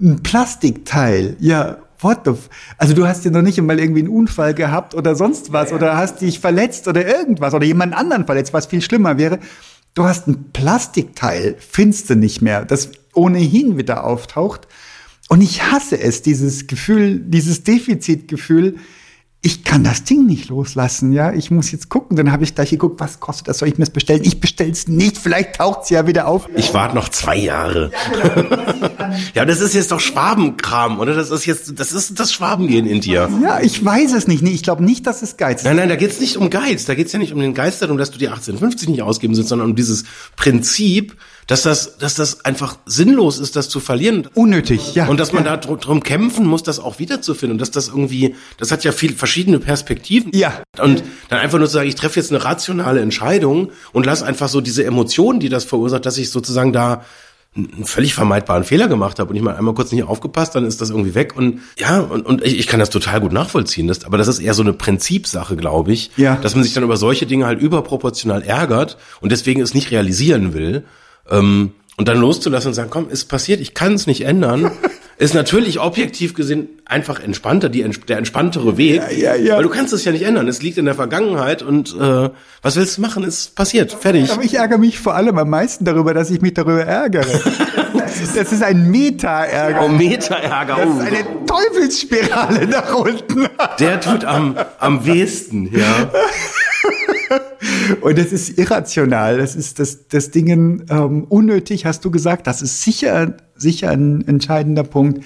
ein 0.00 0.22
Plastikteil, 0.22 1.36
ja, 1.40 1.78
what 2.00 2.20
the 2.24 2.32
f 2.32 2.48
Also 2.76 2.94
du 2.94 3.06
hast 3.06 3.24
ja 3.24 3.30
noch 3.30 3.42
nicht 3.42 3.58
einmal 3.58 3.80
irgendwie 3.80 4.00
einen 4.00 4.08
Unfall 4.08 4.54
gehabt 4.54 4.94
oder 4.94 5.16
sonst 5.16 5.52
was 5.52 5.72
oder 5.72 5.96
hast 5.96 6.20
dich 6.20 6.40
verletzt 6.40 6.86
oder 6.86 7.06
irgendwas 7.06 7.54
oder 7.54 7.64
jemand 7.64 7.94
anderen 7.94 8.26
verletzt, 8.26 8.52
was 8.52 8.66
viel 8.66 8.82
schlimmer 8.82 9.18
wäre. 9.18 9.38
Du 9.94 10.04
hast 10.04 10.28
ein 10.28 10.52
Plastikteil, 10.52 11.56
findest 11.58 12.10
du 12.10 12.14
nicht 12.14 12.40
mehr, 12.42 12.64
das 12.64 12.90
ohnehin 13.14 13.78
wieder 13.78 14.04
auftaucht. 14.04 14.68
Und 15.28 15.40
ich 15.40 15.62
hasse 15.62 16.00
es, 16.00 16.22
dieses 16.22 16.66
Gefühl, 16.66 17.18
dieses 17.18 17.64
Defizitgefühl, 17.64 18.76
ich 19.40 19.62
kann 19.62 19.84
das 19.84 20.02
Ding 20.02 20.26
nicht 20.26 20.48
loslassen, 20.48 21.12
ja. 21.12 21.32
Ich 21.32 21.52
muss 21.52 21.70
jetzt 21.70 21.88
gucken. 21.88 22.16
Dann 22.16 22.32
habe 22.32 22.42
ich 22.42 22.56
gleich 22.56 22.70
geguckt, 22.70 22.98
was 22.98 23.20
kostet 23.20 23.46
das? 23.46 23.58
Soll 23.58 23.68
ich 23.68 23.78
mir 23.78 23.84
das 23.84 23.92
bestellen? 23.92 24.22
Ich 24.24 24.40
bestell's 24.40 24.88
nicht. 24.88 25.16
Vielleicht 25.16 25.56
taucht's 25.56 25.90
ja 25.90 26.08
wieder 26.08 26.26
auf. 26.26 26.48
Ich 26.56 26.74
warte 26.74 26.96
noch 26.96 27.08
zwei 27.08 27.36
Jahre. 27.36 27.92
ja, 29.34 29.44
das 29.44 29.60
ist 29.60 29.74
jetzt 29.74 29.92
doch 29.92 30.00
Schwabenkram, 30.00 30.98
oder? 30.98 31.14
Das 31.14 31.30
ist 31.30 31.46
jetzt, 31.46 31.78
das 31.78 31.92
ist 31.92 32.18
das 32.18 32.32
Schwabengehen 32.32 32.84
in 32.84 33.00
dir. 33.00 33.30
Ja, 33.40 33.60
ich 33.60 33.84
weiß 33.84 34.12
es 34.14 34.26
nicht. 34.26 34.42
Nee, 34.42 34.50
ich 34.50 34.64
glaube 34.64 34.82
nicht, 34.82 35.06
dass 35.06 35.22
es 35.22 35.36
Geiz 35.36 35.60
ist. 35.60 35.64
Nein, 35.66 35.76
nein, 35.76 35.88
da 35.88 35.94
geht's 35.94 36.18
nicht 36.18 36.36
um 36.36 36.50
Geiz. 36.50 36.86
Da 36.86 36.96
geht's 36.96 37.12
ja 37.12 37.20
nicht 37.20 37.32
um 37.32 37.38
den 37.38 37.54
Geiz 37.54 37.78
darum, 37.78 37.96
dass 37.96 38.10
du 38.10 38.18
die 38.18 38.26
1850 38.26 38.88
nicht 38.88 39.02
ausgeben 39.02 39.36
sollst, 39.36 39.50
sondern 39.50 39.70
um 39.70 39.76
dieses 39.76 40.02
Prinzip, 40.34 41.16
dass 41.48 41.62
das, 41.62 41.96
dass 41.96 42.14
das 42.14 42.44
einfach 42.44 42.76
sinnlos 42.84 43.38
ist, 43.38 43.56
das 43.56 43.68
zu 43.70 43.80
verlieren. 43.80 44.28
Unnötig, 44.34 44.94
ja. 44.94 45.08
Und 45.08 45.18
dass 45.18 45.32
man 45.32 45.44
da 45.44 45.56
dr 45.56 45.78
drum 45.78 46.02
kämpfen 46.02 46.46
muss, 46.46 46.62
das 46.62 46.78
auch 46.78 46.98
wiederzufinden. 46.98 47.54
Und 47.54 47.60
dass 47.60 47.70
das 47.70 47.88
irgendwie, 47.88 48.36
das 48.58 48.70
hat 48.70 48.84
ja 48.84 48.92
viel 48.92 49.14
verschiedene 49.14 49.58
Perspektiven. 49.58 50.30
Ja. 50.34 50.62
Und 50.80 51.02
dann 51.30 51.40
einfach 51.40 51.58
nur 51.58 51.66
zu 51.66 51.72
sagen, 51.74 51.88
ich 51.88 51.94
treffe 51.94 52.20
jetzt 52.20 52.30
eine 52.30 52.44
rationale 52.44 53.00
Entscheidung 53.00 53.72
und 53.92 54.04
lass 54.04 54.22
einfach 54.22 54.48
so 54.48 54.60
diese 54.60 54.84
Emotionen, 54.84 55.40
die 55.40 55.48
das 55.48 55.64
verursacht, 55.64 56.04
dass 56.04 56.18
ich 56.18 56.30
sozusagen 56.30 56.74
da 56.74 57.02
einen 57.56 57.86
völlig 57.86 58.14
vermeidbaren 58.14 58.62
Fehler 58.62 58.86
gemacht 58.86 59.18
habe 59.18 59.30
und 59.30 59.36
ich 59.36 59.42
mal 59.42 59.56
einmal 59.56 59.72
kurz 59.72 59.90
nicht 59.90 60.04
aufgepasst, 60.04 60.54
dann 60.54 60.66
ist 60.66 60.82
das 60.82 60.90
irgendwie 60.90 61.14
weg 61.14 61.34
und 61.34 61.60
ja 61.78 61.98
und, 61.98 62.26
und 62.26 62.44
ich, 62.44 62.58
ich 62.58 62.66
kann 62.66 62.78
das 62.78 62.90
total 62.90 63.20
gut 63.20 63.32
nachvollziehen, 63.32 63.88
das, 63.88 64.04
aber 64.04 64.18
das 64.18 64.28
ist 64.28 64.38
eher 64.38 64.52
so 64.52 64.62
eine 64.62 64.74
Prinzipsache, 64.74 65.56
glaube 65.56 65.92
ich, 65.92 66.10
Ja. 66.16 66.36
dass 66.36 66.54
man 66.54 66.62
sich 66.62 66.74
dann 66.74 66.84
über 66.84 66.98
solche 66.98 67.24
Dinge 67.26 67.46
halt 67.46 67.58
überproportional 67.60 68.42
ärgert 68.42 68.98
und 69.22 69.32
deswegen 69.32 69.62
es 69.62 69.72
nicht 69.72 69.90
realisieren 69.90 70.52
will 70.52 70.84
ähm, 71.30 71.72
und 71.98 72.06
dann 72.06 72.18
loszulassen 72.18 72.68
und 72.68 72.74
sagen, 72.74 72.90
komm, 72.90 73.10
ist 73.10 73.24
passiert, 73.24 73.60
ich 73.60 73.74
kann 73.74 73.94
es 73.94 74.06
nicht 74.06 74.22
ändern, 74.22 74.70
ist 75.18 75.34
natürlich 75.34 75.80
objektiv 75.80 76.34
gesehen 76.34 76.68
einfach 76.84 77.20
entspannter, 77.20 77.68
die, 77.68 77.82
der 77.82 78.18
entspanntere 78.18 78.76
Weg, 78.76 79.02
ja, 79.16 79.34
ja. 79.34 79.56
weil 79.56 79.64
du 79.64 79.68
kannst 79.68 79.92
es 79.92 80.04
ja 80.04 80.12
nicht 80.12 80.22
ändern, 80.22 80.46
es 80.46 80.62
liegt 80.62 80.78
in 80.78 80.84
der 80.84 80.94
Vergangenheit 80.94 81.62
und 81.62 81.94
äh, 82.00 82.30
was 82.62 82.76
willst 82.76 82.98
du 82.98 83.00
machen, 83.02 83.24
ist 83.24 83.56
passiert, 83.56 83.92
fertig. 83.92 84.30
Aber 84.30 84.44
ich 84.44 84.54
ärgere 84.54 84.78
mich 84.78 85.00
vor 85.00 85.16
allem 85.16 85.36
am 85.38 85.50
meisten 85.50 85.84
darüber, 85.84 86.14
dass 86.14 86.30
ich 86.30 86.40
mich 86.40 86.54
darüber 86.54 86.84
ärgere. 86.84 87.26
Das 88.34 88.52
ist, 88.52 88.62
ein 88.62 88.90
Meta-Ärger. 88.90 89.84
Oh, 89.84 89.88
Meta-Ärger, 89.88 90.76
Das 90.76 90.86
oh. 90.88 91.00
ist 91.00 91.06
eine 91.06 91.46
Teufelsspirale 91.46 92.66
nach 92.66 92.94
unten. 92.94 93.46
Der 93.78 94.00
tut 94.00 94.24
am, 94.24 94.56
am 94.78 95.04
wehesten, 95.04 95.70
ja. 95.72 96.10
Und 98.00 98.18
das 98.18 98.32
ist 98.32 98.58
irrational. 98.58 99.38
Das 99.38 99.56
ist 99.56 99.78
das, 99.78 100.08
das 100.08 100.30
Dingen 100.30 100.86
ähm, 100.90 101.24
unnötig, 101.24 101.86
hast 101.86 102.04
du 102.04 102.10
gesagt. 102.10 102.46
Das 102.46 102.62
ist 102.62 102.82
sicher, 102.82 103.36
sicher 103.56 103.90
ein 103.90 104.26
entscheidender 104.26 104.84
Punkt. 104.84 105.24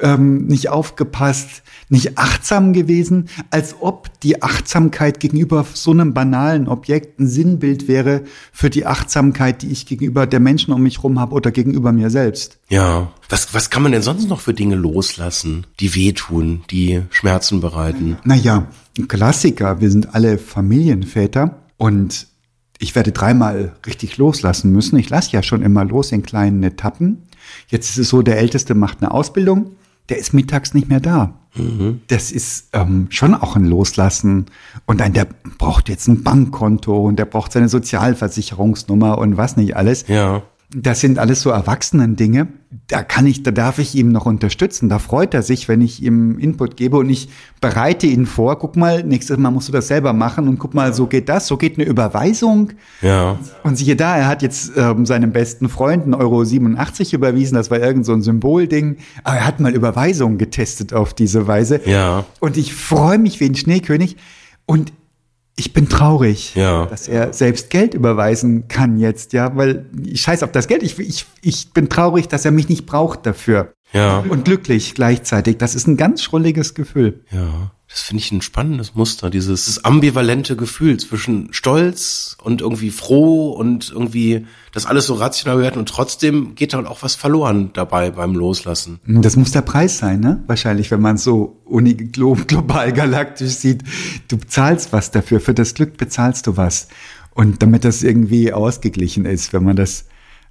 Ähm, 0.00 0.46
nicht 0.46 0.70
aufgepasst, 0.70 1.62
nicht 1.88 2.18
achtsam 2.18 2.72
gewesen, 2.72 3.28
als 3.50 3.76
ob 3.78 4.10
die 4.22 4.42
Achtsamkeit 4.42 5.20
gegenüber 5.20 5.64
so 5.72 5.92
einem 5.92 6.12
banalen 6.12 6.66
Objekt 6.66 7.20
ein 7.20 7.28
Sinnbild 7.28 7.86
wäre 7.86 8.22
für 8.52 8.70
die 8.70 8.86
Achtsamkeit, 8.86 9.62
die 9.62 9.70
ich 9.70 9.86
gegenüber 9.86 10.26
der 10.26 10.40
Menschen 10.40 10.74
um 10.74 10.82
mich 10.82 11.04
rum 11.04 11.20
habe 11.20 11.32
oder 11.32 11.52
gegenüber 11.52 11.92
mir 11.92 12.10
selbst. 12.10 12.58
Ja. 12.68 13.12
Was, 13.28 13.54
was 13.54 13.70
kann 13.70 13.84
man 13.84 13.92
denn 13.92 14.02
sonst 14.02 14.28
noch 14.28 14.40
für 14.40 14.52
Dinge 14.52 14.74
loslassen, 14.74 15.64
die 15.78 15.94
wehtun, 15.94 16.64
die 16.70 17.02
Schmerzen 17.10 17.60
bereiten? 17.60 18.18
Naja, 18.24 18.66
ein 18.98 19.06
Klassiker. 19.06 19.80
Wir 19.80 19.90
sind 19.90 20.14
alle 20.14 20.38
Familienväter 20.38 21.63
und 21.76 22.28
ich 22.78 22.94
werde 22.94 23.12
dreimal 23.12 23.76
richtig 23.86 24.18
loslassen 24.18 24.72
müssen. 24.72 24.98
Ich 24.98 25.08
lasse 25.10 25.32
ja 25.32 25.42
schon 25.42 25.62
immer 25.62 25.84
los 25.84 26.12
in 26.12 26.22
kleinen 26.22 26.62
Etappen. 26.62 27.22
Jetzt 27.68 27.90
ist 27.90 27.98
es 27.98 28.08
so, 28.08 28.22
der 28.22 28.38
Älteste 28.38 28.74
macht 28.74 29.00
eine 29.00 29.12
Ausbildung, 29.12 29.72
der 30.08 30.18
ist 30.18 30.34
mittags 30.34 30.74
nicht 30.74 30.88
mehr 30.88 31.00
da. 31.00 31.38
Das 32.08 32.32
ist 32.32 32.68
ähm, 32.72 33.06
schon 33.10 33.34
auch 33.34 33.56
ein 33.56 33.64
Loslassen. 33.64 34.46
Und 34.86 35.00
dann, 35.00 35.12
der 35.12 35.28
braucht 35.58 35.88
jetzt 35.88 36.08
ein 36.08 36.22
Bankkonto 36.22 37.06
und 37.06 37.16
der 37.18 37.26
braucht 37.26 37.52
seine 37.52 37.68
Sozialversicherungsnummer 37.68 39.18
und 39.18 39.36
was 39.36 39.56
nicht 39.56 39.76
alles. 39.76 40.06
Ja. 40.08 40.42
Das 40.74 41.00
sind 41.00 41.18
alles 41.18 41.42
so 41.42 41.50
Erwachsenen-Dinge. 41.50 42.48
Da 42.88 43.02
kann 43.02 43.26
ich, 43.26 43.42
da 43.42 43.50
darf 43.50 43.78
ich 43.78 43.94
ihm 43.94 44.08
noch 44.10 44.26
unterstützen. 44.26 44.88
Da 44.88 44.98
freut 44.98 45.34
er 45.34 45.42
sich, 45.42 45.68
wenn 45.68 45.80
ich 45.80 46.02
ihm 46.02 46.38
Input 46.38 46.76
gebe 46.76 46.96
und 46.96 47.08
ich 47.08 47.28
bereite 47.60 48.06
ihn 48.06 48.26
vor. 48.26 48.58
Guck 48.58 48.76
mal, 48.76 49.02
nächstes 49.02 49.36
Mal 49.38 49.50
musst 49.50 49.68
du 49.68 49.72
das 49.72 49.88
selber 49.88 50.12
machen 50.12 50.48
und 50.48 50.58
guck 50.58 50.74
mal, 50.74 50.92
so 50.92 51.06
geht 51.06 51.28
das, 51.28 51.46
so 51.46 51.56
geht 51.56 51.78
eine 51.78 51.86
Überweisung. 51.86 52.72
Ja. 53.02 53.38
Und 53.62 53.76
siehe 53.76 53.96
da, 53.96 54.16
er 54.16 54.26
hat 54.26 54.42
jetzt 54.42 54.72
ähm, 54.76 55.06
seinem 55.06 55.32
besten 55.32 55.68
Freund 55.68 56.04
einen 56.04 56.14
Euro 56.14 56.44
87 56.44 57.12
überwiesen. 57.12 57.54
Das 57.54 57.70
war 57.70 57.78
irgend 57.78 58.06
so 58.06 58.12
ein 58.12 58.22
Symbolding. 58.22 58.96
Aber 59.22 59.36
er 59.36 59.46
hat 59.46 59.60
mal 59.60 59.74
Überweisungen 59.74 60.38
getestet 60.38 60.92
auf 60.92 61.14
diese 61.14 61.46
Weise. 61.46 61.80
Ja. 61.84 62.24
Und 62.40 62.56
ich 62.56 62.74
freue 62.74 63.18
mich 63.18 63.40
wie 63.40 63.46
ein 63.46 63.54
Schneekönig. 63.54 64.16
Und 64.66 64.92
ich 65.56 65.72
bin 65.72 65.88
traurig, 65.88 66.54
Ja. 66.54 66.86
dass 66.86 67.06
er 67.08 67.32
selbst 67.32 67.70
Geld 67.70 67.94
überweisen 67.94 68.66
kann 68.68 68.98
jetzt, 68.98 69.32
ja, 69.32 69.54
weil 69.56 69.86
ich 70.04 70.20
scheiß 70.22 70.42
auf 70.42 70.52
das 70.52 70.66
Geld. 70.66 70.82
Ich, 70.82 70.98
ich, 70.98 71.26
ich 71.42 71.72
bin 71.72 71.88
traurig, 71.88 72.28
dass 72.28 72.44
er 72.44 72.50
mich 72.50 72.68
nicht 72.68 72.86
braucht 72.86 73.24
dafür. 73.26 73.73
Ja. 73.94 74.18
Und 74.18 74.44
glücklich 74.44 74.94
gleichzeitig. 74.94 75.56
Das 75.56 75.74
ist 75.74 75.86
ein 75.86 75.96
ganz 75.96 76.22
schrulliges 76.22 76.74
Gefühl. 76.74 77.24
Ja, 77.30 77.70
das 77.88 78.00
finde 78.02 78.22
ich 78.24 78.32
ein 78.32 78.42
spannendes 78.42 78.96
Muster, 78.96 79.30
dieses 79.30 79.84
ambivalente 79.84 80.56
Gefühl 80.56 80.96
zwischen 80.96 81.52
Stolz 81.52 82.36
und 82.42 82.60
irgendwie 82.60 82.90
froh 82.90 83.52
und 83.52 83.92
irgendwie 83.92 84.46
das 84.72 84.86
alles 84.86 85.06
so 85.06 85.14
rational 85.14 85.60
werden 85.60 85.78
und 85.78 85.88
trotzdem 85.88 86.56
geht 86.56 86.72
dann 86.72 86.86
auch 86.88 87.04
was 87.04 87.14
verloren 87.14 87.70
dabei 87.72 88.10
beim 88.10 88.34
Loslassen. 88.34 88.98
Das 89.06 89.36
muss 89.36 89.52
der 89.52 89.62
Preis 89.62 89.98
sein, 89.98 90.18
ne? 90.18 90.42
Wahrscheinlich, 90.48 90.90
wenn 90.90 91.00
man 91.00 91.18
so 91.18 91.62
global 92.10 92.92
galaktisch 92.92 93.52
sieht. 93.52 93.84
Du 94.26 94.38
zahlst 94.38 94.92
was 94.92 95.12
dafür. 95.12 95.38
Für 95.38 95.54
das 95.54 95.74
Glück 95.74 95.96
bezahlst 95.96 96.48
du 96.48 96.56
was. 96.56 96.88
Und 97.32 97.62
damit 97.62 97.84
das 97.84 98.02
irgendwie 98.02 98.52
ausgeglichen 98.52 99.24
ist, 99.24 99.52
wenn 99.52 99.62
man 99.62 99.76
das, 99.76 100.06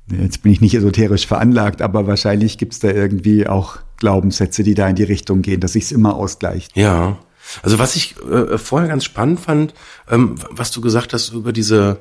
jetzt 0.08 0.44
bin 0.44 0.52
ich 0.52 0.62
nicht 0.62 0.76
esoterisch 0.76 1.28
veranlagt, 1.28 1.82
aber 1.82 2.08
wahrscheinlich 2.08 2.58
gibt's 2.58 2.80
da 2.80 2.90
irgendwie 2.90 3.48
auch 3.48 3.78
Glaubenssätze, 3.98 4.64
die 4.64 4.74
da 4.74 4.88
in 4.88 4.96
die 4.96 5.04
Richtung 5.04 5.42
gehen, 5.42 5.60
dass 5.60 5.74
sich's 5.74 5.92
immer 5.92 6.16
ausgleicht. 6.16 6.76
Ja. 6.76 7.18
Also 7.62 7.80
was 7.80 7.96
ich 7.96 8.16
äh, 8.30 8.58
vorher 8.58 8.90
ganz 8.90 9.04
spannend 9.04 9.40
fand, 9.40 9.74
ähm, 10.10 10.36
was 10.50 10.72
du 10.72 10.82
gesagt 10.82 11.14
hast 11.14 11.34
über 11.34 11.52
diese 11.54 12.00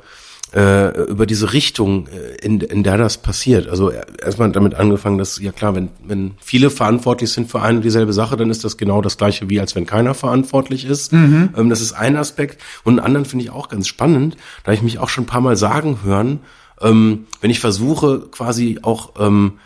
äh, 0.55 1.05
über 1.05 1.25
diese 1.25 1.53
Richtung, 1.55 2.09
äh, 2.09 2.45
in, 2.45 2.61
in 2.61 2.83
der 2.83 2.99
das 2.99 3.19
passiert. 3.19 3.69
Also 3.69 3.91
äh, 3.91 4.03
erstmal 4.23 4.53
damit 4.53 4.75
angefangen, 4.75 5.17
dass, 5.17 5.41
ja 5.41 5.51
klar, 5.51 5.75
wenn, 5.75 5.89
wenn 6.05 6.33
viele 6.41 6.69
verantwortlich 6.69 7.31
sind 7.33 7.51
für 7.51 7.63
eine 7.63 7.79
und 7.79 7.85
dieselbe 7.85 8.13
Sache, 8.13 8.37
dann 8.37 8.51
ist 8.51 8.63
das 8.63 8.77
genau 8.77 9.01
das 9.01 9.17
gleiche 9.17 9.49
wie 9.49 9.61
als 9.61 9.75
wenn 9.75 9.87
keiner 9.87 10.13
verantwortlich 10.13 10.85
ist. 10.85 11.13
Ähm, 11.57 11.71
das 11.71 11.81
ist 11.81 11.95
ein 11.95 12.17
Aspekt. 12.17 12.61
Und 12.85 12.99
einen 12.99 13.07
anderen 13.07 13.25
finde 13.25 13.47
ich 13.47 13.51
auch 13.51 13.69
ganz 13.69 13.89
spannend, 13.89 14.37
da 14.65 14.73
ich 14.73 14.83
mich 14.83 14.99
auch 14.99 15.09
schon 15.09 15.25
ein 15.25 15.29
paar 15.29 15.41
Mal 15.41 15.57
sagen 15.57 16.01
hören, 16.05 16.41
ähm, 16.83 17.27
wenn 17.41 17.51
ich 17.51 17.61
versuche, 17.61 18.29
quasi 18.31 18.79
auch 18.83 19.13
ähm, 19.19 19.59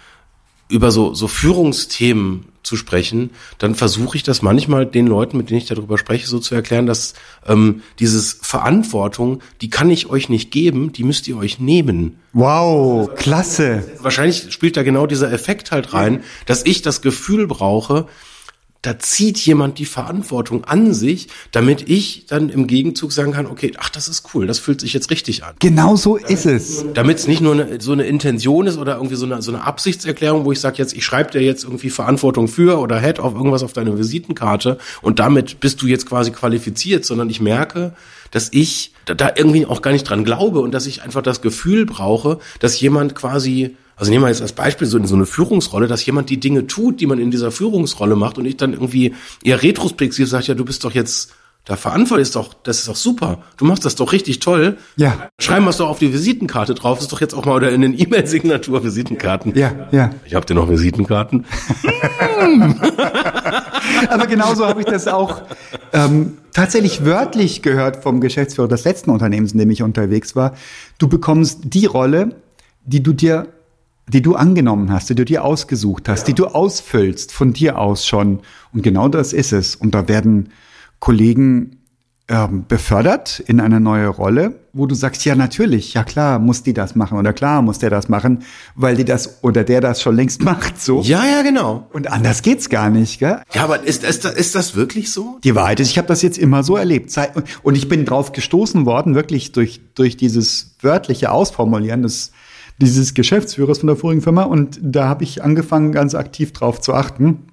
über 0.68 0.90
so, 0.90 1.14
so 1.14 1.28
Führungsthemen 1.28 2.46
zu 2.66 2.76
sprechen, 2.76 3.30
dann 3.58 3.76
versuche 3.76 4.16
ich 4.16 4.24
das 4.24 4.42
manchmal 4.42 4.86
den 4.86 5.06
Leuten, 5.06 5.36
mit 5.36 5.50
denen 5.50 5.58
ich 5.58 5.66
darüber 5.66 5.98
spreche, 5.98 6.26
so 6.26 6.40
zu 6.40 6.54
erklären, 6.54 6.86
dass 6.86 7.14
ähm, 7.46 7.82
dieses 8.00 8.38
Verantwortung, 8.42 9.40
die 9.60 9.70
kann 9.70 9.88
ich 9.88 10.10
euch 10.10 10.28
nicht 10.28 10.50
geben, 10.50 10.92
die 10.92 11.04
müsst 11.04 11.28
ihr 11.28 11.36
euch 11.36 11.60
nehmen. 11.60 12.18
Wow, 12.32 13.14
klasse. 13.14 13.84
Wahrscheinlich 14.00 14.52
spielt 14.52 14.76
da 14.76 14.82
genau 14.82 15.06
dieser 15.06 15.32
Effekt 15.32 15.70
halt 15.70 15.92
rein, 15.94 16.24
dass 16.46 16.66
ich 16.66 16.82
das 16.82 17.02
Gefühl 17.02 17.46
brauche, 17.46 18.08
da 18.86 19.00
zieht 19.00 19.36
jemand 19.38 19.80
die 19.80 19.84
Verantwortung 19.84 20.64
an 20.64 20.94
sich, 20.94 21.26
damit 21.50 21.88
ich 21.90 22.26
dann 22.26 22.50
im 22.50 22.68
Gegenzug 22.68 23.10
sagen 23.10 23.32
kann, 23.32 23.46
okay, 23.46 23.72
ach, 23.78 23.88
das 23.88 24.06
ist 24.06 24.32
cool, 24.32 24.46
das 24.46 24.60
fühlt 24.60 24.80
sich 24.80 24.92
jetzt 24.92 25.10
richtig 25.10 25.42
an. 25.42 25.56
Genau 25.58 25.96
so 25.96 26.16
ist 26.16 26.46
es. 26.46 26.84
Damit 26.94 27.18
es 27.18 27.26
nicht 27.26 27.40
nur 27.40 27.54
eine, 27.54 27.80
so 27.80 27.90
eine 27.90 28.04
Intention 28.04 28.68
ist 28.68 28.78
oder 28.78 28.94
irgendwie 28.94 29.16
so 29.16 29.26
eine, 29.26 29.42
so 29.42 29.50
eine 29.50 29.64
Absichtserklärung, 29.64 30.44
wo 30.44 30.52
ich 30.52 30.60
sage, 30.60 30.76
jetzt, 30.78 30.92
ich 30.92 31.04
schreibe 31.04 31.32
dir 31.32 31.42
jetzt 31.42 31.64
irgendwie 31.64 31.90
Verantwortung 31.90 32.46
für 32.46 32.78
oder 32.78 33.00
Head 33.00 33.18
auf 33.18 33.34
irgendwas 33.34 33.64
auf 33.64 33.72
deine 33.72 33.98
Visitenkarte 33.98 34.78
und 35.02 35.18
damit 35.18 35.58
bist 35.58 35.82
du 35.82 35.88
jetzt 35.88 36.06
quasi 36.06 36.30
qualifiziert, 36.30 37.04
sondern 37.04 37.28
ich 37.28 37.40
merke, 37.40 37.92
dass 38.30 38.50
ich 38.52 38.92
da, 39.04 39.14
da 39.14 39.32
irgendwie 39.34 39.66
auch 39.66 39.82
gar 39.82 39.90
nicht 39.90 40.04
dran 40.04 40.24
glaube 40.24 40.60
und 40.60 40.72
dass 40.72 40.86
ich 40.86 41.02
einfach 41.02 41.22
das 41.22 41.42
Gefühl 41.42 41.86
brauche, 41.86 42.38
dass 42.60 42.80
jemand 42.80 43.16
quasi, 43.16 43.76
also 43.96 44.10
nehmen 44.10 44.24
wir 44.24 44.28
jetzt 44.28 44.42
als 44.42 44.52
Beispiel 44.52 44.86
so 44.86 45.02
so 45.04 45.14
eine 45.14 45.26
Führungsrolle, 45.26 45.88
dass 45.88 46.04
jemand 46.04 46.30
die 46.30 46.38
Dinge 46.38 46.66
tut, 46.66 47.00
die 47.00 47.06
man 47.06 47.18
in 47.18 47.30
dieser 47.30 47.50
Führungsrolle 47.50 48.14
macht 48.14 48.38
und 48.38 48.44
ich 48.44 48.56
dann 48.56 48.74
irgendwie 48.74 49.14
eher 49.42 49.62
retrospektiv 49.62 50.28
sage, 50.28 50.44
ja, 50.46 50.54
du 50.54 50.64
bist 50.64 50.84
doch 50.84 50.92
jetzt 50.92 51.32
da 51.66 51.74
verantwortlich, 51.76 52.28
ist 52.28 52.36
doch, 52.36 52.54
das 52.54 52.78
ist 52.78 52.88
doch 52.88 52.94
super. 52.94 53.42
Du 53.56 53.64
machst 53.64 53.84
das 53.84 53.96
doch 53.96 54.12
richtig 54.12 54.38
toll. 54.38 54.78
Ja. 54.94 55.28
Schreiben 55.40 55.64
wir 55.64 55.70
es 55.70 55.78
doch 55.78 55.88
auf 55.88 55.98
die 55.98 56.12
Visitenkarte 56.12 56.74
drauf, 56.74 57.00
ist 57.00 57.10
doch 57.10 57.20
jetzt 57.20 57.34
auch 57.34 57.44
mal 57.44 57.56
oder 57.56 57.72
in 57.72 57.80
den 57.80 57.98
E-Mail-Signatur 57.98 58.84
Visitenkarten. 58.84 59.52
Ja, 59.56 59.88
ja. 59.90 60.10
Ich 60.24 60.36
habe 60.36 60.46
dir 60.46 60.54
noch 60.54 60.68
Visitenkarten. 60.68 61.44
Aber 64.08 64.26
genauso 64.28 64.64
habe 64.64 64.80
ich 64.80 64.86
das 64.86 65.08
auch 65.08 65.42
ähm, 65.92 66.38
tatsächlich 66.52 67.04
wörtlich 67.04 67.62
gehört 67.62 68.04
vom 68.04 68.20
Geschäftsführer 68.20 68.68
des 68.68 68.84
letzten 68.84 69.10
Unternehmens, 69.10 69.50
in 69.52 69.58
dem 69.58 69.70
ich 69.70 69.82
unterwegs 69.82 70.36
war. 70.36 70.54
Du 70.98 71.08
bekommst 71.08 71.62
die 71.64 71.86
Rolle, 71.86 72.36
die 72.84 73.02
du 73.02 73.12
dir, 73.12 73.48
die 74.08 74.22
du 74.22 74.34
angenommen 74.36 74.92
hast, 74.92 75.10
die 75.10 75.14
du 75.14 75.24
dir 75.24 75.44
ausgesucht 75.44 76.08
hast, 76.08 76.24
die 76.28 76.34
du 76.34 76.46
ausfüllst 76.46 77.32
von 77.32 77.52
dir 77.52 77.78
aus 77.78 78.06
schon. 78.06 78.40
Und 78.72 78.82
genau 78.82 79.08
das 79.08 79.32
ist 79.32 79.52
es. 79.52 79.74
Und 79.74 79.94
da 79.94 80.06
werden 80.08 80.50
Kollegen 81.00 81.78
ähm, 82.28 82.64
befördert 82.66 83.38
in 83.46 83.60
eine 83.60 83.78
neue 83.78 84.08
Rolle, 84.08 84.58
wo 84.72 84.86
du 84.86 84.94
sagst, 84.96 85.24
ja 85.24 85.36
natürlich, 85.36 85.94
ja 85.94 86.02
klar, 86.02 86.40
muss 86.40 86.64
die 86.64 86.72
das 86.72 86.96
machen 86.96 87.18
oder 87.18 87.32
klar 87.32 87.62
muss 87.62 87.78
der 87.78 87.88
das 87.90 88.08
machen, 88.08 88.42
weil 88.74 88.96
die 88.96 89.04
das 89.04 89.38
oder 89.44 89.62
der 89.62 89.80
das 89.80 90.02
schon 90.02 90.16
längst 90.16 90.42
macht, 90.44 90.80
so. 90.80 91.02
Ja, 91.02 91.24
ja, 91.24 91.42
genau. 91.42 91.86
Und 91.92 92.10
anders 92.10 92.42
geht's 92.42 92.68
gar 92.68 92.90
nicht, 92.90 93.20
gell? 93.20 93.42
Ja, 93.54 93.62
aber 93.64 93.84
ist, 93.84 94.02
ist, 94.02 94.24
das- 94.24 94.34
ist 94.34 94.54
das 94.56 94.74
wirklich 94.74 95.12
so? 95.12 95.38
Die 95.44 95.54
Wahrheit 95.54 95.78
ist, 95.78 95.90
ich 95.90 95.98
habe 95.98 96.08
das 96.08 96.20
jetzt 96.22 96.36
immer 96.38 96.64
so 96.64 96.76
erlebt. 96.76 97.12
Und 97.62 97.76
ich 97.76 97.88
bin 97.88 98.04
drauf 98.04 98.32
gestoßen 98.32 98.86
worden, 98.86 99.14
wirklich 99.14 99.52
durch, 99.52 99.80
durch 99.94 100.16
dieses 100.16 100.74
wörtliche 100.80 101.30
Ausformulieren 101.30 102.02
des, 102.02 102.32
dieses 102.80 103.14
Geschäftsführers 103.14 103.78
von 103.78 103.86
der 103.86 103.96
vorigen 103.96 104.22
Firma. 104.22 104.44
Und 104.44 104.78
da 104.82 105.08
habe 105.08 105.24
ich 105.24 105.42
angefangen, 105.42 105.92
ganz 105.92 106.14
aktiv 106.14 106.52
drauf 106.52 106.80
zu 106.80 106.94
achten. 106.94 107.44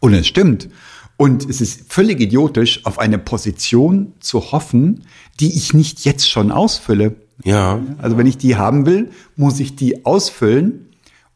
Und 0.00 0.12
es 0.14 0.26
stimmt. 0.26 0.68
Und 1.16 1.48
es 1.48 1.60
ist 1.60 1.92
völlig 1.92 2.20
idiotisch, 2.20 2.84
auf 2.84 2.98
eine 2.98 3.18
Position 3.18 4.14
zu 4.20 4.52
hoffen, 4.52 5.04
die 5.38 5.56
ich 5.56 5.72
nicht 5.72 6.04
jetzt 6.04 6.28
schon 6.28 6.50
ausfülle. 6.50 7.14
Ja. 7.44 7.80
Also 7.98 8.16
wenn 8.18 8.26
ich 8.26 8.36
die 8.36 8.56
haben 8.56 8.86
will, 8.86 9.10
muss 9.36 9.60
ich 9.60 9.76
die 9.76 10.04
ausfüllen 10.04 10.84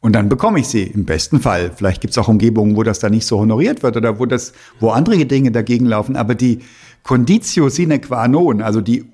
und 0.00 0.12
dann 0.12 0.28
bekomme 0.28 0.60
ich 0.60 0.68
sie 0.68 0.82
im 0.82 1.04
besten 1.04 1.40
Fall. 1.40 1.72
Vielleicht 1.74 2.00
gibt 2.00 2.12
es 2.12 2.18
auch 2.18 2.28
Umgebungen, 2.28 2.76
wo 2.76 2.82
das 2.82 3.00
dann 3.00 3.12
nicht 3.12 3.26
so 3.26 3.38
honoriert 3.38 3.82
wird 3.82 3.96
oder 3.96 4.18
wo 4.18 4.26
das, 4.26 4.52
wo 4.80 4.90
andere 4.90 5.26
Dinge 5.26 5.50
dagegen 5.50 5.86
laufen. 5.86 6.16
Aber 6.16 6.34
die 6.34 6.60
Conditio 7.02 7.68
sine 7.68 8.00
qua 8.00 8.28
non, 8.28 8.62
also 8.62 8.80
die 8.80 9.04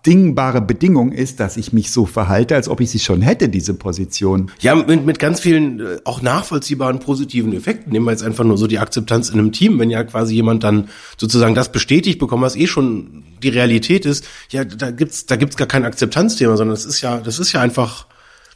unabdingbare 0.00 0.62
Bedingung 0.62 1.12
ist, 1.12 1.40
dass 1.40 1.56
ich 1.56 1.72
mich 1.72 1.92
so 1.92 2.06
verhalte, 2.06 2.54
als 2.54 2.68
ob 2.68 2.80
ich 2.80 2.90
sie 2.90 2.98
schon 2.98 3.20
hätte, 3.20 3.48
diese 3.48 3.74
Position. 3.74 4.50
Ja, 4.60 4.74
mit, 4.74 5.04
mit 5.04 5.18
ganz 5.18 5.40
vielen 5.40 5.80
äh, 5.80 5.98
auch 6.04 6.22
nachvollziehbaren 6.22 7.00
positiven 7.00 7.52
Effekten. 7.52 7.92
Nehmen 7.92 8.06
wir 8.06 8.12
jetzt 8.12 8.22
einfach 8.22 8.44
nur 8.44 8.56
so 8.56 8.66
die 8.66 8.78
Akzeptanz 8.78 9.28
in 9.28 9.38
einem 9.38 9.52
Team, 9.52 9.78
wenn 9.78 9.90
ja 9.90 10.02
quasi 10.04 10.34
jemand 10.34 10.64
dann 10.64 10.88
sozusagen 11.18 11.54
das 11.54 11.70
bestätigt 11.70 12.18
bekommt, 12.18 12.42
was 12.42 12.56
eh 12.56 12.66
schon 12.66 13.24
die 13.42 13.50
Realität 13.50 14.06
ist. 14.06 14.26
Ja, 14.50 14.64
da 14.64 14.90
gibt's 14.90 15.26
da 15.26 15.36
gibt's 15.36 15.56
gar 15.56 15.68
kein 15.68 15.84
Akzeptanzthema, 15.84 16.56
sondern 16.56 16.74
das 16.74 16.86
ist 16.86 17.02
ja 17.02 17.18
das 17.18 17.38
ist 17.38 17.52
ja 17.52 17.60
einfach 17.60 18.06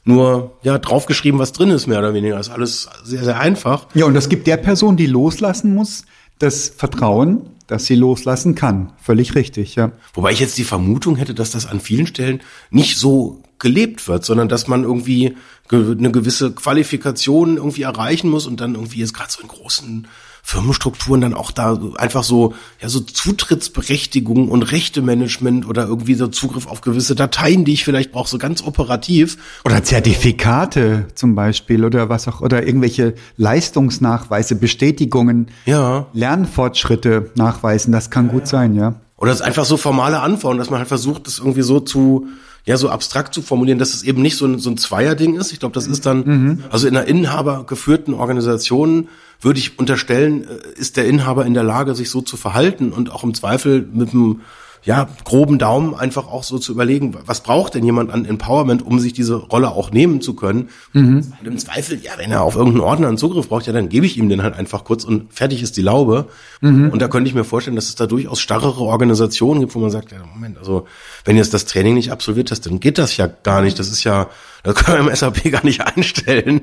nur 0.04 0.56
ja 0.62 0.78
draufgeschrieben, 0.78 1.38
was 1.38 1.52
drin 1.52 1.70
ist 1.70 1.86
mehr 1.86 1.98
oder 1.98 2.14
weniger. 2.14 2.36
Das 2.36 2.48
ist 2.48 2.54
alles 2.54 2.88
sehr 3.04 3.24
sehr 3.24 3.38
einfach. 3.38 3.86
Ja, 3.94 4.06
und 4.06 4.14
das 4.14 4.30
gibt 4.30 4.46
der 4.46 4.56
Person, 4.56 4.96
die 4.96 5.06
loslassen 5.06 5.74
muss, 5.74 6.04
das 6.38 6.68
Vertrauen, 6.68 7.50
dass 7.66 7.86
sie 7.86 7.94
loslassen 7.94 8.54
kann. 8.54 8.92
Völlig 9.00 9.34
richtig, 9.34 9.74
ja. 9.74 9.92
Wobei 10.12 10.32
ich 10.32 10.40
jetzt 10.40 10.58
die 10.58 10.64
Vermutung 10.64 11.16
hätte, 11.16 11.34
dass 11.34 11.50
das 11.50 11.66
an 11.66 11.80
vielen 11.80 12.06
Stellen 12.06 12.42
nicht 12.70 12.98
so 12.98 13.42
gelebt 13.58 14.06
wird, 14.08 14.24
sondern 14.24 14.48
dass 14.48 14.68
man 14.68 14.84
irgendwie 14.84 15.36
ge 15.68 15.96
eine 15.96 16.10
gewisse 16.10 16.52
Qualifikation 16.52 17.56
irgendwie 17.56 17.82
erreichen 17.82 18.28
muss 18.28 18.46
und 18.46 18.60
dann 18.60 18.74
irgendwie 18.74 19.00
jetzt 19.00 19.14
gerade 19.14 19.32
so 19.32 19.40
in 19.40 19.48
großen 19.48 20.06
Firmenstrukturen 20.46 21.22
dann 21.22 21.32
auch 21.32 21.50
da 21.50 21.78
einfach 21.96 22.22
so 22.22 22.54
ja 22.78 22.90
so 22.90 23.00
Zutrittsberechtigung 23.00 24.50
und 24.50 24.62
Rechtemanagement 24.62 25.66
oder 25.66 25.86
irgendwie 25.86 26.14
so 26.14 26.26
Zugriff 26.28 26.66
auf 26.66 26.82
gewisse 26.82 27.14
Dateien, 27.14 27.64
die 27.64 27.72
ich 27.72 27.82
vielleicht 27.84 28.12
brauche, 28.12 28.28
so 28.28 28.36
ganz 28.36 28.62
operativ. 28.62 29.38
Oder 29.64 29.82
Zertifikate 29.82 31.06
zum 31.14 31.34
Beispiel 31.34 31.82
oder 31.82 32.10
was 32.10 32.28
auch, 32.28 32.42
oder 32.42 32.66
irgendwelche 32.66 33.14
Leistungsnachweise, 33.38 34.56
Bestätigungen, 34.56 35.48
Ja. 35.64 36.06
Lernfortschritte 36.12 37.30
nachweisen, 37.36 37.90
das 37.90 38.10
kann 38.10 38.28
gut 38.28 38.46
sein, 38.46 38.74
ja. 38.74 38.96
Oder 39.16 39.32
es 39.32 39.40
ist 39.40 39.46
einfach 39.46 39.64
so 39.64 39.78
formale 39.78 40.20
Anforderungen, 40.20 40.58
dass 40.58 40.68
man 40.68 40.80
halt 40.80 40.88
versucht, 40.88 41.26
das 41.26 41.38
irgendwie 41.38 41.62
so 41.62 41.80
zu, 41.80 42.26
ja 42.64 42.76
so 42.76 42.88
abstrakt 42.88 43.34
zu 43.34 43.42
formulieren, 43.42 43.78
dass 43.78 43.94
es 43.94 44.02
eben 44.02 44.22
nicht 44.22 44.36
so 44.36 44.46
ein, 44.46 44.58
so 44.58 44.70
ein 44.70 44.76
Zweierding 44.76 45.36
ist. 45.36 45.52
Ich 45.52 45.60
glaube, 45.60 45.74
das 45.74 45.86
ist 45.86 46.06
dann, 46.06 46.64
also 46.70 46.88
in 46.88 46.96
einer 46.96 47.06
inhabergeführten 47.06 48.14
Organisation 48.14 49.08
würde 49.40 49.58
ich 49.58 49.78
unterstellen, 49.78 50.44
äh, 50.44 50.78
ist 50.78 50.96
der 50.96 51.06
Inhaber 51.06 51.44
in 51.44 51.54
der 51.54 51.62
Lage, 51.62 51.94
sich 51.94 52.10
so 52.10 52.22
zu 52.22 52.36
verhalten 52.36 52.92
und 52.92 53.12
auch 53.12 53.24
im 53.24 53.34
Zweifel 53.34 53.86
mit 53.92 54.12
einem 54.12 54.40
ja, 54.84 55.08
groben 55.24 55.58
Daumen 55.58 55.94
einfach 55.94 56.28
auch 56.28 56.44
so 56.44 56.58
zu 56.58 56.72
überlegen, 56.72 57.16
was 57.24 57.42
braucht 57.42 57.74
denn 57.74 57.84
jemand 57.84 58.10
an 58.10 58.26
Empowerment, 58.26 58.84
um 58.84 58.98
sich 58.98 59.14
diese 59.14 59.36
Rolle 59.36 59.70
auch 59.70 59.90
nehmen 59.90 60.20
zu 60.20 60.34
können. 60.34 60.68
Mhm. 60.92 61.32
Und 61.40 61.46
im 61.46 61.58
Zweifel, 61.58 61.98
ja, 62.02 62.12
wenn 62.18 62.30
er 62.30 62.42
auf 62.42 62.54
irgendeinen 62.54 62.84
Ordner 62.84 63.08
einen 63.08 63.16
Zugriff 63.16 63.48
braucht, 63.48 63.66
ja, 63.66 63.72
dann 63.72 63.88
gebe 63.88 64.04
ich 64.04 64.18
ihm 64.18 64.28
den 64.28 64.42
halt 64.42 64.54
einfach 64.54 64.84
kurz 64.84 65.04
und 65.04 65.32
fertig 65.32 65.62
ist 65.62 65.78
die 65.78 65.82
Laube. 65.82 66.26
Mhm. 66.60 66.90
Und 66.90 67.00
da 67.00 67.08
könnte 67.08 67.28
ich 67.28 67.34
mir 67.34 67.44
vorstellen, 67.44 67.76
dass 67.76 67.88
es 67.88 67.94
da 67.94 68.06
durchaus 68.06 68.40
starrere 68.40 68.82
Organisationen 68.82 69.60
gibt, 69.60 69.74
wo 69.74 69.78
man 69.78 69.90
sagt, 69.90 70.12
ja, 70.12 70.18
Moment, 70.34 70.58
also 70.58 70.86
wenn 71.24 71.38
jetzt 71.38 71.54
das 71.54 71.64
Training 71.64 71.94
nicht 71.94 72.12
absolviert 72.12 72.50
hast, 72.50 72.66
dann 72.66 72.78
geht 72.78 72.98
das 72.98 73.16
ja 73.16 73.26
gar 73.26 73.62
nicht. 73.62 73.78
Das 73.78 73.88
ist 73.88 74.04
ja, 74.04 74.28
das 74.64 74.74
können 74.74 75.06
wir 75.06 75.10
im 75.10 75.16
SAP 75.16 75.44
gar 75.50 75.64
nicht 75.64 75.80
einstellen. 75.80 76.62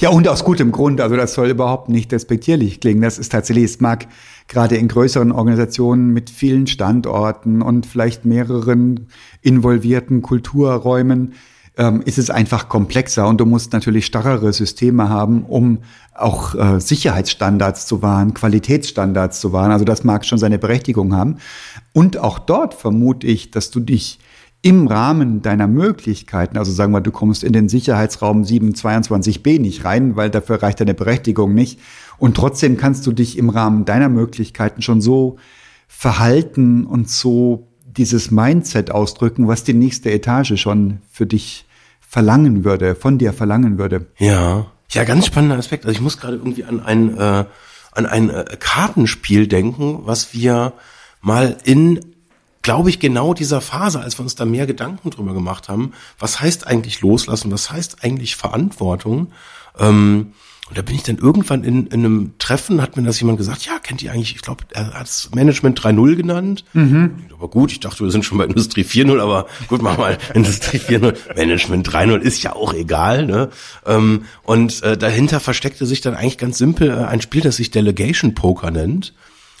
ja, 0.00 0.08
und 0.08 0.26
aus 0.28 0.44
gutem 0.44 0.72
Grund. 0.72 1.02
Also 1.02 1.14
das 1.16 1.34
soll 1.34 1.48
überhaupt 1.48 1.90
nicht 1.90 2.10
despektierlich 2.10 2.80
klingen. 2.80 3.02
Das 3.02 3.18
ist 3.18 3.32
tatsächlich, 3.32 3.64
es 3.64 3.80
mag 3.80 4.06
gerade 4.48 4.76
in 4.76 4.88
größeren 4.88 5.32
Organisationen 5.32 6.12
mit 6.12 6.30
vielen 6.30 6.66
Standorten 6.66 7.62
und 7.62 7.86
vielleicht 7.86 8.24
mehreren 8.24 9.08
involvierten 9.42 10.22
Kulturräumen 10.22 11.34
ähm, 11.76 12.02
ist 12.04 12.18
es 12.18 12.30
einfach 12.30 12.68
komplexer 12.68 13.28
und 13.28 13.38
du 13.38 13.46
musst 13.46 13.72
natürlich 13.72 14.06
starrere 14.06 14.52
Systeme 14.52 15.08
haben, 15.08 15.44
um 15.44 15.78
auch 16.14 16.54
äh, 16.54 16.80
Sicherheitsstandards 16.80 17.86
zu 17.86 18.02
wahren, 18.02 18.34
Qualitätsstandards 18.34 19.40
zu 19.40 19.52
wahren. 19.52 19.70
Also 19.70 19.84
das 19.84 20.02
mag 20.02 20.24
schon 20.24 20.38
seine 20.38 20.58
Berechtigung 20.58 21.14
haben. 21.14 21.36
Und 21.92 22.18
auch 22.18 22.38
dort 22.38 22.74
vermute 22.74 23.26
ich, 23.26 23.50
dass 23.50 23.70
du 23.70 23.80
dich 23.80 24.18
im 24.62 24.88
Rahmen 24.88 25.42
deiner 25.42 25.68
Möglichkeiten, 25.68 26.56
also 26.56 26.72
sagen 26.72 26.92
wir, 26.92 27.00
du 27.00 27.12
kommst 27.12 27.44
in 27.44 27.52
den 27.52 27.68
Sicherheitsraum 27.68 28.42
722b 28.42 29.60
nicht 29.60 29.84
rein, 29.84 30.16
weil 30.16 30.30
dafür 30.30 30.62
reicht 30.62 30.80
deine 30.80 30.94
Berechtigung 30.94 31.54
nicht. 31.54 31.78
Und 32.18 32.36
trotzdem 32.36 32.76
kannst 32.76 33.06
du 33.06 33.12
dich 33.12 33.38
im 33.38 33.50
Rahmen 33.50 33.84
deiner 33.84 34.08
Möglichkeiten 34.08 34.82
schon 34.82 35.00
so 35.00 35.36
verhalten 35.88 36.86
und 36.86 37.10
so 37.10 37.68
dieses 37.84 38.30
Mindset 38.30 38.90
ausdrücken, 38.90 39.48
was 39.48 39.64
die 39.64 39.74
nächste 39.74 40.10
Etage 40.10 40.60
schon 40.60 40.98
für 41.10 41.26
dich 41.26 41.66
verlangen 42.00 42.64
würde, 42.64 42.94
von 42.94 43.18
dir 43.18 43.32
verlangen 43.32 43.78
würde. 43.78 44.06
Ja, 44.18 44.66
ja, 44.90 45.04
ganz 45.04 45.26
spannender 45.26 45.56
Aspekt. 45.56 45.84
Also 45.84 45.96
ich 45.96 46.00
muss 46.00 46.18
gerade 46.18 46.36
irgendwie 46.36 46.64
an 46.64 46.80
ein 46.80 47.16
äh, 47.16 47.44
an 47.92 48.06
ein 48.06 48.30
äh, 48.30 48.44
Kartenspiel 48.58 49.48
denken, 49.48 50.00
was 50.04 50.32
wir 50.32 50.74
mal 51.20 51.56
in 51.64 52.00
glaube 52.62 52.90
ich, 52.90 52.98
genau 52.98 53.32
dieser 53.32 53.60
Phase, 53.60 54.00
als 54.00 54.18
wir 54.18 54.24
uns 54.24 54.34
da 54.34 54.44
mehr 54.44 54.66
Gedanken 54.66 55.10
drüber 55.10 55.34
gemacht 55.34 55.68
haben, 55.68 55.92
was 56.18 56.40
heißt 56.40 56.66
eigentlich 56.66 57.00
loslassen, 57.00 57.52
was 57.52 57.70
heißt 57.70 58.02
eigentlich 58.02 58.34
Verantwortung, 58.34 59.28
ähm, 59.78 60.32
und 60.68 60.76
da 60.76 60.82
bin 60.82 60.96
ich 60.96 61.04
dann 61.04 61.18
irgendwann 61.18 61.62
in, 61.62 61.86
in 61.86 62.04
einem 62.04 62.32
Treffen, 62.38 62.82
hat 62.82 62.96
mir 62.96 63.04
das 63.04 63.20
jemand 63.20 63.38
gesagt, 63.38 63.66
ja, 63.66 63.78
kennt 63.78 64.02
ihr 64.02 64.10
eigentlich, 64.10 64.34
ich 64.34 64.42
glaube, 64.42 64.64
er 64.72 64.94
hat 64.94 65.06
es 65.06 65.30
Management 65.32 65.80
3.0 65.80 66.16
genannt. 66.16 66.64
Mhm. 66.72 67.14
Aber 67.34 67.48
gut, 67.48 67.70
ich 67.70 67.78
dachte, 67.78 68.02
wir 68.02 68.10
sind 68.10 68.24
schon 68.24 68.36
bei 68.38 68.46
Industrie 68.46 68.82
4.0, 68.82 69.20
aber 69.20 69.46
gut, 69.68 69.80
mach 69.80 69.96
mal 69.96 70.18
Industrie 70.34 70.78
4.0. 70.78 71.36
Management 71.36 71.88
3.0 71.88 72.18
ist 72.18 72.42
ja 72.42 72.56
auch 72.56 72.74
egal. 72.74 73.26
Ne? 73.26 73.50
Ähm, 73.86 74.24
und 74.42 74.82
äh, 74.82 74.96
dahinter 74.96 75.38
versteckte 75.38 75.86
sich 75.86 76.00
dann 76.00 76.14
eigentlich 76.14 76.38
ganz 76.38 76.58
simpel 76.58 76.90
äh, 76.90 77.04
ein 77.04 77.20
Spiel, 77.20 77.42
das 77.42 77.56
sich 77.56 77.70
Delegation 77.70 78.34
Poker 78.34 78.72
nennt. 78.72 79.14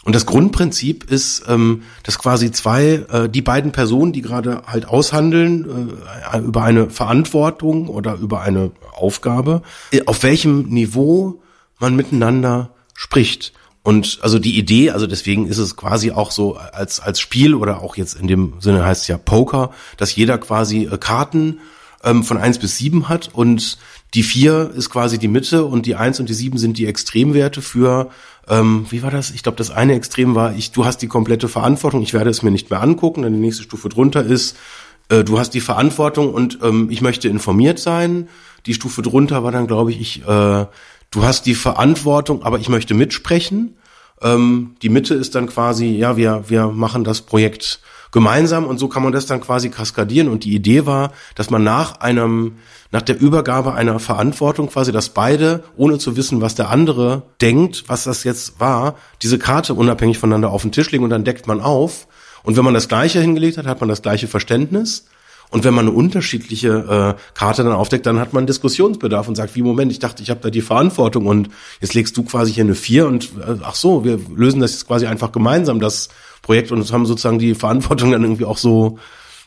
Und 0.06 0.14
das 0.14 0.24
Grundprinzip 0.24 1.10
ist, 1.10 1.42
ähm, 1.48 1.82
dass 2.04 2.20
quasi 2.20 2.52
zwei, 2.52 3.04
äh, 3.10 3.28
die 3.28 3.42
beiden 3.42 3.72
Personen, 3.72 4.12
die 4.12 4.22
gerade 4.22 4.62
halt 4.64 4.86
aushandeln 4.86 5.90
äh, 6.32 6.38
über 6.38 6.62
eine 6.62 6.90
Verantwortung 6.90 7.88
oder 7.88 8.14
über 8.14 8.40
eine 8.40 8.70
Aufgabe, 8.92 9.62
äh, 9.90 10.02
auf 10.06 10.22
welchem 10.22 10.68
Niveau 10.68 11.42
man 11.80 11.96
miteinander 11.96 12.70
spricht. 12.94 13.52
Und 13.82 14.20
also 14.22 14.38
die 14.38 14.56
Idee, 14.56 14.90
also 14.90 15.08
deswegen 15.08 15.48
ist 15.48 15.58
es 15.58 15.74
quasi 15.74 16.12
auch 16.12 16.30
so 16.30 16.54
als 16.56 17.00
als 17.00 17.18
Spiel 17.18 17.56
oder 17.56 17.82
auch 17.82 17.96
jetzt 17.96 18.14
in 18.14 18.28
dem 18.28 18.54
Sinne 18.60 18.84
heißt 18.84 19.02
es 19.02 19.08
ja 19.08 19.18
Poker, 19.18 19.72
dass 19.96 20.14
jeder 20.14 20.38
quasi 20.38 20.84
äh, 20.84 20.98
Karten 20.98 21.58
ähm, 22.04 22.22
von 22.22 22.38
eins 22.38 22.60
bis 22.60 22.78
sieben 22.78 23.08
hat 23.08 23.30
und 23.32 23.76
die 24.14 24.22
vier 24.22 24.70
ist 24.74 24.90
quasi 24.90 25.18
die 25.18 25.28
Mitte 25.28 25.64
und 25.64 25.86
die 25.86 25.94
eins 25.94 26.20
und 26.20 26.28
die 26.28 26.34
sieben 26.34 26.58
sind 26.58 26.78
die 26.78 26.86
Extremwerte 26.86 27.60
für 27.60 28.10
ähm, 28.48 28.86
wie 28.90 29.02
war 29.02 29.10
das? 29.10 29.32
Ich 29.32 29.42
glaube, 29.42 29.58
das 29.58 29.70
eine 29.70 29.94
Extrem 29.94 30.34
war, 30.34 30.54
ich, 30.54 30.70
du 30.70 30.84
hast 30.84 30.98
die 30.98 31.08
komplette 31.08 31.48
Verantwortung, 31.48 32.02
ich 32.02 32.14
werde 32.14 32.30
es 32.30 32.42
mir 32.42 32.50
nicht 32.52 32.70
mehr 32.70 32.80
angucken, 32.80 33.22
dann 33.22 33.32
die 33.32 33.40
nächste 33.40 33.64
Stufe 33.64 33.88
drunter 33.88 34.24
ist, 34.24 34.56
äh, 35.08 35.24
du 35.24 35.38
hast 35.38 35.50
die 35.50 35.60
Verantwortung 35.60 36.32
und 36.32 36.58
ähm, 36.62 36.88
ich 36.90 37.00
möchte 37.00 37.28
informiert 37.28 37.78
sein. 37.78 38.28
Die 38.66 38.74
Stufe 38.74 39.02
drunter 39.02 39.44
war 39.44 39.52
dann, 39.52 39.66
glaube 39.66 39.90
ich, 39.90 40.00
ich 40.00 40.28
äh, 40.28 40.66
du 41.10 41.22
hast 41.22 41.46
die 41.46 41.54
Verantwortung, 41.54 42.42
aber 42.42 42.58
ich 42.58 42.68
möchte 42.68 42.94
mitsprechen. 42.94 43.76
Ähm, 44.22 44.76
die 44.82 44.88
Mitte 44.88 45.14
ist 45.14 45.34
dann 45.34 45.46
quasi, 45.46 45.86
ja, 45.86 46.16
wir, 46.16 46.44
wir 46.48 46.68
machen 46.68 47.04
das 47.04 47.22
Projekt 47.22 47.80
gemeinsam 48.12 48.66
und 48.66 48.78
so 48.78 48.88
kann 48.88 49.02
man 49.02 49.12
das 49.12 49.26
dann 49.26 49.40
quasi 49.40 49.70
kaskadieren. 49.70 50.28
Und 50.28 50.44
die 50.44 50.54
Idee 50.54 50.86
war, 50.86 51.12
dass 51.34 51.50
man 51.50 51.64
nach 51.64 52.00
einem, 52.00 52.56
nach 52.90 53.02
der 53.02 53.20
Übergabe 53.20 53.74
einer 53.74 53.98
Verantwortung 53.98 54.68
quasi, 54.68 54.92
dass 54.92 55.10
beide, 55.10 55.64
ohne 55.76 55.98
zu 55.98 56.16
wissen, 56.16 56.40
was 56.40 56.54
der 56.54 56.70
andere 56.70 57.22
denkt, 57.40 57.84
was 57.88 58.04
das 58.04 58.24
jetzt 58.24 58.60
war, 58.60 58.96
diese 59.22 59.38
Karte 59.38 59.74
unabhängig 59.74 60.18
voneinander 60.18 60.50
auf 60.50 60.62
den 60.62 60.72
Tisch 60.72 60.90
legen 60.90 61.04
und 61.04 61.10
dann 61.10 61.24
deckt 61.24 61.46
man 61.46 61.60
auf. 61.60 62.06
Und 62.42 62.56
wenn 62.56 62.64
man 62.64 62.74
das 62.74 62.88
Gleiche 62.88 63.20
hingelegt 63.20 63.58
hat, 63.58 63.66
hat 63.66 63.80
man 63.80 63.88
das 63.88 64.02
gleiche 64.02 64.28
Verständnis. 64.28 65.06
Und 65.50 65.64
wenn 65.64 65.74
man 65.74 65.86
eine 65.86 65.96
unterschiedliche 65.96 67.16
äh, 67.16 67.34
Karte 67.34 67.62
dann 67.62 67.72
aufdeckt, 67.72 68.06
dann 68.06 68.18
hat 68.18 68.32
man 68.32 68.46
Diskussionsbedarf 68.46 69.28
und 69.28 69.36
sagt, 69.36 69.54
wie 69.54 69.62
Moment, 69.62 69.92
ich 69.92 69.98
dachte, 69.98 70.22
ich 70.22 70.30
habe 70.30 70.40
da 70.40 70.50
die 70.50 70.60
Verantwortung 70.60 71.26
und 71.26 71.48
jetzt 71.80 71.94
legst 71.94 72.16
du 72.16 72.24
quasi 72.24 72.52
hier 72.52 72.64
eine 72.64 72.74
vier 72.74 73.06
und 73.06 73.30
äh, 73.46 73.56
ach 73.62 73.74
so, 73.74 74.04
wir 74.04 74.18
lösen 74.34 74.60
das 74.60 74.72
jetzt 74.72 74.86
quasi 74.86 75.06
einfach 75.06 75.32
gemeinsam, 75.32 75.80
das 75.80 76.08
Projekt. 76.42 76.72
Und 76.72 76.90
haben 76.92 77.06
sozusagen 77.06 77.38
die 77.38 77.54
Verantwortung 77.54 78.12
dann 78.12 78.22
irgendwie 78.22 78.44
auch 78.44 78.58
so, 78.58 78.98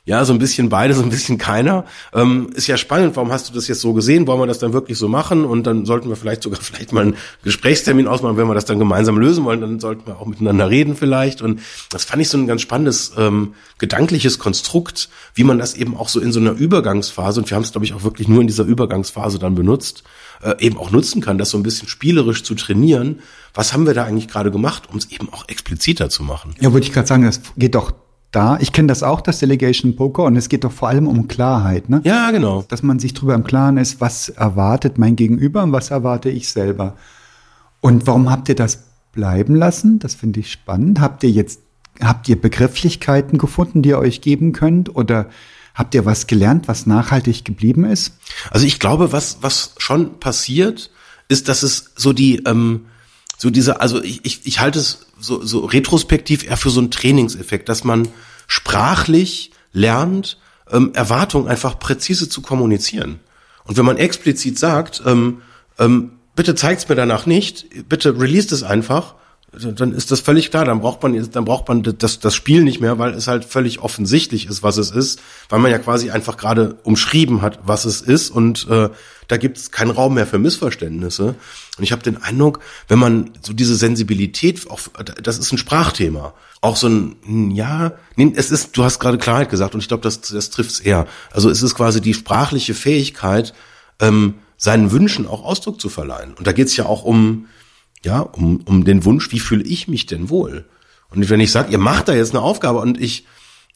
ja, 0.09 0.25
so 0.25 0.33
ein 0.33 0.39
bisschen 0.39 0.69
beide, 0.69 0.93
so 0.95 1.03
ein 1.03 1.09
bisschen 1.09 1.37
keiner. 1.37 1.85
Ähm, 2.13 2.49
ist 2.55 2.65
ja 2.65 2.77
spannend, 2.77 3.15
warum 3.15 3.31
hast 3.31 3.47
du 3.47 3.53
das 3.53 3.67
jetzt 3.67 3.79
so 3.79 3.93
gesehen? 3.93 4.25
Wollen 4.25 4.39
wir 4.39 4.47
das 4.47 4.57
dann 4.57 4.73
wirklich 4.73 4.97
so 4.97 5.07
machen? 5.07 5.45
Und 5.45 5.67
dann 5.67 5.85
sollten 5.85 6.09
wir 6.09 6.15
vielleicht 6.15 6.41
sogar 6.41 6.59
vielleicht 6.61 6.91
mal 6.91 7.01
einen 7.01 7.15
Gesprächstermin 7.43 8.07
ausmachen, 8.07 8.35
wenn 8.35 8.47
wir 8.47 8.55
das 8.55 8.65
dann 8.65 8.79
gemeinsam 8.79 9.19
lösen 9.19 9.45
wollen, 9.45 9.61
dann 9.61 9.79
sollten 9.79 10.07
wir 10.07 10.17
auch 10.17 10.25
miteinander 10.25 10.67
reden 10.67 10.95
vielleicht. 10.95 11.43
Und 11.43 11.61
das 11.91 12.05
fand 12.05 12.23
ich 12.23 12.29
so 12.29 12.39
ein 12.39 12.47
ganz 12.47 12.61
spannendes 12.61 13.13
ähm, 13.17 13.53
gedankliches 13.77 14.39
Konstrukt, 14.39 15.09
wie 15.35 15.43
man 15.43 15.59
das 15.59 15.75
eben 15.75 15.95
auch 15.95 16.09
so 16.09 16.19
in 16.19 16.31
so 16.31 16.39
einer 16.39 16.51
Übergangsphase, 16.51 17.39
und 17.39 17.49
wir 17.49 17.55
haben 17.55 17.63
es, 17.63 17.71
glaube 17.71 17.85
ich, 17.85 17.93
auch 17.93 18.03
wirklich 18.03 18.27
nur 18.27 18.41
in 18.41 18.47
dieser 18.47 18.63
Übergangsphase 18.63 19.37
dann 19.37 19.53
benutzt, 19.53 20.03
äh, 20.41 20.55
eben 20.59 20.79
auch 20.79 20.89
nutzen 20.89 21.21
kann, 21.21 21.37
das 21.37 21.51
so 21.51 21.57
ein 21.57 21.63
bisschen 21.63 21.87
spielerisch 21.87 22.43
zu 22.43 22.55
trainieren. 22.55 23.19
Was 23.53 23.73
haben 23.73 23.85
wir 23.85 23.93
da 23.93 24.05
eigentlich 24.05 24.27
gerade 24.27 24.49
gemacht, 24.49 24.89
um 24.91 24.97
es 24.97 25.11
eben 25.11 25.31
auch 25.31 25.47
expliziter 25.47 26.09
zu 26.09 26.23
machen? 26.23 26.55
Ja, 26.59 26.73
würde 26.73 26.87
ich 26.87 26.93
gerade 26.93 27.07
sagen, 27.07 27.25
es 27.25 27.41
geht 27.55 27.75
doch 27.75 27.93
da. 28.31 28.57
Ich 28.59 28.73
kenne 28.73 28.87
das 28.87 29.03
auch, 29.03 29.21
das 29.21 29.39
Delegation 29.39 29.95
Poker, 29.95 30.23
und 30.23 30.35
es 30.35 30.49
geht 30.49 30.63
doch 30.63 30.71
vor 30.71 30.89
allem 30.89 31.07
um 31.07 31.27
Klarheit, 31.27 31.89
ne? 31.89 32.01
Ja, 32.03 32.31
genau. 32.31 32.63
Dass 32.67 32.83
man 32.83 32.99
sich 32.99 33.13
darüber 33.13 33.35
im 33.35 33.43
Klaren 33.43 33.77
ist, 33.77 34.01
was 34.01 34.29
erwartet 34.29 34.97
mein 34.97 35.15
Gegenüber 35.15 35.63
und 35.63 35.71
was 35.71 35.91
erwarte 35.91 36.29
ich 36.29 36.49
selber. 36.49 36.95
Und 37.81 38.07
warum 38.07 38.29
habt 38.29 38.49
ihr 38.49 38.55
das 38.55 38.83
bleiben 39.11 39.55
lassen? 39.55 39.99
Das 39.99 40.15
finde 40.15 40.41
ich 40.41 40.51
spannend. 40.51 40.99
Habt 40.99 41.23
ihr 41.23 41.31
jetzt, 41.31 41.61
habt 42.01 42.29
ihr 42.29 42.39
Begrifflichkeiten 42.39 43.37
gefunden, 43.37 43.81
die 43.81 43.89
ihr 43.89 43.99
euch 43.99 44.21
geben 44.21 44.51
könnt? 44.53 44.95
Oder 44.95 45.27
Habt 45.79 45.95
ihr 45.95 46.03
was 46.05 46.27
gelernt, 46.27 46.67
was 46.67 46.87
nachhaltig 46.87 47.45
geblieben 47.45 47.85
ist? 47.85 48.17
Also 48.51 48.65
ich 48.65 48.81
glaube, 48.81 49.13
was, 49.13 49.37
was 49.39 49.75
schon 49.77 50.19
passiert, 50.19 50.91
ist, 51.29 51.47
dass 51.47 51.63
es 51.63 51.91
so 51.95 52.11
die, 52.11 52.43
ähm, 52.45 52.87
so 53.41 53.49
diese, 53.49 53.80
also 53.80 54.04
ich, 54.04 54.25
ich, 54.25 54.41
ich 54.45 54.60
halte 54.60 54.80
es 54.80 55.08
so, 55.17 55.43
so 55.45 55.65
retrospektiv 55.65 56.43
eher 56.43 56.58
für 56.58 56.69
so 56.69 56.82
einen 56.82 56.91
Trainingseffekt, 56.91 57.69
dass 57.69 57.86
man 57.86 58.10
sprachlich 58.47 59.52
lernt, 59.71 60.38
ähm, 60.69 60.91
Erwartungen 60.93 61.47
einfach 61.47 61.80
präzise 61.80 62.28
zu 62.28 62.41
kommunizieren. 62.41 63.21
Und 63.63 63.78
wenn 63.78 63.86
man 63.86 63.95
explizit 63.95 64.60
sagt, 64.60 65.02
ähm, 65.06 65.41
ähm, 65.78 66.12
bitte 66.36 66.54
zeigt's 66.54 66.89
mir 66.89 66.95
danach 66.95 67.25
nicht, 67.25 67.88
bitte 67.88 68.19
release 68.19 68.54
es 68.54 68.63
einfach, 68.63 69.15
dann 69.51 69.93
ist 69.93 70.12
das 70.12 70.19
völlig 70.19 70.51
klar. 70.51 70.65
Dann 70.65 70.81
braucht 70.81 71.01
man, 71.01 71.29
dann 71.31 71.45
braucht 71.45 71.67
man 71.67 71.81
das, 71.81 72.19
das 72.19 72.35
Spiel 72.35 72.63
nicht 72.63 72.79
mehr, 72.81 72.99
weil 72.99 73.13
es 73.13 73.27
halt 73.27 73.45
völlig 73.45 73.79
offensichtlich 73.79 74.47
ist, 74.47 74.63
was 74.63 74.77
es 74.77 74.91
ist, 74.91 75.21
weil 75.49 75.59
man 75.59 75.71
ja 75.71 75.79
quasi 75.79 76.12
einfach 76.12 76.38
gerade 76.38 76.75
umschrieben 76.83 77.41
hat, 77.41 77.59
was 77.63 77.85
es 77.85 78.01
ist 78.01 78.29
und 78.29 78.67
äh, 78.69 78.89
da 79.27 79.38
gibt 79.38 79.57
es 79.57 79.71
keinen 79.71 79.91
Raum 79.91 80.15
mehr 80.15 80.25
für 80.25 80.39
Missverständnisse. 80.39 81.35
Und 81.77 81.83
ich 81.83 81.91
habe 81.91 82.01
den 82.01 82.21
Eindruck, 82.21 82.59
wenn 82.88 82.99
man 82.99 83.31
so 83.41 83.53
diese 83.53 83.75
Sensibilität, 83.75 84.69
auch, 84.69 84.79
das 85.21 85.38
ist 85.38 85.51
ein 85.51 85.59
Sprachthema, 85.59 86.33
auch 86.62 86.75
so 86.75 86.88
ein, 86.88 87.51
ja, 87.51 87.93
nee, 88.15 88.33
es 88.35 88.51
ist, 88.51 88.75
du 88.75 88.83
hast 88.83 88.99
gerade 88.99 89.19
Klarheit 89.19 89.49
gesagt 89.49 89.75
und 89.75 89.81
ich 89.81 89.88
glaube, 89.88 90.01
das, 90.01 90.21
das 90.21 90.49
trifft 90.49 90.71
es 90.71 90.79
eher. 90.79 91.07
Also 91.31 91.49
es 91.49 91.62
ist 91.62 91.75
quasi 91.75 92.01
die 92.01 92.15
sprachliche 92.15 92.73
Fähigkeit, 92.73 93.53
ähm, 93.99 94.35
seinen 94.57 94.91
Wünschen 94.91 95.27
auch 95.27 95.45
Ausdruck 95.45 95.79
zu 95.79 95.89
verleihen. 95.89 96.33
Und 96.33 96.47
da 96.47 96.51
geht 96.51 96.67
es 96.67 96.75
ja 96.75 96.85
auch 96.85 97.03
um 97.03 97.47
ja, 98.03 98.19
um, 98.21 98.62
um 98.65 98.85
den 98.85 99.05
Wunsch, 99.05 99.31
wie 99.31 99.39
fühle 99.39 99.63
ich 99.63 99.88
mich 99.88 100.05
denn 100.05 100.29
wohl? 100.29 100.65
Und 101.09 101.29
wenn 101.29 101.39
ich 101.39 101.51
sage, 101.51 101.71
ihr 101.71 101.79
macht 101.79 102.07
da 102.07 102.13
jetzt 102.13 102.31
eine 102.31 102.41
Aufgabe 102.41 102.79
und 102.79 102.99
ich 102.99 103.25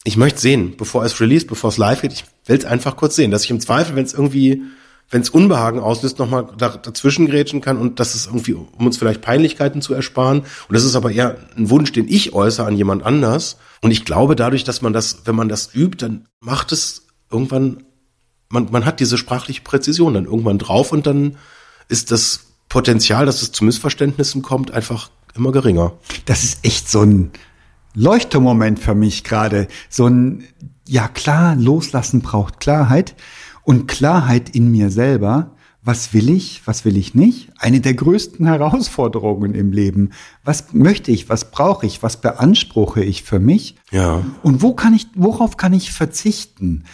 Ich 0.06 0.18
möchte 0.18 0.38
sehen, 0.38 0.74
bevor 0.76 1.02
es 1.04 1.18
released, 1.18 1.48
bevor 1.48 1.70
es 1.70 1.78
live 1.78 2.02
geht. 2.02 2.12
Ich 2.12 2.24
will 2.44 2.58
es 2.58 2.66
einfach 2.66 2.94
kurz 2.96 3.16
sehen, 3.16 3.30
dass 3.30 3.44
ich 3.44 3.50
im 3.50 3.60
Zweifel, 3.60 3.96
wenn 3.96 4.04
es 4.04 4.12
irgendwie, 4.12 4.62
wenn 5.10 5.22
es 5.22 5.30
Unbehagen 5.30 5.80
auslöst, 5.80 6.18
nochmal 6.18 6.46
da, 6.58 6.76
dazwischen 6.76 7.26
grätschen 7.26 7.62
kann 7.62 7.78
und 7.78 8.00
das 8.00 8.14
ist 8.14 8.26
irgendwie, 8.26 8.52
um 8.52 8.86
uns 8.86 8.98
vielleicht 8.98 9.22
Peinlichkeiten 9.22 9.80
zu 9.80 9.94
ersparen. 9.94 10.40
Und 10.40 10.74
das 10.74 10.84
ist 10.84 10.94
aber 10.94 11.10
eher 11.10 11.38
ein 11.56 11.70
Wunsch, 11.70 11.90
den 11.92 12.06
ich 12.06 12.34
äußere 12.34 12.66
an 12.66 12.76
jemand 12.76 13.02
anders. 13.02 13.56
Und 13.80 13.92
ich 13.92 14.04
glaube, 14.04 14.36
dadurch, 14.36 14.64
dass 14.64 14.82
man 14.82 14.92
das, 14.92 15.22
wenn 15.24 15.36
man 15.36 15.48
das 15.48 15.74
übt, 15.74 16.04
dann 16.04 16.26
macht 16.40 16.70
es 16.72 17.06
irgendwann, 17.30 17.84
man, 18.50 18.68
man 18.70 18.84
hat 18.84 19.00
diese 19.00 19.16
sprachliche 19.16 19.62
Präzision 19.62 20.12
dann 20.12 20.26
irgendwann 20.26 20.58
drauf 20.58 20.92
und 20.92 21.06
dann 21.06 21.38
ist 21.88 22.10
das 22.10 22.53
Potenzial, 22.68 23.26
dass 23.26 23.42
es 23.42 23.52
zu 23.52 23.64
Missverständnissen 23.64 24.42
kommt, 24.42 24.72
einfach 24.72 25.10
immer 25.34 25.52
geringer. 25.52 25.92
Das 26.26 26.44
ist 26.44 26.64
echt 26.64 26.90
so 26.90 27.02
ein 27.02 27.30
Leuchtturmoment 27.94 28.78
für 28.78 28.94
mich 28.94 29.24
gerade. 29.24 29.68
So 29.88 30.06
ein, 30.06 30.44
ja 30.88 31.08
klar, 31.08 31.56
loslassen 31.56 32.20
braucht 32.20 32.60
Klarheit 32.60 33.14
und 33.62 33.86
Klarheit 33.86 34.50
in 34.50 34.70
mir 34.70 34.90
selber. 34.90 35.52
Was 35.86 36.14
will 36.14 36.30
ich, 36.30 36.62
was 36.64 36.86
will 36.86 36.96
ich 36.96 37.14
nicht? 37.14 37.50
Eine 37.58 37.80
der 37.80 37.92
größten 37.92 38.46
Herausforderungen 38.46 39.54
im 39.54 39.70
Leben. 39.70 40.10
Was 40.42 40.72
möchte 40.72 41.10
ich, 41.10 41.28
was 41.28 41.50
brauche 41.50 41.84
ich, 41.84 42.02
was 42.02 42.22
beanspruche 42.22 43.04
ich 43.04 43.22
für 43.22 43.38
mich? 43.38 43.76
Ja. 43.90 44.24
Und 44.42 44.62
wo 44.62 44.72
kann 44.72 44.94
ich, 44.94 45.08
worauf 45.14 45.58
kann 45.58 45.74
ich 45.74 45.92
verzichten? 45.92 46.84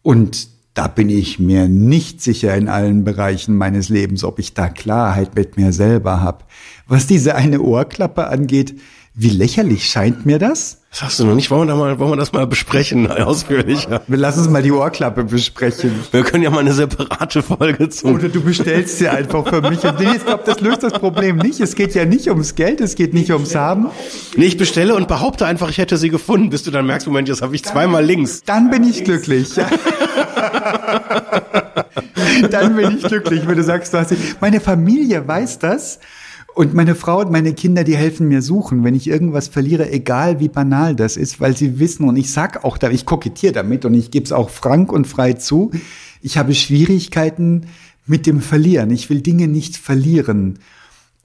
Und 0.00 0.48
da 0.74 0.86
bin 0.86 1.08
ich 1.08 1.38
mir 1.38 1.68
nicht 1.68 2.22
sicher 2.22 2.54
in 2.54 2.68
allen 2.68 3.04
Bereichen 3.04 3.56
meines 3.56 3.88
Lebens, 3.88 4.24
ob 4.24 4.38
ich 4.38 4.54
da 4.54 4.68
Klarheit 4.68 5.34
mit 5.34 5.56
mir 5.56 5.72
selber 5.72 6.20
habe. 6.20 6.44
Was 6.86 7.06
diese 7.06 7.34
eine 7.34 7.60
Ohrklappe 7.60 8.28
angeht, 8.28 8.76
wie 9.14 9.30
lächerlich 9.30 9.90
scheint 9.90 10.24
mir 10.24 10.38
das? 10.38 10.78
Das 10.90 11.02
hast 11.02 11.20
du 11.20 11.24
noch 11.24 11.34
nicht. 11.34 11.50
Wollen 11.50 11.68
wir, 11.68 11.72
da 11.72 11.78
mal, 11.78 11.98
wollen 11.98 12.12
wir 12.12 12.16
das 12.16 12.32
mal 12.32 12.46
besprechen, 12.46 13.06
ausführlicher? 13.10 14.02
Wir 14.06 14.18
lassen 14.18 14.40
uns 14.40 14.48
mal 14.48 14.62
die 14.62 14.72
Ohrklappe 14.72 15.24
besprechen. 15.24 15.92
Wir 16.10 16.22
können 16.22 16.42
ja 16.42 16.50
mal 16.50 16.60
eine 16.60 16.72
separate 16.72 17.42
Folge 17.42 17.88
zu. 17.90 18.06
Oder 18.06 18.28
du 18.28 18.40
bestellst 18.40 18.98
sie 18.98 19.08
einfach 19.08 19.46
für 19.48 19.60
mich. 19.62 19.84
Und 19.84 20.00
nee, 20.00 20.16
ich 20.16 20.24
glaube, 20.24 20.42
das 20.46 20.60
löst 20.60 20.82
das 20.82 20.94
Problem 20.94 21.36
nicht. 21.36 21.60
Es 21.60 21.74
geht 21.74 21.94
ja 21.94 22.04
nicht 22.04 22.28
ums 22.28 22.54
Geld, 22.54 22.80
es 22.80 22.94
geht 22.94 23.14
nicht 23.14 23.30
ums 23.30 23.54
Haben. 23.54 23.88
Nee, 24.36 24.46
ich 24.46 24.56
bestelle 24.56 24.94
und 24.94 25.06
behaupte 25.06 25.46
einfach, 25.46 25.70
ich 25.70 25.78
hätte 25.78 25.96
sie 25.96 26.08
gefunden, 26.08 26.50
bis 26.50 26.62
du 26.62 26.70
dann 26.70 26.86
merkst, 26.86 27.06
Moment, 27.06 27.28
jetzt 27.28 27.42
habe 27.42 27.54
ich 27.54 27.64
zweimal 27.64 28.04
links. 28.04 28.42
Dann 28.44 28.70
bin 28.70 28.82
ich 28.84 29.04
glücklich. 29.04 29.50
dann 32.50 32.76
bin 32.76 32.96
ich 32.96 33.04
glücklich, 33.04 33.46
wenn 33.46 33.56
du 33.56 33.62
sagst, 33.62 33.94
du 33.94 33.98
hast 33.98 34.10
sie. 34.10 34.18
Meine 34.40 34.60
Familie 34.60 35.26
weiß 35.26 35.58
das. 35.58 36.00
Und 36.54 36.74
meine 36.74 36.96
Frau 36.96 37.20
und 37.20 37.30
meine 37.30 37.54
Kinder, 37.54 37.84
die 37.84 37.96
helfen 37.96 38.28
mir 38.28 38.42
suchen, 38.42 38.82
wenn 38.82 38.94
ich 38.94 39.06
irgendwas 39.06 39.48
verliere, 39.48 39.90
egal 39.92 40.40
wie 40.40 40.48
banal 40.48 40.96
das 40.96 41.16
ist, 41.16 41.40
weil 41.40 41.56
sie 41.56 41.78
wissen 41.78 42.08
und 42.08 42.16
ich 42.16 42.32
sag 42.32 42.64
auch, 42.64 42.78
ich 42.82 43.06
kokettiere 43.06 43.52
damit 43.52 43.84
und 43.84 43.94
ich 43.94 44.10
gebe 44.10 44.24
es 44.24 44.32
auch 44.32 44.50
frank 44.50 44.92
und 44.92 45.06
frei 45.06 45.34
zu, 45.34 45.70
ich 46.20 46.38
habe 46.38 46.54
Schwierigkeiten 46.54 47.66
mit 48.04 48.26
dem 48.26 48.40
Verlieren. 48.40 48.90
Ich 48.90 49.08
will 49.08 49.20
Dinge 49.20 49.46
nicht 49.46 49.76
verlieren. 49.76 50.58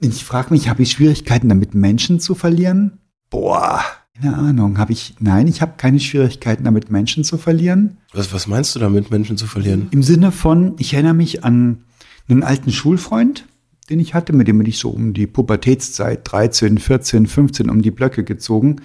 Ich 0.00 0.24
frage 0.24 0.54
mich, 0.54 0.68
habe 0.68 0.82
ich 0.82 0.92
Schwierigkeiten 0.92 1.48
damit, 1.48 1.74
Menschen 1.74 2.20
zu 2.20 2.34
verlieren? 2.34 2.98
Boah, 3.28 3.82
keine 4.20 4.36
Ahnung. 4.36 4.78
Habe 4.78 4.92
ich? 4.92 5.14
Nein, 5.20 5.46
ich 5.46 5.60
habe 5.62 5.74
keine 5.76 6.00
Schwierigkeiten 6.00 6.64
damit, 6.64 6.90
Menschen 6.90 7.24
zu 7.24 7.38
verlieren. 7.38 7.98
Was, 8.12 8.32
was 8.32 8.46
meinst 8.46 8.74
du 8.74 8.78
damit, 8.78 9.10
Menschen 9.10 9.36
zu 9.36 9.46
verlieren? 9.46 9.88
Im 9.90 10.02
Sinne 10.02 10.32
von, 10.32 10.74
ich 10.78 10.94
erinnere 10.94 11.14
mich 11.14 11.44
an 11.44 11.84
einen 12.28 12.42
alten 12.42 12.72
Schulfreund, 12.72 13.46
den 13.90 14.00
ich 14.00 14.14
hatte, 14.14 14.32
mit 14.32 14.48
dem 14.48 14.58
bin 14.58 14.66
ich 14.66 14.78
so 14.78 14.90
um 14.90 15.12
die 15.12 15.26
Pubertätszeit, 15.26 16.20
13, 16.24 16.78
14, 16.78 17.26
15, 17.26 17.70
um 17.70 17.82
die 17.82 17.90
Blöcke 17.90 18.24
gezogen. 18.24 18.76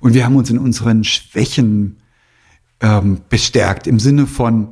Und 0.00 0.14
wir 0.14 0.24
haben 0.24 0.36
uns 0.36 0.48
in 0.48 0.58
unseren 0.58 1.04
Schwächen 1.04 1.98
ähm, 2.80 3.20
bestärkt, 3.28 3.86
im 3.86 3.98
Sinne 3.98 4.26
von 4.26 4.68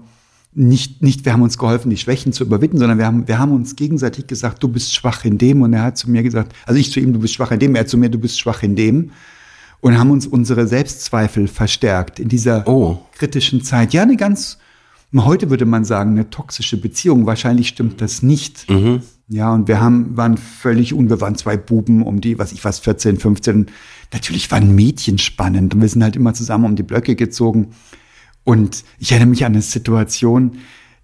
nicht, 0.58 1.02
nicht, 1.02 1.26
wir 1.26 1.34
haben 1.34 1.42
uns 1.42 1.58
geholfen, 1.58 1.90
die 1.90 1.98
Schwächen 1.98 2.32
zu 2.32 2.44
überwinden, 2.44 2.78
sondern 2.78 2.96
wir 2.96 3.04
haben, 3.04 3.28
wir 3.28 3.38
haben 3.38 3.52
uns 3.52 3.76
gegenseitig 3.76 4.26
gesagt, 4.26 4.62
du 4.62 4.68
bist 4.68 4.94
schwach 4.94 5.26
in 5.26 5.36
dem. 5.36 5.60
Und 5.60 5.74
er 5.74 5.82
hat 5.82 5.98
zu 5.98 6.10
mir 6.10 6.22
gesagt, 6.22 6.54
also 6.64 6.80
ich 6.80 6.90
zu 6.90 6.98
ihm, 6.98 7.12
du 7.12 7.18
bist 7.18 7.34
schwach 7.34 7.50
in 7.50 7.58
dem, 7.58 7.74
er 7.74 7.86
zu 7.86 7.98
mir, 7.98 8.08
du 8.08 8.18
bist 8.18 8.40
schwach 8.40 8.62
in 8.62 8.74
dem. 8.74 9.10
Und 9.86 9.98
haben 10.00 10.10
uns 10.10 10.26
unsere 10.26 10.66
Selbstzweifel 10.66 11.46
verstärkt 11.46 12.18
in 12.18 12.28
dieser 12.28 12.66
Oh. 12.66 12.98
kritischen 13.12 13.62
Zeit. 13.62 13.92
Ja, 13.92 14.02
eine 14.02 14.16
ganz, 14.16 14.58
heute 15.14 15.48
würde 15.48 15.64
man 15.64 15.84
sagen, 15.84 16.10
eine 16.10 16.28
toxische 16.28 16.76
Beziehung. 16.76 17.24
Wahrscheinlich 17.26 17.68
stimmt 17.68 18.00
das 18.00 18.20
nicht. 18.20 18.66
Ja, 19.28 19.54
und 19.54 19.68
wir 19.68 19.80
haben, 19.80 20.16
waren 20.16 20.38
völlig 20.38 20.92
un, 20.92 21.08
wir 21.08 21.20
waren 21.20 21.36
zwei 21.36 21.56
Buben 21.56 22.02
um 22.02 22.20
die, 22.20 22.36
was 22.36 22.50
ich 22.50 22.64
was, 22.64 22.80
14, 22.80 23.16
15. 23.18 23.66
Natürlich 24.12 24.50
waren 24.50 24.74
Mädchen 24.74 25.18
spannend 25.18 25.72
und 25.74 25.80
wir 25.80 25.88
sind 25.88 26.02
halt 26.02 26.16
immer 26.16 26.34
zusammen 26.34 26.64
um 26.64 26.74
die 26.74 26.82
Blöcke 26.82 27.14
gezogen. 27.14 27.68
Und 28.42 28.82
ich 28.98 29.12
erinnere 29.12 29.28
mich 29.30 29.44
an 29.44 29.52
eine 29.52 29.62
Situation, 29.62 30.58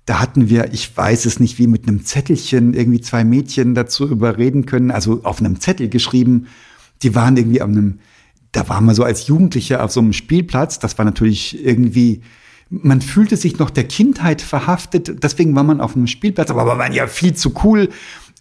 da 0.06 0.18
hatten 0.18 0.48
wir, 0.50 0.72
ich 0.72 0.96
weiß 0.96 1.24
es 1.26 1.38
nicht, 1.38 1.60
wie 1.60 1.68
mit 1.68 1.86
einem 1.86 2.04
Zettelchen 2.04 2.74
irgendwie 2.74 3.00
zwei 3.00 3.22
Mädchen 3.22 3.76
dazu 3.76 4.08
überreden 4.08 4.66
können, 4.66 4.90
also 4.90 5.20
auf 5.22 5.38
einem 5.38 5.60
Zettel 5.60 5.88
geschrieben. 5.88 6.46
Die 7.02 7.14
waren 7.14 7.36
irgendwie 7.36 7.62
auf 7.62 7.68
einem, 7.68 8.00
da 8.52 8.68
waren 8.68 8.84
wir 8.84 8.94
so 8.94 9.02
als 9.02 9.26
Jugendliche 9.26 9.82
auf 9.82 9.90
so 9.92 10.00
einem 10.00 10.12
Spielplatz. 10.12 10.78
Das 10.78 10.98
war 10.98 11.04
natürlich 11.04 11.64
irgendwie, 11.64 12.20
man 12.68 13.00
fühlte 13.00 13.36
sich 13.36 13.58
noch 13.58 13.70
der 13.70 13.84
Kindheit 13.84 14.42
verhaftet. 14.42 15.22
Deswegen 15.24 15.56
war 15.56 15.64
man 15.64 15.80
auf 15.80 15.96
einem 15.96 16.06
Spielplatz, 16.06 16.50
aber 16.50 16.66
wir 16.66 16.78
waren 16.78 16.92
ja 16.92 17.06
viel 17.06 17.34
zu 17.34 17.54
cool, 17.64 17.88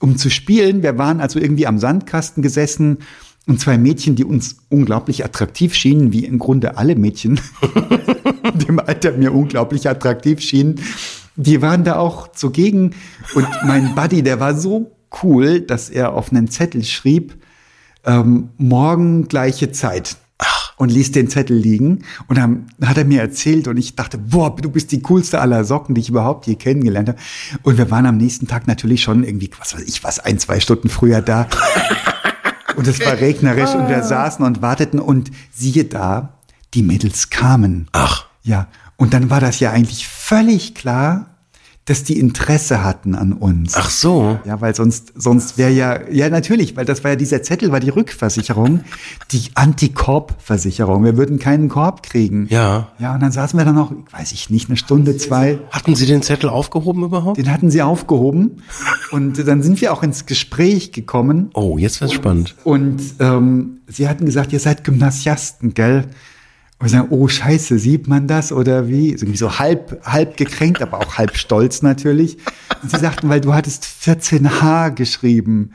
um 0.02 0.18
zu 0.18 0.30
spielen. 0.30 0.84
Wir 0.84 0.98
waren 0.98 1.22
also 1.22 1.40
irgendwie 1.40 1.66
am 1.66 1.80
Sandkasten 1.80 2.44
gesessen 2.44 2.98
und 3.48 3.60
zwei 3.60 3.78
Mädchen, 3.78 4.16
die 4.16 4.26
uns 4.26 4.58
unglaublich 4.70 5.24
attraktiv 5.24 5.74
schienen, 5.74 6.12
wie 6.12 6.26
im 6.26 6.40
Grunde 6.40 6.78
alle 6.78 6.96
Mädchen, 6.96 7.40
dem 8.68 8.80
Alter 8.80 9.14
mir 9.14 9.34
unglaublich 9.34 9.90
attraktiv 9.90 10.42
schienen, 10.42 10.76
die 11.36 11.62
waren 11.62 11.84
da 11.84 11.96
auch 11.96 12.28
zugegen. 12.34 12.94
Und 13.34 13.48
mein 13.66 13.96
Buddy, 13.96 14.22
der 14.22 14.40
war 14.40 14.56
so 14.56 14.92
cool, 15.24 15.62
dass 15.62 15.90
er 15.90 16.14
auf 16.14 16.32
einen 16.32 16.50
Zettel 16.50 16.84
schrieb, 16.84 17.36
ähm, 18.06 18.50
morgen 18.58 19.28
gleiche 19.28 19.72
Zeit. 19.72 20.18
Und 20.78 20.90
ließ 20.90 21.12
den 21.12 21.30
Zettel 21.30 21.56
liegen. 21.56 22.06
Und 22.28 22.40
dann 22.40 22.66
hat 22.84 22.98
er 22.98 23.06
mir 23.06 23.22
erzählt 23.22 23.68
und 23.68 23.78
ich 23.78 23.96
dachte, 23.96 24.18
boah, 24.18 24.56
du 24.56 24.72
bist 24.72 24.92
die 24.92 25.04
coolste 25.04 25.40
aller 25.40 25.64
Socken, 25.64 25.94
die 25.94 26.02
ich 26.02 26.10
überhaupt 26.10 26.48
je 26.48 26.56
kennengelernt 26.56 27.10
habe. 27.10 27.20
Und 27.62 27.78
wir 27.78 27.92
waren 27.92 28.08
am 28.08 28.18
nächsten 28.18 28.48
Tag 28.48 28.66
natürlich 28.66 29.04
schon 29.04 29.24
irgendwie, 29.24 29.52
was 29.60 29.76
weiß 29.76 29.84
ich, 29.84 30.04
was, 30.04 30.18
ein, 30.18 30.40
zwei 30.40 30.60
Stunden 30.60 30.90
früher 30.90 31.22
da. 31.22 31.48
Und 32.76 32.88
es 32.88 33.00
war 33.06 33.20
regnerisch 33.20 33.76
und 33.76 33.90
wir 33.90 34.02
saßen 34.02 34.44
und 34.46 34.62
warteten 34.62 35.00
und 35.00 35.30
siehe 35.52 35.86
da, 35.86 36.38
die 36.74 36.84
Mädels 36.84 37.30
kamen. 37.30 37.88
Ach. 37.92 38.26
Ja, 38.44 38.68
und 38.98 39.14
dann 39.14 39.30
war 39.30 39.40
das 39.40 39.60
ja 39.60 39.72
eigentlich 39.72 40.08
völlig 40.08 40.74
klar, 40.74 41.31
dass 41.86 42.04
die 42.04 42.20
Interesse 42.20 42.84
hatten 42.84 43.16
an 43.16 43.34
uns. 43.34 43.74
Ach 43.76 43.90
so. 43.90 44.40
Ja, 44.46 44.62
weil 44.62 44.76
sonst, 44.76 45.14
sonst 45.16 45.58
wäre 45.58 45.72
ja, 45.72 46.08
ja 46.10 46.30
natürlich, 46.30 46.76
weil 46.76 46.86
das 46.86 47.04
war 47.04 47.12
ja 47.12 47.18
dieser 47.18 47.42
Zettel, 47.42 47.72
war 47.72 47.80
die 47.80 47.90
Rückversicherung, 47.90 48.82
die 49.32 49.50
Antikorb-Versicherung. 49.56 51.04
Wir 51.04 51.18
würden 51.18 51.40
keinen 51.40 51.70
Korb 51.70 52.04
kriegen. 52.04 52.46
Ja. 52.50 52.90
Ja, 53.00 53.16
und 53.16 53.22
dann 53.22 53.32
saßen 53.32 53.60
wir 53.60 53.66
dann 53.66 53.76
noch, 53.76 53.92
weiß 54.12 54.32
ich 54.32 54.52
nicht, 54.52 54.70
eine 54.70 54.78
Stunde, 54.78 55.18
zwei. 55.18 55.60
Hatten 55.72 55.96
Sie 55.96 56.06
den 56.06 56.22
Zettel 56.22 56.50
aufgehoben 56.50 57.04
überhaupt? 57.04 57.38
Den 57.38 57.52
hatten 57.52 57.72
sie 57.72 57.82
aufgehoben. 57.82 58.62
Und 59.12 59.48
dann 59.48 59.64
sind 59.64 59.82
wir 59.82 59.92
auch 59.92 60.04
ins 60.04 60.28
Gespräch 60.28 60.92
gekommen. 60.92 61.50
Oh, 61.56 61.78
jetzt 61.80 62.00
wird's 62.00 62.14
spannend. 62.14 62.56
Und 62.64 63.02
ähm, 63.20 63.80
sie 63.88 64.08
hatten 64.08 64.26
gesagt, 64.26 64.54
ihr 64.54 64.60
seid 64.60 64.84
Gymnasiasten, 64.84 65.74
gell? 65.74 66.06
Und 66.82 66.90
sagen, 66.90 67.08
oh 67.12 67.28
Scheiße, 67.28 67.78
sieht 67.78 68.08
man 68.08 68.28
das 68.28 68.52
oder 68.52 68.88
wie? 68.88 69.12
So, 69.18 69.26
irgendwie 69.26 69.38
so 69.38 69.60
halb, 69.60 70.02
halb 70.04 70.36
gekränkt, 70.36 70.82
aber 70.82 71.00
auch 71.00 71.18
halb 71.18 71.38
stolz 71.38 71.82
natürlich. 71.82 72.38
Und 72.82 72.90
sie 72.90 72.98
sagten, 72.98 73.30
weil 73.30 73.42
du 73.42 73.54
hattest 73.54 73.86
14H 73.86 74.92
geschrieben. 74.92 75.74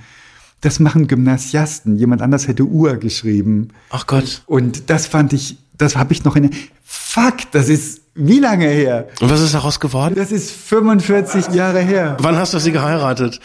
Das 0.61 0.81
machen 0.81 1.07
Gymnasiasten. 1.07 1.97
Jemand 1.97 2.23
anders 2.23 2.49
hätte 2.49 2.64
Uhr 2.64 2.97
geschrieben. 2.97 3.69
Ach 3.90 4.07
Gott. 4.07 4.42
Und 4.47 4.90
das 4.90 5.07
fand 5.07 5.33
ich, 5.33 5.59
das 5.79 5.97
habe 5.97 6.12
ich 6.12 6.25
noch 6.25 6.35
in. 6.35 6.51
Fuck, 6.83 7.53
das 7.53 7.69
ist 7.69 8.01
wie 8.17 8.41
lange 8.41 8.67
her? 8.67 9.09
Und 9.21 9.31
was 9.31 9.41
ist 9.43 9.55
daraus 9.55 9.79
geworden? 9.79 10.15
Das 10.17 10.33
ist 10.33 10.51
45 10.51 11.49
Jahre 11.49 11.81
her. 11.81 12.17
Wann 12.21 12.37
hast 12.37 12.55
du 12.55 12.59
sie 12.59 12.73
geheiratet? 12.73 13.41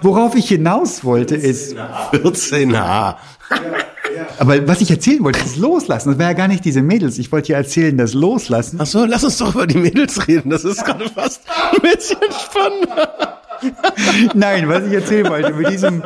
Worauf 0.00 0.36
ich 0.36 0.46
hinaus 0.48 1.04
wollte 1.04 1.34
ist, 1.34 1.74
14H. 2.12 3.16
aber 4.38 4.68
was 4.68 4.80
ich 4.80 4.90
erzählen 4.90 5.24
wollte, 5.24 5.40
ist 5.40 5.56
Loslassen. 5.56 6.10
Das 6.10 6.18
war 6.18 6.26
ja 6.26 6.32
gar 6.34 6.46
nicht 6.48 6.64
diese 6.64 6.82
Mädels. 6.82 7.18
Ich 7.18 7.32
wollte 7.32 7.52
ja 7.52 7.58
erzählen, 7.58 7.96
das 7.98 8.14
Loslassen. 8.14 8.78
Ach 8.80 8.86
so, 8.86 9.04
lass 9.04 9.24
uns 9.24 9.38
doch 9.38 9.54
über 9.54 9.66
die 9.66 9.78
Mädels 9.78 10.28
reden. 10.28 10.50
Das 10.50 10.64
ist 10.64 10.84
gerade 10.84 11.08
fast 11.08 11.42
ein 11.72 11.82
bisschen 11.82 12.18
spannender. 12.30 13.40
Nein, 14.34 14.68
was 14.68 14.86
ich 14.86 14.92
erzählen 14.92 15.28
wollte, 15.28 15.52
mit 15.54 15.70
diesem 15.70 16.02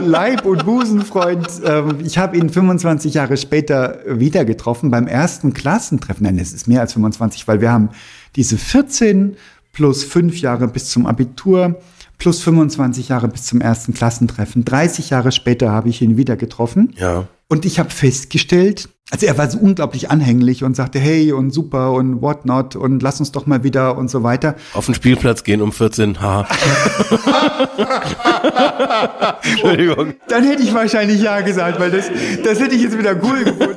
Leib- 0.00 0.44
und 0.44 0.64
Busenfreund, 0.64 1.46
ähm, 1.64 1.98
ich 2.04 2.18
habe 2.18 2.36
ihn 2.36 2.50
25 2.50 3.14
Jahre 3.14 3.36
später 3.36 4.00
wieder 4.06 4.44
getroffen 4.44 4.90
beim 4.90 5.06
ersten 5.06 5.52
Klassentreffen. 5.52 6.24
Nein, 6.24 6.38
es 6.38 6.52
ist 6.52 6.68
mehr 6.68 6.80
als 6.80 6.92
25, 6.94 7.46
weil 7.48 7.60
wir 7.60 7.72
haben 7.72 7.90
diese 8.36 8.58
14 8.58 9.36
plus 9.72 10.04
5 10.04 10.40
Jahre 10.40 10.68
bis 10.68 10.90
zum 10.90 11.06
Abitur 11.06 11.80
plus 12.18 12.42
25 12.42 13.08
Jahre 13.08 13.28
bis 13.28 13.44
zum 13.44 13.60
ersten 13.60 13.94
Klassentreffen. 13.94 14.64
30 14.64 15.10
Jahre 15.10 15.32
später 15.32 15.70
habe 15.70 15.88
ich 15.88 16.02
ihn 16.02 16.16
wieder 16.16 16.36
getroffen. 16.36 16.92
Ja. 16.96 17.28
Und 17.48 17.64
ich 17.64 17.78
habe 17.78 17.90
festgestellt, 17.90 18.88
Also 19.10 19.24
er 19.24 19.38
war 19.38 19.50
so 19.50 19.58
unglaublich 19.58 20.10
anhänglich 20.10 20.64
und 20.64 20.76
sagte, 20.76 20.98
hey 20.98 21.32
und 21.32 21.50
super 21.50 21.92
und 21.92 22.20
whatnot 22.20 22.76
und 22.76 23.02
lass 23.02 23.20
uns 23.20 23.32
doch 23.32 23.46
mal 23.46 23.64
wieder 23.64 23.96
und 23.96 24.10
so 24.10 24.22
weiter. 24.22 24.54
Auf 24.74 24.84
den 24.84 24.94
Spielplatz 24.94 25.44
gehen 25.44 25.62
um 25.62 25.72
14 25.72 26.20
H. 26.20 26.46
Entschuldigung. 29.42 30.12
Dann 30.28 30.44
hätte 30.44 30.62
ich 30.62 30.74
wahrscheinlich 30.74 31.22
ja 31.22 31.40
gesagt, 31.40 31.80
weil 31.80 31.90
das, 31.90 32.10
das 32.44 32.60
hätte 32.60 32.74
ich 32.74 32.82
jetzt 32.82 32.98
wieder 32.98 33.16
cool 33.22 33.44
gefunden. 33.44 33.76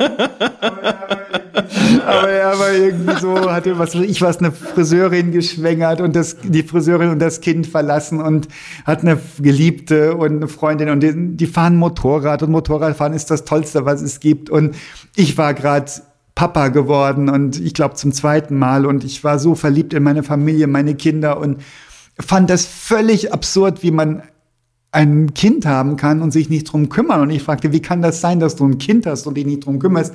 Aber 2.05 2.29
er 2.29 2.59
war 2.59 2.71
irgendwie 2.71 3.19
so, 3.19 3.51
hatte 3.51 3.77
was, 3.77 3.95
ich 3.95 4.21
was, 4.21 4.37
eine 4.37 4.51
Friseurin 4.51 5.31
geschwängert 5.31 6.01
und 6.01 6.15
das, 6.15 6.37
die 6.43 6.63
Friseurin 6.63 7.09
und 7.09 7.19
das 7.19 7.41
Kind 7.41 7.67
verlassen 7.67 8.21
und 8.21 8.47
hat 8.85 9.01
eine 9.01 9.17
Geliebte 9.39 10.15
und 10.15 10.37
eine 10.37 10.47
Freundin 10.47 10.89
und 10.89 11.01
die, 11.01 11.13
die 11.15 11.47
fahren 11.47 11.77
Motorrad 11.77 12.43
und 12.43 12.51
Motorradfahren 12.51 13.13
ist 13.13 13.31
das 13.31 13.45
Tollste, 13.45 13.85
was 13.85 14.01
es 14.01 14.19
gibt. 14.19 14.49
Und 14.49 14.75
ich 15.21 15.37
war 15.37 15.53
gerade 15.53 15.91
Papa 16.33 16.69
geworden 16.69 17.29
und 17.29 17.59
ich 17.59 17.73
glaube 17.73 17.95
zum 17.95 18.11
zweiten 18.11 18.57
Mal 18.57 18.85
und 18.85 19.03
ich 19.03 19.23
war 19.23 19.37
so 19.37 19.53
verliebt 19.53 19.93
in 19.93 20.01
meine 20.01 20.23
Familie, 20.23 20.67
meine 20.67 20.95
Kinder 20.95 21.37
und 21.37 21.61
fand 22.19 22.49
das 22.49 22.65
völlig 22.65 23.31
absurd, 23.31 23.83
wie 23.83 23.91
man 23.91 24.23
ein 24.91 25.33
Kind 25.33 25.65
haben 25.65 25.95
kann 25.95 26.21
und 26.21 26.31
sich 26.31 26.49
nicht 26.49 26.71
drum 26.71 26.89
kümmern. 26.89 27.21
Und 27.21 27.29
ich 27.29 27.41
fragte, 27.41 27.71
wie 27.71 27.81
kann 27.81 28.01
das 28.01 28.19
sein, 28.19 28.39
dass 28.39 28.57
du 28.57 28.65
ein 28.65 28.77
Kind 28.77 29.05
hast 29.05 29.25
und 29.25 29.35
dich 29.35 29.45
nicht 29.45 29.65
drum 29.65 29.79
kümmerst? 29.79 30.13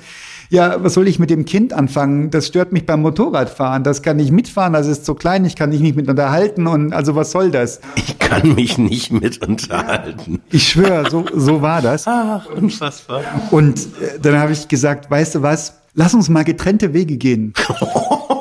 Ja, 0.51 0.83
was 0.85 0.95
soll 0.95 1.09
ich 1.09 1.19
mit 1.19 1.31
dem 1.31 1.45
Kind 1.45 1.73
anfangen? 1.73 2.31
Das 2.31 2.47
stört 2.47 2.73
mich 2.73 2.87
beim 2.87 3.01
Motorradfahren. 3.01 3.83
Das 3.83 4.03
kann 4.03 4.19
ich 4.19 4.31
mitfahren, 4.31 4.75
das 4.75 4.87
ist 4.87 5.05
zu 5.05 5.15
klein, 5.15 5.45
ich 5.45 5.57
kann 5.57 5.71
mich 5.71 5.81
nicht 5.81 5.97
mit 5.97 6.09
unterhalten 6.09 6.67
und 6.67 6.93
also 6.93 7.17
was 7.17 7.33
soll 7.33 7.51
das? 7.51 7.81
Ich 7.97 8.19
kann 8.19 8.55
mich 8.55 8.79
nicht 8.79 9.11
mit 9.11 9.45
unterhalten. 9.47 10.41
Ich 10.51 10.69
schwöre, 10.69 11.11
so, 11.11 11.25
so 11.35 11.63
war 11.63 11.83
das. 11.83 12.07
Ach, 12.07 12.47
unfassbar. 12.51 13.23
Und 13.51 13.81
äh, 13.81 14.21
dann 14.21 14.39
habe 14.39 14.53
ich 14.53 14.69
gesagt, 14.69 15.11
weißt 15.11 15.37
du 15.37 15.43
was? 15.43 15.81
Lass 15.95 16.15
uns 16.15 16.29
mal 16.29 16.45
getrennte 16.45 16.93
Wege 16.93 17.17
gehen. 17.17 17.55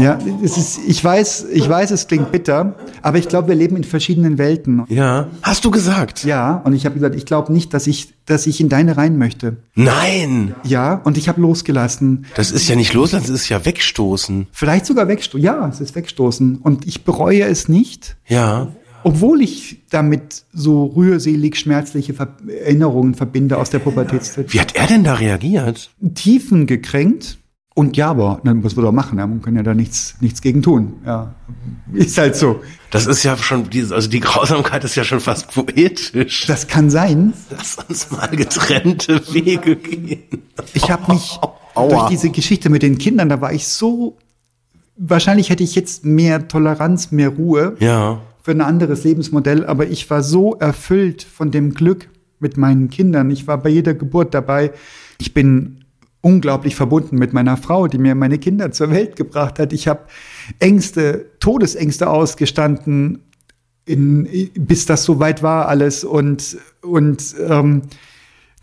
Ja, 0.00 0.18
es 0.42 0.56
ist, 0.56 0.80
ich 0.86 1.02
weiß, 1.02 1.46
ich 1.52 1.68
weiß, 1.68 1.90
es 1.90 2.06
klingt 2.06 2.32
bitter, 2.32 2.74
aber 3.02 3.18
ich 3.18 3.28
glaube, 3.28 3.48
wir 3.48 3.54
leben 3.54 3.76
in 3.76 3.84
verschiedenen 3.84 4.38
Welten. 4.38 4.84
Ja, 4.88 5.28
hast 5.42 5.64
du 5.64 5.70
gesagt? 5.70 6.24
Ja, 6.24 6.56
und 6.64 6.72
ich 6.72 6.84
habe 6.84 6.94
gesagt, 6.94 7.14
ich 7.14 7.26
glaube 7.26 7.52
nicht, 7.52 7.74
dass 7.74 7.86
ich, 7.86 8.14
dass 8.26 8.46
ich 8.46 8.60
in 8.60 8.68
deine 8.68 8.96
rein 8.96 9.18
möchte. 9.18 9.58
Nein. 9.74 10.54
Ja, 10.64 10.94
und 11.04 11.18
ich 11.18 11.28
habe 11.28 11.40
losgelassen. 11.40 12.26
Das 12.34 12.50
ist 12.50 12.68
ja 12.68 12.76
nicht 12.76 12.94
loslassen, 12.94 13.26
das 13.32 13.42
ist 13.42 13.48
ja 13.48 13.64
wegstoßen. 13.64 14.46
Vielleicht 14.52 14.86
sogar 14.86 15.08
wegstoßen. 15.08 15.44
Ja, 15.44 15.68
es 15.68 15.80
ist 15.80 15.94
wegstoßen. 15.94 16.58
Und 16.58 16.86
ich 16.86 17.04
bereue 17.04 17.44
es 17.44 17.68
nicht. 17.68 18.16
Ja. 18.26 18.68
Obwohl 19.02 19.40
ich 19.40 19.80
damit 19.90 20.44
so 20.52 20.84
rührselig 20.84 21.56
schmerzliche 21.58 22.12
Ver 22.12 22.36
Erinnerungen 22.46 23.14
verbinde 23.14 23.56
aus 23.56 23.70
der 23.70 23.78
Pubertätszeit. 23.78 24.52
Wie 24.52 24.60
hat 24.60 24.76
er 24.76 24.86
denn 24.86 25.04
da 25.04 25.14
reagiert? 25.14 25.90
Tiefen 26.14 26.66
gekränkt. 26.66 27.38
Und 27.74 27.96
ja, 27.96 28.10
aber 28.10 28.40
ne, 28.42 28.62
was 28.62 28.76
wir 28.76 28.82
da 28.82 28.90
machen? 28.90 29.18
Ja, 29.18 29.26
man 29.26 29.42
kann 29.42 29.54
ja 29.54 29.62
da 29.62 29.74
nichts, 29.74 30.16
nichts 30.20 30.42
gegen 30.42 30.60
tun. 30.60 30.94
Ja, 31.06 31.34
ist 31.92 32.18
halt 32.18 32.34
so. 32.34 32.60
Das 32.90 33.06
ist 33.06 33.22
ja 33.22 33.36
schon, 33.36 33.70
dieses, 33.70 33.92
also 33.92 34.10
die 34.10 34.20
Grausamkeit 34.20 34.82
ist 34.82 34.96
ja 34.96 35.04
schon 35.04 35.20
fast 35.20 35.54
poetisch. 35.54 36.46
Das 36.46 36.66
kann 36.66 36.90
sein. 36.90 37.32
Lass 37.50 37.78
uns 37.88 38.10
mal 38.10 38.28
getrennte 38.28 39.22
Wege 39.32 39.76
gehen. 39.76 40.42
Ich 40.74 40.90
habe 40.90 41.12
mich 41.12 41.38
Aua. 41.74 41.88
durch 41.88 42.08
diese 42.08 42.30
Geschichte 42.30 42.70
mit 42.70 42.82
den 42.82 42.98
Kindern, 42.98 43.28
da 43.28 43.40
war 43.40 43.52
ich 43.52 43.68
so, 43.68 44.18
wahrscheinlich 44.96 45.50
hätte 45.50 45.62
ich 45.62 45.76
jetzt 45.76 46.04
mehr 46.04 46.48
Toleranz, 46.48 47.12
mehr 47.12 47.28
Ruhe 47.28 47.76
ja. 47.78 48.20
für 48.42 48.50
ein 48.50 48.60
anderes 48.60 49.04
Lebensmodell, 49.04 49.64
aber 49.64 49.86
ich 49.86 50.10
war 50.10 50.24
so 50.24 50.56
erfüllt 50.56 51.22
von 51.22 51.52
dem 51.52 51.72
Glück 51.74 52.08
mit 52.40 52.56
meinen 52.56 52.90
Kindern. 52.90 53.30
Ich 53.30 53.46
war 53.46 53.58
bei 53.58 53.68
jeder 53.68 53.94
Geburt 53.94 54.34
dabei. 54.34 54.72
Ich 55.18 55.32
bin 55.34 55.79
unglaublich 56.22 56.76
verbunden 56.76 57.16
mit 57.16 57.32
meiner 57.32 57.56
Frau, 57.56 57.86
die 57.86 57.98
mir 57.98 58.14
meine 58.14 58.38
Kinder 58.38 58.72
zur 58.72 58.90
Welt 58.90 59.16
gebracht 59.16 59.58
hat. 59.58 59.72
Ich 59.72 59.88
habe 59.88 60.00
Ängste, 60.58 61.26
Todesängste 61.40 62.08
ausgestanden, 62.08 63.22
in, 63.86 64.28
bis 64.54 64.86
das 64.86 65.04
soweit 65.04 65.42
war 65.42 65.68
alles. 65.68 66.04
Und, 66.04 66.58
und 66.82 67.34
ähm, 67.48 67.82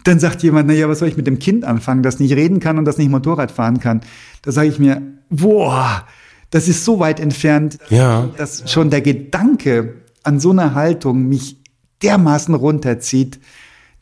dann 0.04 0.20
sagt 0.20 0.44
jemand, 0.44 0.68
naja, 0.68 0.88
was 0.88 1.00
soll 1.00 1.10
ich 1.10 1.18
mit 1.18 1.28
dem 1.28 1.40
Kind 1.40 1.66
anfangen, 1.66 2.04
das 2.04 2.20
nicht 2.20 2.36
reden 2.36 2.60
kann 2.60 2.78
und 2.78 2.86
das 2.86 2.98
nicht 2.98 3.10
Motorrad 3.10 3.52
fahren 3.52 3.80
kann? 3.80 4.02
Da 4.44 4.52
sage 4.52 4.70
ich 4.70 4.80
mir, 4.80 5.02
boah, 5.30 6.06
das 6.50 6.68
ist 6.68 6.86
so 6.86 7.00
weit 7.00 7.20
entfernt, 7.20 7.78
ja. 7.90 8.30
dass 8.38 8.72
schon 8.72 8.90
der 8.90 9.02
Gedanke 9.02 9.96
an 10.24 10.40
so 10.40 10.52
eine 10.52 10.76
Haltung 10.76 11.28
mich 11.28 11.58
dermaßen 12.04 12.54
runterzieht, 12.54 13.40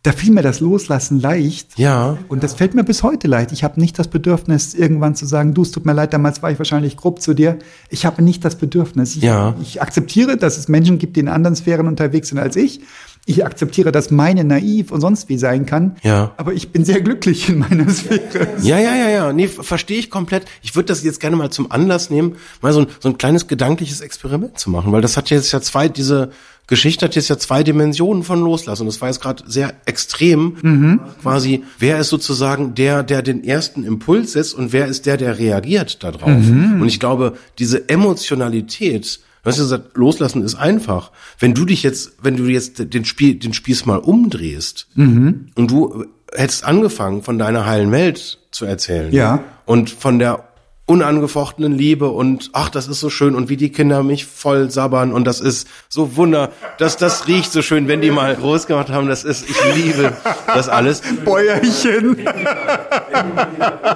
da 0.05 0.11
fiel 0.11 0.31
mir 0.31 0.43
das 0.43 0.59
Loslassen 0.59 1.19
leicht. 1.19 1.79
Ja. 1.79 2.17
Und 2.27 2.43
das 2.43 2.53
fällt 2.53 2.75
mir 2.75 2.83
bis 2.83 3.01
heute 3.01 3.27
leicht. 3.27 3.51
Ich 3.51 3.63
habe 3.63 3.79
nicht 3.79 3.97
das 3.97 4.07
Bedürfnis, 4.07 4.75
irgendwann 4.75 5.15
zu 5.15 5.25
sagen, 5.25 5.55
du, 5.55 5.63
es 5.63 5.71
tut 5.71 5.83
mir 5.83 5.93
leid, 5.93 6.13
damals 6.13 6.43
war 6.43 6.51
ich 6.51 6.59
wahrscheinlich 6.59 6.95
grob 6.95 7.23
zu 7.23 7.33
dir. 7.33 7.57
Ich 7.89 8.05
habe 8.05 8.21
nicht 8.21 8.45
das 8.45 8.55
Bedürfnis. 8.55 9.15
Ich, 9.15 9.23
ja. 9.23 9.55
ich 9.59 9.81
akzeptiere, 9.81 10.37
dass 10.37 10.59
es 10.59 10.67
Menschen 10.67 10.99
gibt, 10.99 11.15
die 11.15 11.21
in 11.21 11.27
anderen 11.27 11.55
Sphären 11.55 11.87
unterwegs 11.87 12.29
sind 12.29 12.37
als 12.37 12.55
ich. 12.55 12.81
Ich 13.27 13.43
akzeptiere, 13.43 13.91
dass 13.91 14.11
meine 14.11 14.43
naiv 14.43 14.91
und 14.91 15.01
sonst 15.01 15.29
wie 15.29 15.37
sein 15.37 15.65
kann. 15.65 15.95
Ja. 16.03 16.33
Aber 16.37 16.53
ich 16.53 16.71
bin 16.71 16.85
sehr 16.85 17.01
glücklich 17.01 17.49
in 17.49 17.59
meiner 17.59 17.89
Sphäre. 17.89 18.47
Ja, 18.61 18.77
ja, 18.77 18.95
ja, 18.95 19.09
ja. 19.09 19.33
Nee, 19.33 19.47
verstehe 19.47 19.97
ich 19.97 20.09
komplett. 20.11 20.45
Ich 20.61 20.75
würde 20.75 20.87
das 20.87 21.03
jetzt 21.03 21.19
gerne 21.19 21.35
mal 21.35 21.49
zum 21.49 21.71
Anlass 21.71 22.09
nehmen, 22.09 22.35
mal 22.61 22.71
so 22.71 22.81
ein, 22.81 22.87
so 22.99 23.09
ein 23.09 23.17
kleines 23.17 23.47
gedankliches 23.47 24.01
Experiment 24.01 24.59
zu 24.59 24.69
machen, 24.69 24.91
weil 24.91 25.01
das 25.01 25.17
hat 25.17 25.29
jetzt 25.31 25.51
ja 25.51 25.59
zwei, 25.59 25.89
diese, 25.89 26.29
Geschichte 26.67 27.05
hat 27.05 27.15
jetzt 27.15 27.27
ja 27.27 27.37
zwei 27.37 27.63
Dimensionen 27.63 28.23
von 28.23 28.41
Loslassen. 28.41 28.87
Das 28.87 28.99
war 28.99 29.09
jetzt 29.09 29.21
gerade 29.21 29.43
sehr 29.45 29.73
extrem. 29.85 30.57
Mhm. 30.61 30.99
Quasi, 31.21 31.63
wer 31.77 31.99
ist 31.99 32.09
sozusagen 32.09 32.73
der, 32.73 33.03
der 33.03 33.21
den 33.21 33.43
ersten 33.43 33.83
Impuls 33.83 34.33
setzt 34.33 34.55
und 34.55 34.73
wer 34.73 34.87
ist 34.87 35.05
der, 35.05 35.17
der 35.17 35.37
reagiert 35.37 36.03
darauf? 36.03 36.29
Mhm. 36.29 36.81
Und 36.81 36.87
ich 36.87 36.99
glaube, 36.99 37.37
diese 37.59 37.87
Emotionalität, 37.87 39.19
du 39.45 39.51
hast 39.51 39.57
ja 39.57 39.63
gesagt, 39.63 39.95
loslassen 39.95 40.43
ist 40.43 40.55
einfach. 40.55 41.11
Wenn 41.39 41.53
du 41.53 41.65
dich 41.65 41.83
jetzt, 41.83 42.13
wenn 42.21 42.35
du 42.35 42.45
jetzt 42.45 42.93
den 42.93 43.05
Spiel, 43.05 43.35
den 43.35 43.53
Spieß 43.53 43.85
mal 43.85 43.99
umdrehst 43.99 44.87
mhm. 44.95 45.47
und 45.55 45.71
du 45.71 46.05
hättest 46.33 46.65
angefangen, 46.65 47.21
von 47.21 47.37
deiner 47.37 47.65
heilen 47.65 47.91
Welt 47.91 48.39
zu 48.51 48.65
erzählen. 48.65 49.13
Ja. 49.13 49.43
Und 49.65 49.89
von 49.89 50.19
der 50.19 50.43
unangefochtenen 50.85 51.73
Liebe 51.73 52.09
und 52.09 52.51
ach, 52.53 52.69
das 52.69 52.87
ist 52.87 52.99
so 52.99 53.09
schön 53.09 53.33
und 53.33 53.49
wie 53.49 53.57
die 53.57 53.71
Kinder 53.71 54.03
mich 54.03 54.25
voll 54.25 54.69
sabbern 54.69 55.13
und 55.13 55.25
das 55.25 55.39
ist 55.39 55.67
so 55.89 56.15
wunder, 56.15 56.51
dass 56.77 56.95
das 56.97 57.27
riecht 57.27 57.51
so 57.51 57.63
schön, 57.63 57.87
wenn 57.87 58.01
die 58.01 58.11
mal 58.11 58.35
groß 58.35 58.67
gemacht 58.67 58.89
haben, 58.89 59.07
das 59.07 59.23
ist, 59.23 59.49
ich 59.49 59.57
liebe 59.75 60.13
das 60.45 60.69
alles. 60.69 61.01
Bäuerchen. 61.23 62.09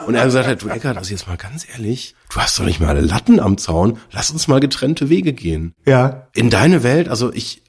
Und 0.07 0.15
er 0.15 0.21
hat 0.21 0.25
gesagt, 0.25 0.63
du 0.63 0.69
Eckart, 0.69 0.97
also 0.97 1.11
jetzt 1.11 1.27
mal 1.27 1.37
ganz 1.37 1.67
ehrlich, 1.71 2.15
du 2.33 2.39
hast 2.39 2.57
doch 2.57 2.65
nicht 2.65 2.79
mal 2.79 2.89
alle 2.89 3.01
Latten 3.01 3.39
am 3.39 3.59
Zaun, 3.59 3.99
lass 4.11 4.31
uns 4.31 4.47
mal 4.47 4.59
getrennte 4.59 5.09
Wege 5.09 5.33
gehen. 5.33 5.73
Ja. 5.85 6.27
In 6.33 6.49
deine 6.49 6.81
Welt, 6.81 7.07
also 7.07 7.31
ich 7.31 7.61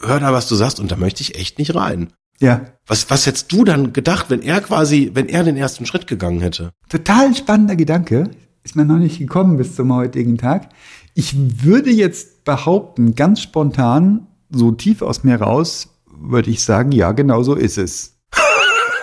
höre 0.00 0.20
da, 0.20 0.32
was 0.32 0.48
du 0.48 0.54
sagst 0.54 0.80
und 0.80 0.90
da 0.90 0.96
möchte 0.96 1.20
ich 1.20 1.38
echt 1.38 1.58
nicht 1.58 1.74
rein. 1.74 2.12
Ja. 2.40 2.62
Was, 2.86 3.08
was 3.10 3.26
hättest 3.26 3.52
du 3.52 3.64
dann 3.64 3.92
gedacht, 3.92 4.26
wenn 4.28 4.42
er 4.42 4.60
quasi, 4.60 5.10
wenn 5.14 5.28
er 5.28 5.44
den 5.44 5.56
ersten 5.56 5.86
Schritt 5.86 6.06
gegangen 6.06 6.40
hätte? 6.40 6.72
Total 6.88 7.34
spannender 7.36 7.76
Gedanke 7.76 8.30
ist 8.64 8.76
mir 8.76 8.84
noch 8.84 8.98
nicht 8.98 9.18
gekommen 9.18 9.56
bis 9.56 9.74
zum 9.74 9.92
heutigen 9.94 10.38
Tag. 10.38 10.68
Ich 11.14 11.64
würde 11.64 11.90
jetzt 11.90 12.44
behaupten, 12.44 13.14
ganz 13.14 13.40
spontan, 13.40 14.26
so 14.50 14.72
tief 14.72 15.02
aus 15.02 15.24
mir 15.24 15.40
raus, 15.40 15.88
würde 16.06 16.50
ich 16.50 16.62
sagen, 16.62 16.92
ja, 16.92 17.12
genau 17.12 17.42
so 17.42 17.54
ist 17.54 17.78
es. 17.78 18.16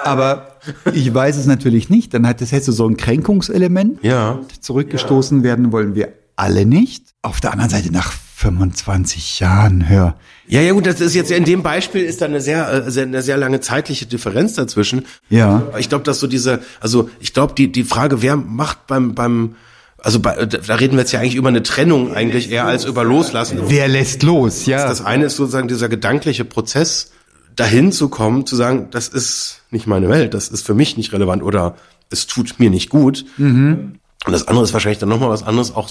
Aber 0.03 0.55
ich 0.93 1.13
weiß 1.13 1.37
es 1.37 1.45
natürlich 1.45 1.89
nicht. 1.89 2.13
Dann 2.13 2.25
hat 2.27 2.41
das 2.41 2.51
hätte 2.51 2.71
so 2.71 2.87
ein 2.87 2.97
Kränkungselement. 2.97 4.03
Ja. 4.03 4.39
Zurückgestoßen 4.61 5.43
werden 5.43 5.71
wollen 5.71 5.95
wir 5.95 6.13
alle 6.35 6.65
nicht. 6.65 7.13
Auf 7.21 7.41
der 7.41 7.51
anderen 7.51 7.69
Seite 7.69 7.91
nach 7.91 8.13
25 8.39 9.41
Jahren, 9.41 9.89
hör. 9.89 10.15
Ja, 10.47 10.61
ja 10.61 10.71
gut, 10.71 10.85
das 10.85 11.01
ist 11.01 11.13
jetzt 11.13 11.29
in 11.29 11.43
dem 11.43 11.61
Beispiel 11.61 12.05
ist 12.05 12.21
da 12.21 12.25
eine 12.25 12.39
sehr, 12.39 12.71
äh, 12.71 12.89
sehr 12.89 13.03
eine 13.03 13.21
sehr 13.21 13.35
lange 13.35 13.59
zeitliche 13.59 14.05
Differenz 14.05 14.53
dazwischen. 14.53 15.05
Ja. 15.29 15.67
Ich 15.77 15.89
glaube, 15.89 16.05
dass 16.05 16.21
so 16.21 16.27
diese, 16.27 16.61
also 16.79 17.09
ich 17.19 17.33
glaube, 17.33 17.53
die 17.53 17.69
die 17.69 17.83
Frage, 17.83 18.21
wer 18.21 18.37
macht 18.37 18.87
beim 18.87 19.13
beim 19.13 19.55
also 19.97 20.21
bei, 20.21 20.45
da 20.45 20.75
reden 20.75 20.93
wir 20.93 21.01
jetzt 21.01 21.11
ja 21.11 21.19
eigentlich 21.19 21.35
über 21.35 21.49
eine 21.49 21.63
Trennung 21.63 22.13
eigentlich 22.13 22.49
eher 22.49 22.65
als 22.65 22.85
über 22.85 23.03
Loslassen. 23.03 23.59
Wer 23.67 23.89
lässt 23.89 24.23
los? 24.23 24.65
Ja. 24.65 24.87
Das 24.87 25.03
eine 25.03 25.25
ist 25.25 25.35
sozusagen 25.35 25.67
dieser 25.67 25.89
gedankliche 25.89 26.45
Prozess, 26.45 27.11
dahin 27.57 27.91
zu 27.91 28.07
kommen, 28.07 28.45
zu 28.45 28.55
sagen, 28.55 28.87
das 28.91 29.09
ist 29.09 29.63
nicht 29.69 29.85
meine 29.85 30.07
Welt, 30.07 30.33
das 30.33 30.47
ist 30.47 30.65
für 30.65 30.73
mich 30.73 30.95
nicht 30.95 31.11
relevant 31.11 31.43
oder 31.43 31.75
es 32.09 32.25
tut 32.25 32.57
mir 32.57 32.69
nicht 32.69 32.89
gut. 32.89 33.25
Mhm. 33.35 33.99
Und 34.25 34.31
das 34.31 34.47
andere 34.47 34.63
ist 34.63 34.71
wahrscheinlich 34.71 34.99
dann 34.99 35.09
nochmal 35.09 35.29
was 35.29 35.43
anderes, 35.43 35.75
auch 35.75 35.89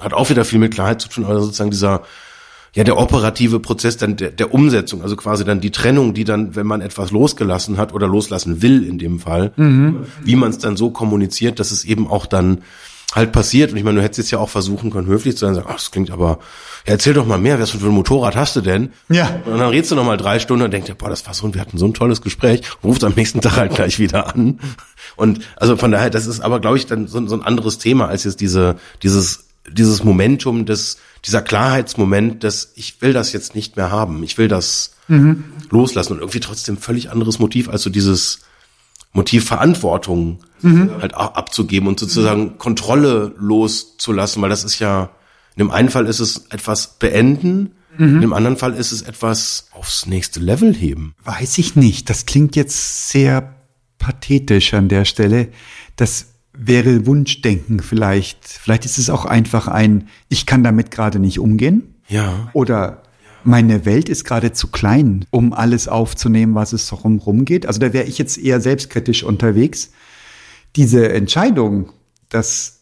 hat 0.00 0.12
auch 0.14 0.30
wieder 0.30 0.44
viel 0.44 0.58
mit 0.58 0.74
Klarheit 0.74 1.00
zu 1.00 1.08
tun, 1.08 1.24
aber 1.24 1.40
sozusagen 1.40 1.70
dieser, 1.70 2.02
ja, 2.74 2.84
der 2.84 2.98
operative 2.98 3.60
Prozess 3.60 3.96
dann 3.96 4.16
der, 4.16 4.30
der 4.30 4.54
Umsetzung, 4.54 5.02
also 5.02 5.16
quasi 5.16 5.44
dann 5.44 5.60
die 5.60 5.70
Trennung, 5.70 6.14
die 6.14 6.24
dann, 6.24 6.54
wenn 6.54 6.66
man 6.66 6.80
etwas 6.80 7.10
losgelassen 7.10 7.78
hat 7.78 7.92
oder 7.92 8.06
loslassen 8.06 8.62
will 8.62 8.86
in 8.86 8.98
dem 8.98 9.20
Fall, 9.20 9.52
mhm. 9.56 10.06
wie 10.22 10.36
man 10.36 10.50
es 10.50 10.58
dann 10.58 10.76
so 10.76 10.90
kommuniziert, 10.90 11.58
dass 11.58 11.72
es 11.72 11.84
eben 11.84 12.08
auch 12.08 12.26
dann 12.26 12.62
halt 13.12 13.32
passiert. 13.32 13.72
Und 13.72 13.76
ich 13.76 13.84
meine, 13.84 13.96
du 13.96 14.04
hättest 14.04 14.18
jetzt 14.18 14.30
ja 14.30 14.38
auch 14.38 14.48
versuchen 14.48 14.90
können, 14.90 15.08
höflich 15.08 15.36
zu 15.36 15.44
sein, 15.44 15.54
sagen, 15.54 15.66
ach, 15.68 15.74
das 15.74 15.90
klingt 15.90 16.10
aber, 16.10 16.38
ja, 16.86 16.92
erzähl 16.92 17.12
doch 17.12 17.26
mal 17.26 17.38
mehr, 17.38 17.58
was 17.58 17.70
für 17.70 17.84
ein 17.84 17.92
Motorrad 17.92 18.36
hast 18.36 18.56
du 18.56 18.60
denn? 18.60 18.92
Ja. 19.08 19.40
Und 19.44 19.58
dann 19.58 19.70
redest 19.70 19.90
du 19.90 19.96
noch 19.96 20.04
mal 20.04 20.16
drei 20.16 20.38
Stunden 20.38 20.64
und 20.64 20.70
denkst, 20.70 20.88
ja, 20.88 20.94
boah, 20.96 21.10
das 21.10 21.26
war 21.26 21.34
so, 21.34 21.52
wir 21.52 21.60
hatten 21.60 21.78
so 21.78 21.86
ein 21.86 21.94
tolles 21.94 22.22
Gespräch, 22.22 22.62
ruft 22.84 23.02
am 23.02 23.14
nächsten 23.14 23.40
Tag 23.40 23.56
halt 23.56 23.74
gleich 23.74 23.98
wieder 23.98 24.32
an. 24.32 24.60
Und 25.16 25.40
also 25.56 25.76
von 25.76 25.90
daher, 25.90 26.10
das 26.10 26.26
ist 26.26 26.40
aber, 26.40 26.60
glaube 26.60 26.76
ich, 26.76 26.86
dann 26.86 27.08
so, 27.08 27.26
so 27.26 27.34
ein 27.34 27.42
anderes 27.42 27.78
Thema 27.78 28.06
als 28.08 28.24
jetzt 28.24 28.40
diese, 28.40 28.76
dieses, 29.02 29.49
dieses 29.68 30.04
Momentum 30.04 30.66
des, 30.66 30.98
dieser 31.24 31.42
Klarheitsmoment, 31.42 32.44
dass 32.44 32.72
ich 32.76 33.02
will 33.02 33.12
das 33.12 33.32
jetzt 33.32 33.54
nicht 33.54 33.76
mehr 33.76 33.90
haben. 33.90 34.22
Ich 34.22 34.38
will 34.38 34.48
das 34.48 34.92
mhm. 35.08 35.44
loslassen 35.70 36.14
und 36.14 36.18
irgendwie 36.20 36.40
trotzdem 36.40 36.76
völlig 36.76 37.10
anderes 37.10 37.38
Motiv 37.38 37.68
als 37.68 37.82
so 37.82 37.90
dieses, 37.90 38.40
Motiv 39.12 39.44
Verantwortung 39.44 40.38
mhm. 40.62 40.90
halt 41.00 41.14
abzugeben 41.14 41.88
und 41.88 41.98
sozusagen 41.98 42.42
mhm. 42.42 42.58
Kontrolle 42.58 43.34
loszulassen, 43.38 44.40
weil 44.40 44.50
das 44.50 44.64
ist 44.64 44.78
ja, 44.78 45.10
in 45.56 45.64
dem 45.64 45.70
einen 45.70 45.90
Fall 45.90 46.06
ist 46.06 46.20
es 46.20 46.46
etwas 46.50 46.98
beenden, 46.98 47.72
mhm. 47.98 48.14
in 48.14 48.20
dem 48.20 48.32
anderen 48.32 48.56
Fall 48.56 48.74
ist 48.74 48.92
es 48.92 49.02
etwas 49.02 49.68
aufs 49.72 50.06
nächste 50.06 50.38
Level 50.38 50.72
heben. 50.74 51.14
Weiß 51.24 51.58
ich 51.58 51.74
nicht. 51.74 52.08
Das 52.08 52.24
klingt 52.24 52.54
jetzt 52.54 53.10
sehr 53.10 53.56
pathetisch 53.98 54.74
an 54.74 54.88
der 54.88 55.04
Stelle. 55.04 55.48
Das 55.96 56.29
wäre 56.60 57.06
Wunschdenken 57.06 57.80
vielleicht. 57.80 58.44
Vielleicht 58.44 58.84
ist 58.84 58.98
es 58.98 59.08
auch 59.08 59.24
einfach 59.24 59.66
ein, 59.66 60.08
ich 60.28 60.44
kann 60.44 60.62
damit 60.62 60.90
gerade 60.90 61.18
nicht 61.18 61.38
umgehen. 61.38 61.94
Ja. 62.08 62.50
Oder 62.52 63.02
meine 63.44 63.86
Welt 63.86 64.10
ist 64.10 64.24
gerade 64.24 64.52
zu 64.52 64.68
klein, 64.68 65.24
um 65.30 65.54
alles 65.54 65.88
aufzunehmen, 65.88 66.54
was 66.54 66.74
es 66.74 66.86
drumherum 66.88 67.46
geht. 67.46 67.66
Also 67.66 67.80
da 67.80 67.94
wäre 67.94 68.04
ich 68.04 68.18
jetzt 68.18 68.36
eher 68.36 68.60
selbstkritisch 68.60 69.22
unterwegs. 69.22 69.92
Diese 70.76 71.10
Entscheidung, 71.10 71.92
das 72.28 72.80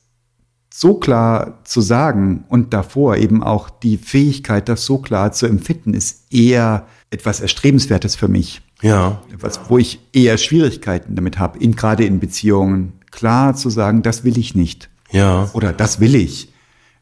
so 0.74 0.95
klar 0.95 1.61
zu 1.64 1.81
sagen 1.81 2.45
und 2.49 2.74
davor 2.74 3.16
eben 3.16 3.43
auch 3.43 3.70
die 3.70 3.97
Fähigkeit, 3.97 4.68
das 4.68 4.85
so 4.85 4.99
klar 4.99 5.33
zu 5.33 5.47
empfinden, 5.47 5.95
ist 5.95 6.33
eher 6.33 6.87
etwas 7.11 7.41
Erstrebenswertes 7.41 8.16
für 8.16 8.29
mich. 8.29 8.61
Ja. 8.83 9.22
Etwas, 9.33 9.61
wo 9.68 9.79
ich 9.79 10.01
eher 10.12 10.37
Schwierigkeiten 10.37 11.14
damit 11.14 11.39
habe, 11.39 11.59
in, 11.59 11.74
gerade 11.74 12.05
in 12.05 12.20
Beziehungen 12.20 12.97
klar 13.19 13.57
zu 13.57 13.69
sagen, 13.69 14.03
das 14.03 14.23
will 14.23 14.39
ich 14.39 14.55
nicht. 14.55 14.91
Ja. 15.11 15.51
Oder 15.53 15.73
das 15.73 15.99
will 15.99 16.14
ich. 16.14 16.53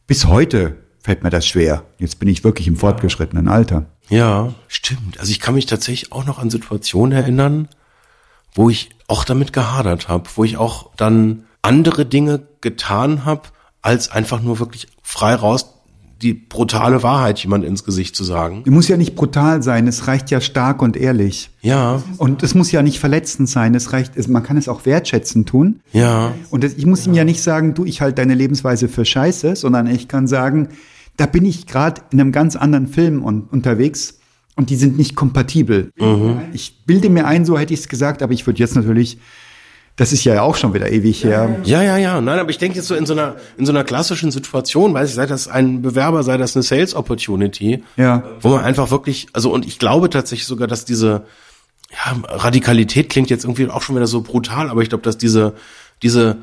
Bis 0.07 0.25
heute 0.25 0.79
fällt 0.99 1.23
mir 1.23 1.29
das 1.29 1.47
schwer. 1.47 1.85
Jetzt 1.99 2.19
bin 2.19 2.29
ich 2.31 2.43
wirklich 2.43 2.67
im 2.69 2.77
fortgeschrittenen 2.77 3.49
Alter. 3.49 3.85
Ja, 4.09 4.55
stimmt. 4.67 5.21
Also 5.21 5.31
ich 5.31 5.41
kann 5.41 5.55
mich 5.55 5.67
tatsächlich 5.67 6.12
auch 6.12 6.25
noch 6.25 6.39
an 6.39 6.49
Situationen 6.49 7.12
erinnern, 7.12 7.69
wo 8.55 8.71
ich 8.71 8.89
auch 9.09 9.25
damit 9.25 9.53
gehadert 9.53 10.09
habe, 10.09 10.25
wo 10.37 10.45
ich 10.45 10.57
auch 10.57 10.91
dann 10.97 11.45
andere 11.61 12.07
Dinge 12.07 12.47
getan 12.62 13.27
habe, 13.27 13.43
als 13.83 14.11
einfach 14.11 14.41
nur 14.41 14.59
wirklich 14.59 14.89
frei 15.03 15.35
raus 15.35 15.75
die 16.23 16.33
brutale 16.33 17.03
Wahrheit 17.03 17.39
jemand 17.41 17.64
ins 17.64 17.85
Gesicht 17.85 18.17
zu 18.17 18.25
sagen. 18.25 18.62
Die 18.64 18.71
muss 18.71 18.89
ja 18.89 18.97
nicht 18.97 19.14
brutal 19.14 19.62
sein, 19.62 19.87
es 19.87 20.07
reicht 20.07 20.31
ja 20.31 20.41
stark 20.41 20.81
und 20.81 20.97
ehrlich. 20.97 21.51
Ja. 21.61 22.03
Und 22.17 22.43
es 22.43 22.55
muss 22.55 22.73
ja 22.73 22.83
nicht 22.83 22.99
verletzend 22.99 23.49
sein, 23.49 23.75
es 23.75 23.93
reicht, 23.93 24.29
man 24.29 24.43
kann 24.43 24.57
es 24.57 24.69
auch 24.69 24.87
wertschätzend 24.87 25.49
tun. 25.49 25.81
Ja. 25.93 26.33
Und 26.51 26.64
ich 26.64 26.87
muss 26.87 27.07
ihm 27.07 27.14
ja 27.14 27.25
nicht 27.25 27.43
sagen, 27.43 27.75
du, 27.75 27.85
ich 27.85 28.01
halte 28.01 28.17
deine 28.17 28.35
Lebensweise 28.35 28.89
für 28.89 29.05
scheiße, 29.05 29.57
sondern 29.57 29.87
ich 29.87 30.09
kann 30.09 30.27
sagen, 30.27 30.69
da 31.19 31.27
bin 31.27 31.45
ich 31.45 31.67
gerade 31.67 32.03
in 32.11 32.21
einem 32.21 32.33
ganz 32.33 32.57
anderen 32.57 32.89
Film 32.89 33.23
un 33.23 33.43
unterwegs 33.51 34.19
und 34.55 34.71
die 34.71 34.77
sind 34.77 34.97
nicht 34.97 35.17
kompatibel. 35.17 35.93
Mhm. 35.99 36.41
Ich 36.55 36.83
bilde 36.87 37.11
mir 37.11 37.27
ein, 37.27 37.45
so 37.45 37.59
hätte 37.59 37.75
ich 37.75 37.81
es 37.81 37.89
gesagt, 37.89 38.23
aber 38.23 38.33
ich 38.33 38.47
würde 38.47 38.59
jetzt 38.59 38.75
natürlich 38.75 39.19
das 39.97 40.12
ist 40.12 40.24
ja 40.24 40.42
auch 40.42 40.57
schon 40.57 40.74
wieder 40.74 40.90
ewig 40.92 41.24
her. 41.24 41.59
Ja, 41.64 41.82
ja, 41.82 41.97
ja. 41.97 42.20
Nein, 42.20 42.38
aber 42.38 42.51
ich 42.51 42.59
denke 42.59 42.76
jetzt 42.76 42.86
so 42.86 42.94
in 42.94 43.07
so 43.07 43.14
einer 43.14 43.36
in 43.57 43.64
so 43.64 43.72
einer 43.72 43.82
klassischen 43.82 44.30
Situation, 44.30 44.92
weiß 44.92 45.09
ich, 45.09 45.14
sei 45.14 45.24
das 45.26 45.49
ein 45.49 45.80
Bewerber, 45.80 46.22
sei 46.22 46.36
das 46.36 46.55
eine 46.55 46.62
Sales 46.62 46.94
Opportunity, 46.94 47.82
ja. 47.97 48.22
wo 48.40 48.51
man 48.51 48.64
einfach 48.64 48.90
wirklich, 48.90 49.28
also 49.32 49.51
und 49.51 49.66
ich 49.66 49.78
glaube 49.78 50.11
tatsächlich 50.11 50.47
sogar, 50.47 50.68
dass 50.68 50.84
diese 50.84 51.24
ja, 51.90 52.16
Radikalität 52.28 53.09
klingt 53.09 53.30
jetzt 53.30 53.44
irgendwie 53.44 53.68
auch 53.68 53.80
schon 53.80 53.97
wieder 53.97 54.07
so 54.07 54.20
brutal, 54.20 54.68
aber 54.68 54.82
ich 54.82 54.90
glaube, 54.90 55.03
dass 55.03 55.16
diese 55.16 55.55
diese 56.03 56.36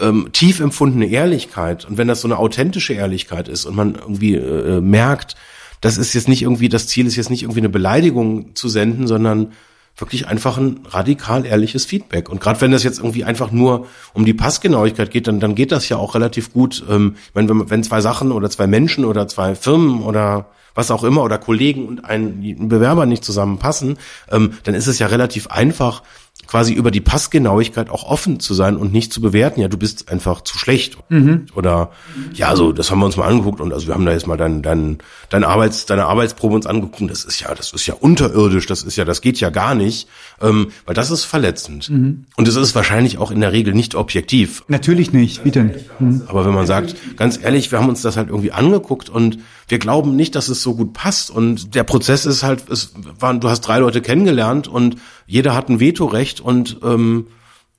ähm, 0.00 0.30
tief 0.32 0.60
empfundene 0.60 1.06
Ehrlichkeit 1.06 1.84
und 1.84 1.98
wenn 1.98 2.08
das 2.08 2.22
so 2.22 2.28
eine 2.28 2.38
authentische 2.38 2.94
Ehrlichkeit 2.94 3.48
ist 3.48 3.66
und 3.66 3.76
man 3.76 3.96
irgendwie 3.96 4.36
äh, 4.36 4.80
merkt, 4.80 5.36
das 5.82 5.98
ist 5.98 6.14
jetzt 6.14 6.28
nicht 6.28 6.40
irgendwie, 6.40 6.70
das 6.70 6.88
Ziel 6.88 7.06
ist 7.06 7.16
jetzt 7.16 7.28
nicht 7.28 7.42
irgendwie 7.42 7.60
eine 7.60 7.68
Beleidigung 7.68 8.54
zu 8.54 8.70
senden, 8.70 9.06
sondern 9.06 9.52
wirklich 9.96 10.26
einfach 10.26 10.58
ein 10.58 10.80
radikal 10.88 11.46
ehrliches 11.46 11.84
Feedback. 11.84 12.28
Und 12.28 12.40
gerade 12.40 12.60
wenn 12.60 12.72
das 12.72 12.82
jetzt 12.82 12.98
irgendwie 12.98 13.24
einfach 13.24 13.52
nur 13.52 13.86
um 14.12 14.24
die 14.24 14.34
Passgenauigkeit 14.34 15.10
geht, 15.10 15.28
dann, 15.28 15.40
dann 15.40 15.54
geht 15.54 15.72
das 15.72 15.88
ja 15.88 15.96
auch 15.96 16.14
relativ 16.14 16.52
gut. 16.52 16.84
Ähm, 16.90 17.16
wenn, 17.32 17.70
wenn 17.70 17.84
zwei 17.84 18.00
Sachen 18.00 18.32
oder 18.32 18.50
zwei 18.50 18.66
Menschen 18.66 19.04
oder 19.04 19.28
zwei 19.28 19.54
Firmen 19.54 20.02
oder 20.02 20.46
was 20.74 20.90
auch 20.90 21.04
immer 21.04 21.22
oder 21.22 21.38
Kollegen 21.38 21.86
und 21.86 22.04
ein, 22.04 22.42
ein 22.42 22.68
Bewerber 22.68 23.06
nicht 23.06 23.24
zusammenpassen, 23.24 23.98
ähm, 24.30 24.54
dann 24.64 24.74
ist 24.74 24.88
es 24.88 24.98
ja 24.98 25.06
relativ 25.06 25.46
einfach, 25.46 26.02
quasi 26.46 26.72
über 26.72 26.90
die 26.90 27.00
Passgenauigkeit 27.00 27.90
auch 27.90 28.04
offen 28.04 28.40
zu 28.40 28.54
sein 28.54 28.76
und 28.76 28.92
nicht 28.92 29.12
zu 29.12 29.20
bewerten, 29.20 29.60
ja, 29.60 29.68
du 29.68 29.76
bist 29.76 30.10
einfach 30.10 30.42
zu 30.42 30.58
schlecht. 30.58 30.96
Mhm. 31.08 31.46
Oder 31.54 31.90
ja, 32.34 32.54
so, 32.56 32.72
das 32.72 32.90
haben 32.90 33.00
wir 33.00 33.06
uns 33.06 33.16
mal 33.16 33.28
angeguckt 33.28 33.60
und 33.60 33.72
also 33.72 33.86
wir 33.86 33.94
haben 33.94 34.06
da 34.06 34.12
jetzt 34.12 34.26
mal 34.26 34.36
dein, 34.36 34.62
dein, 34.62 34.98
dein 35.30 35.44
Arbeits, 35.44 35.86
deine 35.86 36.06
Arbeitsprobe 36.06 36.54
uns 36.54 36.66
angeguckt 36.66 37.00
und 37.00 37.10
das 37.10 37.24
ist 37.24 37.40
ja, 37.40 37.54
das 37.54 37.72
ist 37.72 37.86
ja 37.86 37.94
unterirdisch, 37.94 38.66
das 38.66 38.82
ist 38.82 38.96
ja, 38.96 39.04
das 39.04 39.20
geht 39.20 39.40
ja 39.40 39.50
gar 39.50 39.74
nicht, 39.74 40.08
ähm, 40.40 40.68
weil 40.86 40.94
das 40.94 41.10
ist 41.10 41.24
verletzend. 41.24 41.90
Mhm. 41.90 42.26
Und 42.36 42.48
es 42.48 42.56
ist 42.56 42.74
wahrscheinlich 42.74 43.18
auch 43.18 43.30
in 43.30 43.40
der 43.40 43.52
Regel 43.52 43.74
nicht 43.74 43.94
objektiv. 43.94 44.64
Natürlich 44.68 45.12
nicht, 45.12 45.44
wie 45.44 45.50
denn? 45.50 45.74
Mhm. 45.98 46.22
Aber 46.26 46.44
wenn 46.44 46.54
man 46.54 46.66
sagt, 46.66 47.16
ganz 47.16 47.38
ehrlich, 47.42 47.72
wir 47.72 47.78
haben 47.78 47.88
uns 47.88 48.02
das 48.02 48.16
halt 48.16 48.28
irgendwie 48.28 48.52
angeguckt 48.52 49.08
und 49.08 49.38
wir 49.68 49.78
glauben 49.78 50.16
nicht, 50.16 50.34
dass 50.34 50.48
es 50.48 50.62
so 50.62 50.74
gut 50.74 50.92
passt 50.92 51.30
und 51.30 51.74
der 51.74 51.84
Prozess 51.84 52.26
ist 52.26 52.42
halt, 52.42 52.68
es 52.70 52.92
waren, 53.18 53.40
du 53.40 53.48
hast 53.48 53.62
drei 53.62 53.78
Leute 53.78 54.02
kennengelernt 54.02 54.68
und 54.68 54.96
jeder 55.26 55.54
hat 55.54 55.68
ein 55.68 55.80
Vetorecht 55.80 56.40
und 56.40 56.78
ähm, 56.82 57.26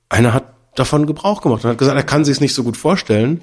einer 0.08 0.32
hat 0.32 0.56
davon 0.78 1.06
Gebrauch 1.06 1.40
gemacht 1.40 1.64
und 1.64 1.70
hat 1.70 1.78
gesagt, 1.78 1.96
er 1.96 2.02
kann 2.02 2.24
sich 2.24 2.36
es 2.36 2.40
nicht 2.40 2.54
so 2.54 2.62
gut 2.62 2.76
vorstellen. 2.76 3.40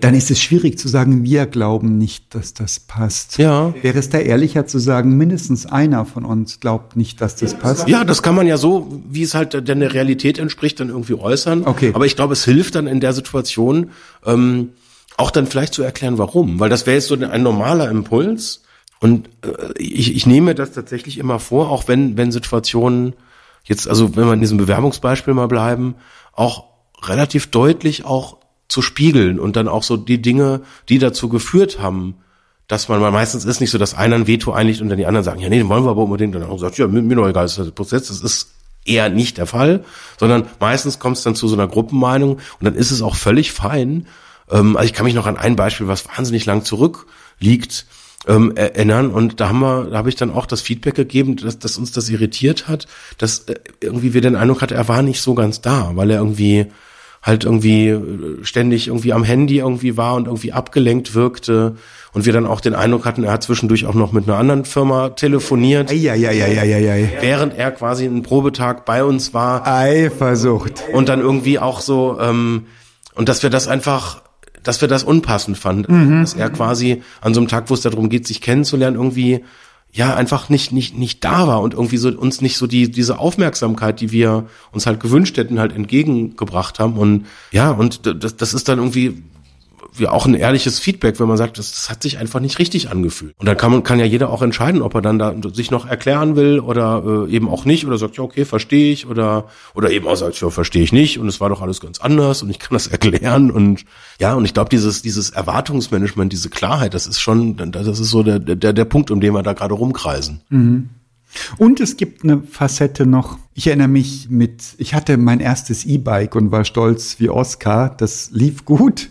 Dann 0.00 0.14
ist 0.14 0.30
es 0.30 0.40
schwierig 0.40 0.78
zu 0.78 0.88
sagen, 0.88 1.24
wir 1.24 1.46
glauben 1.46 1.96
nicht, 1.96 2.34
dass 2.34 2.54
das 2.54 2.80
passt. 2.80 3.38
Ja. 3.38 3.74
Wäre 3.82 3.98
es 3.98 4.10
da 4.10 4.18
ehrlicher 4.18 4.66
zu 4.66 4.78
sagen, 4.78 5.16
mindestens 5.16 5.66
einer 5.66 6.04
von 6.04 6.24
uns 6.24 6.60
glaubt 6.60 6.96
nicht, 6.96 7.20
dass 7.20 7.36
das 7.36 7.54
passt? 7.54 7.88
Ja, 7.88 8.04
das 8.04 8.22
kann 8.22 8.34
man 8.34 8.46
ja 8.46 8.58
so, 8.58 9.00
wie 9.08 9.22
es 9.22 9.34
halt 9.34 9.66
der 9.66 9.94
Realität 9.94 10.38
entspricht, 10.38 10.80
dann 10.80 10.90
irgendwie 10.90 11.14
äußern. 11.14 11.66
Okay. 11.66 11.92
Aber 11.94 12.04
ich 12.04 12.14
glaube, 12.14 12.34
es 12.34 12.44
hilft 12.44 12.74
dann 12.74 12.86
in 12.86 13.00
der 13.00 13.14
Situation, 13.14 13.90
ähm, 14.24 14.70
auch 15.16 15.30
dann 15.30 15.46
vielleicht 15.46 15.72
zu 15.72 15.82
erklären, 15.82 16.18
warum. 16.18 16.60
Weil 16.60 16.68
das 16.68 16.86
wäre 16.86 16.96
jetzt 16.96 17.08
so 17.08 17.14
ein 17.14 17.42
normaler 17.42 17.90
Impuls. 17.90 18.62
Und 19.00 19.28
äh, 19.42 19.72
ich, 19.78 20.14
ich 20.14 20.26
nehme 20.26 20.54
das 20.54 20.72
tatsächlich 20.72 21.16
immer 21.16 21.38
vor, 21.38 21.70
auch 21.70 21.88
wenn, 21.88 22.18
wenn 22.18 22.32
Situationen 22.32 23.14
jetzt, 23.66 23.88
also 23.88 24.16
wenn 24.16 24.26
wir 24.26 24.32
in 24.32 24.40
diesem 24.40 24.58
Bewerbungsbeispiel 24.58 25.34
mal 25.34 25.48
bleiben, 25.48 25.94
auch 26.32 26.64
relativ 27.02 27.48
deutlich 27.48 28.04
auch 28.04 28.38
zu 28.68 28.82
spiegeln 28.82 29.38
und 29.38 29.56
dann 29.56 29.68
auch 29.68 29.82
so 29.82 29.96
die 29.96 30.20
Dinge, 30.20 30.62
die 30.88 30.98
dazu 30.98 31.28
geführt 31.28 31.78
haben, 31.80 32.16
dass 32.68 32.88
man 32.88 33.00
mal 33.00 33.12
meistens 33.12 33.44
ist 33.44 33.60
nicht 33.60 33.70
so, 33.70 33.78
dass 33.78 33.94
einer 33.94 34.16
ein 34.16 34.26
Veto 34.26 34.52
einlegt 34.52 34.80
und 34.80 34.88
dann 34.88 34.98
die 34.98 35.06
anderen 35.06 35.24
sagen, 35.24 35.40
ja, 35.40 35.48
nee, 35.48 35.58
den 35.58 35.68
wollen 35.68 35.84
wir 35.84 35.90
aber 35.90 36.02
unbedingt. 36.02 36.34
Und 36.34 36.42
dann 36.42 36.58
sagt, 36.58 36.78
ja, 36.78 36.88
mir, 36.88 37.00
mir 37.00 37.14
doch 37.14 37.28
egal, 37.28 37.44
ist 37.44 37.58
der 37.58 37.64
Prozess. 37.64 38.08
Das 38.08 38.20
ist 38.20 38.50
eher 38.84 39.08
nicht 39.08 39.38
der 39.38 39.46
Fall, 39.46 39.84
sondern 40.18 40.46
meistens 40.58 40.98
kommt 40.98 41.16
es 41.16 41.22
dann 41.22 41.34
zu 41.34 41.48
so 41.48 41.54
einer 41.54 41.68
Gruppenmeinung 41.68 42.34
und 42.34 42.40
dann 42.60 42.74
ist 42.74 42.90
es 42.90 43.02
auch 43.02 43.14
völlig 43.14 43.52
fein. 43.52 44.06
Ähm, 44.50 44.76
also 44.76 44.86
ich 44.86 44.94
kann 44.94 45.06
mich 45.06 45.14
noch 45.14 45.26
an 45.26 45.36
ein 45.36 45.56
Beispiel, 45.56 45.88
was 45.88 46.06
wahnsinnig 46.06 46.46
lang 46.46 46.64
zurückliegt, 46.64 47.86
ähm, 48.26 48.52
erinnern. 48.56 49.10
Und 49.10 49.40
da 49.40 49.48
haben 49.48 49.60
wir, 49.60 49.84
da 49.84 49.98
habe 49.98 50.08
ich 50.08 50.16
dann 50.16 50.30
auch 50.30 50.46
das 50.46 50.60
Feedback 50.60 50.94
gegeben, 50.94 51.36
dass, 51.36 51.58
dass 51.58 51.78
uns 51.78 51.92
das 51.92 52.08
irritiert 52.08 52.68
hat, 52.68 52.86
dass 53.18 53.40
äh, 53.40 53.54
irgendwie 53.80 54.14
wir 54.14 54.20
den 54.20 54.36
Eindruck 54.36 54.62
hatten, 54.62 54.74
er 54.74 54.88
war 54.88 55.02
nicht 55.02 55.20
so 55.20 55.34
ganz 55.34 55.60
da, 55.60 55.92
weil 55.94 56.10
er 56.10 56.18
irgendwie 56.18 56.66
halt 57.22 57.44
irgendwie 57.44 57.88
äh, 57.88 58.44
ständig 58.44 58.88
irgendwie 58.88 59.12
am 59.12 59.24
Handy 59.24 59.58
irgendwie 59.58 59.96
war 59.96 60.14
und 60.14 60.26
irgendwie 60.26 60.52
abgelenkt 60.52 61.14
wirkte 61.14 61.76
und 62.12 62.24
wir 62.24 62.32
dann 62.32 62.46
auch 62.46 62.60
den 62.60 62.74
Eindruck 62.74 63.04
hatten, 63.04 63.24
er 63.24 63.32
hat 63.32 63.42
zwischendurch 63.42 63.84
auch 63.84 63.94
noch 63.94 64.12
mit 64.12 64.28
einer 64.28 64.38
anderen 64.38 64.64
Firma 64.64 65.10
telefoniert. 65.10 65.90
Eieieiei. 65.90 67.12
Während 67.20 67.58
er 67.58 67.72
quasi 67.72 68.06
einen 68.06 68.22
Probetag 68.22 68.86
bei 68.86 69.04
uns 69.04 69.34
war. 69.34 69.66
Eifersucht. 69.66 70.84
Und 70.92 71.08
dann 71.08 71.20
irgendwie 71.20 71.58
auch 71.58 71.80
so, 71.80 72.18
ähm, 72.20 72.66
und 73.14 73.28
dass 73.28 73.42
wir 73.42 73.50
das 73.50 73.68
einfach 73.68 74.22
dass 74.66 74.80
wir 74.80 74.88
das 74.88 75.04
unpassend 75.04 75.56
fanden, 75.56 76.08
mhm. 76.08 76.20
dass 76.20 76.34
er 76.34 76.50
quasi 76.50 77.02
an 77.20 77.34
so 77.34 77.40
einem 77.40 77.48
Tag, 77.48 77.70
wo 77.70 77.74
es 77.74 77.82
darum 77.82 78.08
geht, 78.08 78.26
sich 78.26 78.40
kennenzulernen, 78.40 78.96
irgendwie 78.96 79.44
ja 79.92 80.14
einfach 80.14 80.48
nicht 80.48 80.72
nicht 80.72 80.98
nicht 80.98 81.24
da 81.24 81.46
war 81.46 81.62
und 81.62 81.72
irgendwie 81.72 81.96
so 81.96 82.08
uns 82.10 82.40
nicht 82.40 82.58
so 82.58 82.66
die 82.66 82.90
diese 82.90 83.18
Aufmerksamkeit, 83.18 84.00
die 84.00 84.12
wir 84.12 84.46
uns 84.72 84.86
halt 84.86 85.00
gewünscht 85.00 85.36
hätten, 85.36 85.58
halt 85.58 85.72
entgegengebracht 85.72 86.78
haben 86.78 86.98
und 86.98 87.26
ja 87.52 87.70
und 87.70 88.00
das 88.22 88.36
das 88.36 88.54
ist 88.54 88.68
dann 88.68 88.78
irgendwie 88.78 89.22
ja 89.98 90.10
auch 90.10 90.26
ein 90.26 90.34
ehrliches 90.34 90.78
Feedback, 90.78 91.18
wenn 91.20 91.28
man 91.28 91.36
sagt, 91.36 91.58
das, 91.58 91.72
das 91.72 91.90
hat 91.90 92.02
sich 92.02 92.18
einfach 92.18 92.40
nicht 92.40 92.58
richtig 92.58 92.90
angefühlt. 92.90 93.34
Und 93.38 93.46
dann 93.46 93.56
kann 93.56 93.70
man 93.70 93.82
kann 93.82 93.98
ja 93.98 94.04
jeder 94.04 94.30
auch 94.30 94.42
entscheiden, 94.42 94.82
ob 94.82 94.94
er 94.94 95.02
dann 95.02 95.18
da 95.18 95.34
sich 95.52 95.70
noch 95.70 95.86
erklären 95.86 96.36
will 96.36 96.60
oder 96.60 97.26
äh, 97.26 97.32
eben 97.32 97.48
auch 97.48 97.64
nicht 97.64 97.86
oder 97.86 97.98
sagt, 97.98 98.16
ja 98.16 98.24
okay, 98.24 98.44
verstehe 98.44 98.92
ich 98.92 99.06
oder 99.06 99.46
oder 99.74 99.90
eben 99.90 100.06
auch 100.06 100.16
sagt, 100.16 100.40
ja 100.40 100.50
verstehe 100.50 100.82
ich 100.82 100.92
nicht 100.92 101.18
und 101.18 101.28
es 101.28 101.40
war 101.40 101.48
doch 101.48 101.62
alles 101.62 101.80
ganz 101.80 102.00
anders 102.00 102.42
und 102.42 102.50
ich 102.50 102.58
kann 102.58 102.74
das 102.74 102.86
erklären 102.96 103.50
und 103.50 103.84
ja 104.20 104.34
und 104.34 104.44
ich 104.44 104.54
glaube 104.54 104.70
dieses 104.70 105.02
dieses 105.02 105.30
Erwartungsmanagement, 105.30 106.32
diese 106.32 106.50
Klarheit, 106.50 106.94
das 106.94 107.06
ist 107.06 107.20
schon, 107.20 107.56
das 107.72 107.86
ist 107.86 108.10
so 108.10 108.22
der 108.22 108.38
der 108.38 108.72
der 108.72 108.84
Punkt, 108.84 109.10
um 109.10 109.20
den 109.20 109.32
wir 109.32 109.42
da 109.42 109.52
gerade 109.52 109.74
rumkreisen. 109.74 110.40
Mhm. 110.48 110.90
Und 111.58 111.80
es 111.80 111.96
gibt 111.96 112.24
eine 112.24 112.42
Facette 112.42 113.06
noch. 113.06 113.38
Ich 113.54 113.66
erinnere 113.66 113.88
mich 113.88 114.28
mit, 114.30 114.74
ich 114.78 114.94
hatte 114.94 115.16
mein 115.16 115.40
erstes 115.40 115.84
E-Bike 115.84 116.34
und 116.34 116.50
war 116.50 116.64
stolz 116.64 117.16
wie 117.18 117.28
Oscar. 117.28 117.94
Das 117.96 118.30
lief 118.32 118.64
gut. 118.64 119.10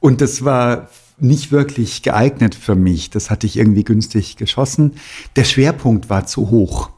Und 0.00 0.20
das 0.20 0.44
war 0.44 0.88
nicht 1.18 1.52
wirklich 1.52 2.02
geeignet 2.02 2.54
für 2.54 2.74
mich. 2.74 3.10
Das 3.10 3.30
hatte 3.30 3.46
ich 3.46 3.56
irgendwie 3.56 3.84
günstig 3.84 4.36
geschossen. 4.36 4.92
Der 5.36 5.44
Schwerpunkt 5.44 6.10
war 6.10 6.26
zu 6.26 6.50
hoch. 6.50 6.90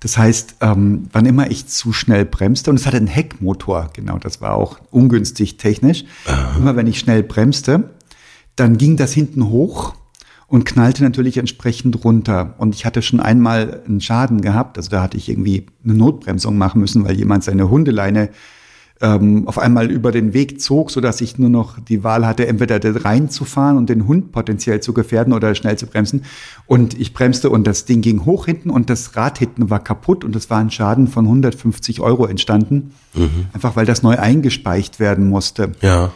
Das 0.00 0.18
heißt, 0.18 0.56
ähm, 0.60 1.08
wann 1.12 1.26
immer 1.26 1.50
ich 1.50 1.66
zu 1.66 1.92
schnell 1.92 2.24
bremste, 2.24 2.70
und 2.70 2.76
es 2.76 2.86
hatte 2.86 2.98
einen 2.98 3.06
Heckmotor, 3.06 3.90
genau, 3.92 4.18
das 4.18 4.40
war 4.40 4.54
auch 4.54 4.78
ungünstig 4.90 5.56
technisch. 5.56 6.04
Aha. 6.26 6.58
Immer 6.58 6.76
wenn 6.76 6.86
ich 6.86 6.98
schnell 6.98 7.22
bremste, 7.22 7.90
dann 8.56 8.78
ging 8.78 8.96
das 8.96 9.12
hinten 9.12 9.48
hoch 9.48 9.94
und 10.48 10.64
knallte 10.64 11.02
natürlich 11.02 11.38
entsprechend 11.38 12.04
runter. 12.04 12.54
Und 12.58 12.74
ich 12.74 12.84
hatte 12.84 13.02
schon 13.02 13.20
einmal 13.20 13.82
einen 13.86 14.00
Schaden 14.00 14.42
gehabt. 14.42 14.76
Also 14.76 14.90
da 14.90 15.02
hatte 15.02 15.16
ich 15.16 15.28
irgendwie 15.28 15.66
eine 15.82 15.94
Notbremsung 15.94 16.56
machen 16.56 16.80
müssen, 16.80 17.04
weil 17.04 17.16
jemand 17.16 17.42
seine 17.42 17.68
Hundeleine 17.68 18.30
ähm, 19.02 19.46
auf 19.46 19.58
einmal 19.58 19.90
über 19.90 20.10
den 20.10 20.32
Weg 20.32 20.60
zog, 20.60 20.90
so 20.90 21.00
dass 21.00 21.20
ich 21.20 21.38
nur 21.38 21.50
noch 21.50 21.78
die 21.78 22.02
Wahl 22.02 22.26
hatte, 22.26 22.46
entweder 22.46 22.80
reinzufahren 23.04 23.76
und 23.76 23.90
den 23.90 24.06
Hund 24.06 24.32
potenziell 24.32 24.80
zu 24.80 24.94
gefährden 24.94 25.32
oder 25.32 25.54
schnell 25.54 25.76
zu 25.76 25.86
bremsen. 25.86 26.24
Und 26.66 26.98
ich 26.98 27.12
bremste 27.12 27.50
und 27.50 27.66
das 27.66 27.84
Ding 27.84 28.00
ging 28.00 28.24
hoch 28.24 28.46
hinten 28.46 28.70
und 28.70 28.88
das 28.88 29.16
Rad 29.16 29.38
hinten 29.38 29.68
war 29.68 29.80
kaputt 29.80 30.24
und 30.24 30.34
es 30.34 30.48
war 30.48 30.58
ein 30.58 30.70
Schaden 30.70 31.08
von 31.08 31.26
150 31.26 32.00
Euro 32.00 32.26
entstanden. 32.26 32.94
Mhm. 33.14 33.46
Einfach 33.52 33.76
weil 33.76 33.86
das 33.86 34.02
neu 34.02 34.18
eingespeicht 34.18 34.98
werden 34.98 35.28
musste. 35.28 35.72
Ja. 35.82 36.12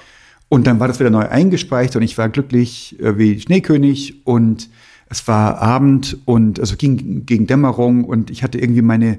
Und 0.49 0.67
dann 0.67 0.81
war 0.81 0.89
das 0.89 0.99
wieder 1.01 1.11
neu 1.11 1.29
eingespeichert 1.29 1.97
und 1.97 2.03
ich 2.03 2.17
war 2.17 2.29
glücklich 2.29 2.99
äh, 3.01 3.19
wie 3.19 3.39
Schneekönig 3.39 4.27
und 4.27 4.71
es 5.11 5.29
war 5.29 5.59
Abend 5.59 6.19
und 6.25 6.61
also 6.61 6.77
ging 6.77 7.27
gegen 7.27 7.47
Dämmerung 7.47 8.05
und 8.05 8.31
ich 8.31 8.43
hatte 8.43 8.59
irgendwie 8.59 8.83
meine 8.83 9.19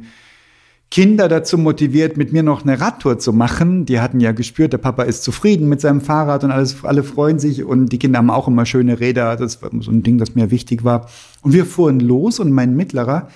Kinder 0.91 1.29
dazu 1.29 1.57
motiviert, 1.57 2.17
mit 2.17 2.33
mir 2.33 2.43
noch 2.43 2.63
eine 2.63 2.81
Radtour 2.81 3.17
zu 3.17 3.31
machen. 3.31 3.85
Die 3.85 4.01
hatten 4.01 4.19
ja 4.19 4.33
gespürt, 4.33 4.73
der 4.73 4.77
Papa 4.77 5.03
ist 5.03 5.23
zufrieden 5.23 5.69
mit 5.69 5.79
seinem 5.79 6.01
Fahrrad 6.01 6.43
und 6.43 6.51
alles, 6.51 6.83
alle 6.83 7.03
freuen 7.03 7.39
sich 7.39 7.63
und 7.63 7.93
die 7.93 7.97
Kinder 7.97 8.19
haben 8.19 8.29
auch 8.29 8.49
immer 8.49 8.65
schöne 8.65 8.99
Räder. 8.99 9.37
Das 9.37 9.61
war 9.61 9.71
so 9.79 9.89
ein 9.89 10.03
Ding, 10.03 10.17
das 10.17 10.35
mir 10.35 10.51
wichtig 10.51 10.83
war. 10.83 11.09
Und 11.41 11.53
wir 11.53 11.65
fuhren 11.65 12.01
los 12.01 12.39
und 12.39 12.51
mein 12.51 12.75
Mittlerer, 12.75 13.29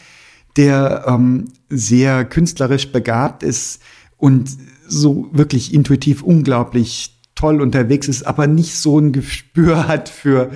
der 0.57 1.05
ähm, 1.07 1.45
sehr 1.69 2.25
künstlerisch 2.25 2.91
begabt 2.91 3.41
ist 3.41 3.81
und 4.17 4.49
so 4.85 5.29
wirklich 5.31 5.73
intuitiv 5.73 6.23
unglaublich 6.23 7.15
toll 7.35 7.61
unterwegs 7.61 8.09
ist, 8.09 8.27
aber 8.27 8.47
nicht 8.47 8.75
so 8.75 8.99
ein 8.99 9.13
Gespür 9.13 9.87
hat 9.87 10.09
für, 10.09 10.51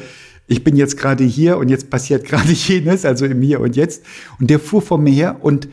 ich 0.48 0.66
bin 0.66 0.76
jetzt 0.76 0.98
gerade 0.98 1.24
hier 1.24 1.58
und 1.60 1.70
jetzt 1.70 1.90
passiert 1.90 2.26
gerade 2.26 2.52
jenes, 2.52 3.06
also 3.06 3.26
im 3.26 3.42
Hier 3.42 3.62
und 3.62 3.78
Jetzt. 3.78 4.04
Und 4.38 4.50
der 4.50 4.60
fuhr 4.60 4.82
vor 4.82 4.98
mir 4.98 5.14
her 5.14 5.38
und 5.40 5.70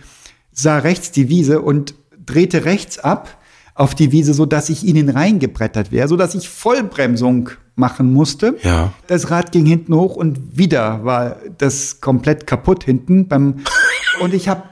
sah 0.57 0.79
rechts 0.79 1.13
die 1.13 1.29
Wiese 1.29 1.61
und 1.61 1.95
drehte 2.25 2.65
rechts 2.65 2.99
ab 2.99 3.39
auf 3.75 3.95
die 3.95 4.11
Wiese, 4.11 4.35
so 4.35 4.47
dass 4.47 4.71
ich 4.71 4.85
ihnen 4.85 5.11
reingebrettert 5.11 5.93
wäre, 5.93 6.09
so 6.09 6.17
dass 6.17 6.35
ich 6.35 6.49
Vollbremsung 6.49 7.51
machen 7.77 8.13
musste. 8.13 8.57
Ja. 8.63 8.95
Das 9.07 9.31
Rad 9.31 9.53
ging 9.53 9.67
hinten 9.67 9.95
hoch 9.95 10.17
und 10.17 10.57
wieder 10.57 11.05
war 11.05 11.37
das 11.59 12.01
komplett 12.01 12.47
kaputt 12.47 12.85
hinten 12.85 13.29
beim 13.29 13.57
und 14.21 14.33
ich 14.33 14.49
habe 14.49 14.63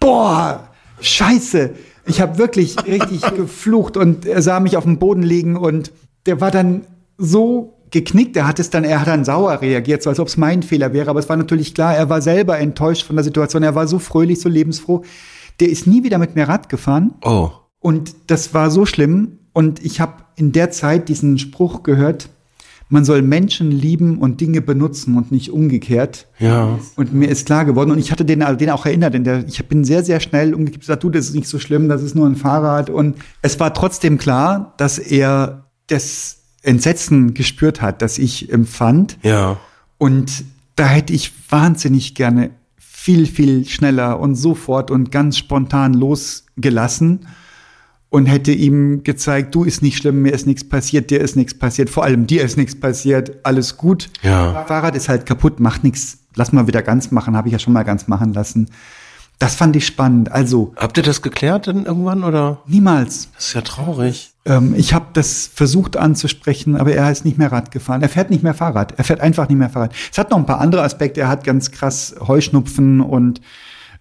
boah, 0.00 0.70
Scheiße, 1.00 1.70
ich 2.06 2.20
habe 2.20 2.38
wirklich 2.38 2.76
richtig 2.86 3.20
geflucht 3.36 3.98
und 3.98 4.24
er 4.24 4.40
sah 4.40 4.58
mich 4.58 4.78
auf 4.78 4.84
dem 4.84 4.98
Boden 4.98 5.22
liegen 5.22 5.56
und 5.56 5.92
der 6.24 6.40
war 6.40 6.50
dann 6.50 6.86
so 7.18 7.79
geknickt. 7.90 8.36
Er 8.36 8.46
hat 8.46 8.58
es 8.58 8.70
dann, 8.70 8.84
er 8.84 9.00
hat 9.00 9.08
dann 9.08 9.24
sauer 9.24 9.60
reagiert, 9.60 10.02
so 10.02 10.10
als 10.10 10.20
ob 10.20 10.28
es 10.28 10.36
mein 10.36 10.62
Fehler 10.62 10.92
wäre. 10.92 11.10
Aber 11.10 11.20
es 11.20 11.28
war 11.28 11.36
natürlich 11.36 11.74
klar, 11.74 11.94
er 11.94 12.08
war 12.08 12.22
selber 12.22 12.58
enttäuscht 12.58 13.06
von 13.06 13.16
der 13.16 13.24
Situation. 13.24 13.62
Er 13.62 13.74
war 13.74 13.88
so 13.88 13.98
fröhlich, 13.98 14.40
so 14.40 14.48
lebensfroh. 14.48 15.02
Der 15.60 15.68
ist 15.68 15.86
nie 15.86 16.02
wieder 16.04 16.18
mit 16.18 16.34
mir 16.34 16.48
Rad 16.48 16.68
gefahren. 16.68 17.14
Oh. 17.22 17.50
Und 17.78 18.14
das 18.28 18.54
war 18.54 18.70
so 18.70 18.86
schlimm. 18.86 19.38
Und 19.52 19.84
ich 19.84 20.00
habe 20.00 20.24
in 20.36 20.52
der 20.52 20.70
Zeit 20.70 21.08
diesen 21.08 21.38
Spruch 21.38 21.82
gehört, 21.82 22.30
man 22.90 23.04
soll 23.04 23.22
Menschen 23.22 23.70
lieben 23.70 24.18
und 24.18 24.40
Dinge 24.40 24.60
benutzen 24.60 25.16
und 25.16 25.30
nicht 25.30 25.52
umgekehrt. 25.52 26.26
Ja. 26.40 26.78
Und 26.96 27.14
mir 27.14 27.28
ist 27.28 27.46
klar 27.46 27.64
geworden, 27.64 27.92
und 27.92 27.98
ich 27.98 28.10
hatte 28.10 28.24
den, 28.24 28.44
den 28.58 28.70
auch 28.70 28.84
erinnert, 28.84 29.14
denn 29.14 29.22
der, 29.22 29.46
ich 29.46 29.64
bin 29.68 29.84
sehr, 29.84 30.02
sehr 30.02 30.18
schnell 30.18 30.54
umgekehrt 30.54 30.80
gesagt, 30.80 31.04
du, 31.04 31.10
das 31.10 31.26
ist 31.26 31.34
nicht 31.36 31.46
so 31.46 31.60
schlimm, 31.60 31.88
das 31.88 32.02
ist 32.02 32.16
nur 32.16 32.26
ein 32.26 32.34
Fahrrad. 32.34 32.90
Und 32.90 33.16
es 33.42 33.60
war 33.60 33.72
trotzdem 33.74 34.18
klar, 34.18 34.74
dass 34.76 34.98
er 34.98 35.70
das 35.86 36.39
Entsetzen 36.62 37.34
gespürt 37.34 37.80
hat, 37.80 38.02
das 38.02 38.18
ich 38.18 38.52
empfand. 38.52 39.18
Ja. 39.22 39.58
Und 39.98 40.44
da 40.76 40.86
hätte 40.86 41.12
ich 41.12 41.32
wahnsinnig 41.50 42.14
gerne 42.14 42.50
viel, 42.78 43.26
viel 43.26 43.66
schneller 43.66 44.20
und 44.20 44.34
sofort 44.34 44.90
und 44.90 45.10
ganz 45.10 45.38
spontan 45.38 45.94
losgelassen 45.94 47.26
und 48.10 48.26
hätte 48.26 48.52
ihm 48.52 49.04
gezeigt, 49.04 49.54
du 49.54 49.64
ist 49.64 49.82
nicht 49.82 49.96
schlimm, 49.96 50.20
mir 50.22 50.32
ist 50.32 50.46
nichts 50.46 50.68
passiert, 50.68 51.10
dir 51.10 51.20
ist 51.20 51.36
nichts 51.36 51.54
passiert, 51.54 51.88
vor 51.88 52.04
allem 52.04 52.26
dir 52.26 52.42
ist 52.44 52.56
nichts 52.56 52.78
passiert, 52.78 53.36
alles 53.44 53.76
gut. 53.76 54.10
Ja. 54.22 54.64
Fahrrad 54.66 54.96
ist 54.96 55.08
halt 55.08 55.26
kaputt, 55.26 55.60
macht 55.60 55.84
nichts, 55.84 56.18
lass 56.34 56.52
mal 56.52 56.66
wieder 56.66 56.82
ganz 56.82 57.10
machen, 57.10 57.36
habe 57.36 57.48
ich 57.48 57.52
ja 57.52 57.58
schon 57.58 57.72
mal 57.72 57.84
ganz 57.84 58.08
machen 58.08 58.34
lassen. 58.34 58.68
Das 59.40 59.54
fand 59.54 59.74
ich 59.74 59.86
spannend. 59.86 60.30
Also 60.30 60.74
habt 60.76 60.98
ihr 60.98 61.02
das 61.02 61.22
geklärt 61.22 61.66
denn 61.66 61.86
irgendwann 61.86 62.24
oder? 62.24 62.58
Niemals. 62.66 63.30
Das 63.34 63.46
ist 63.46 63.54
ja 63.54 63.62
traurig. 63.62 64.34
Ähm, 64.44 64.74
ich 64.76 64.92
habe 64.92 65.06
das 65.14 65.50
versucht 65.52 65.96
anzusprechen, 65.96 66.76
aber 66.76 66.92
er 66.92 67.10
ist 67.10 67.24
nicht 67.24 67.38
mehr 67.38 67.50
Rad 67.50 67.70
gefahren. 67.70 68.02
Er 68.02 68.10
fährt 68.10 68.28
nicht 68.28 68.42
mehr 68.42 68.52
Fahrrad. 68.52 68.98
Er 68.98 69.04
fährt 69.04 69.22
einfach 69.22 69.48
nicht 69.48 69.56
mehr 69.56 69.70
Fahrrad. 69.70 69.94
Es 70.12 70.18
hat 70.18 70.30
noch 70.30 70.36
ein 70.36 70.44
paar 70.44 70.60
andere 70.60 70.82
Aspekte. 70.82 71.22
Er 71.22 71.28
hat 71.28 71.42
ganz 71.42 71.70
krass 71.70 72.14
Heuschnupfen 72.20 73.00
und 73.00 73.40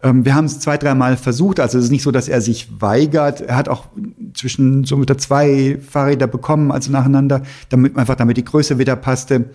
ähm, 0.04 0.26
wir 0.26 0.36
haben 0.36 0.44
es 0.44 0.60
zwei, 0.60 0.78
dreimal 0.78 1.16
versucht. 1.16 1.62
Also 1.62 1.78
es 1.78 1.86
ist 1.86 1.92
nicht 1.92 2.04
so, 2.04 2.12
dass 2.12 2.28
er 2.28 2.42
sich 2.42 2.82
weigert. 2.82 3.40
Er 3.40 3.56
hat 3.56 3.70
auch 3.70 3.86
zwischen 4.34 4.84
so 4.84 4.98
mit 4.98 5.08
der 5.08 5.20
zwei 5.20 5.80
Fahrräder 5.90 6.28
bekommen, 6.28 6.70
also 6.70 6.92
nacheinander, 6.92 7.44
damit 7.70 7.96
einfach 7.96 8.16
damit 8.16 8.36
die 8.36 8.44
Größe 8.44 8.78
wieder 8.78 8.98
passte. 8.98 9.52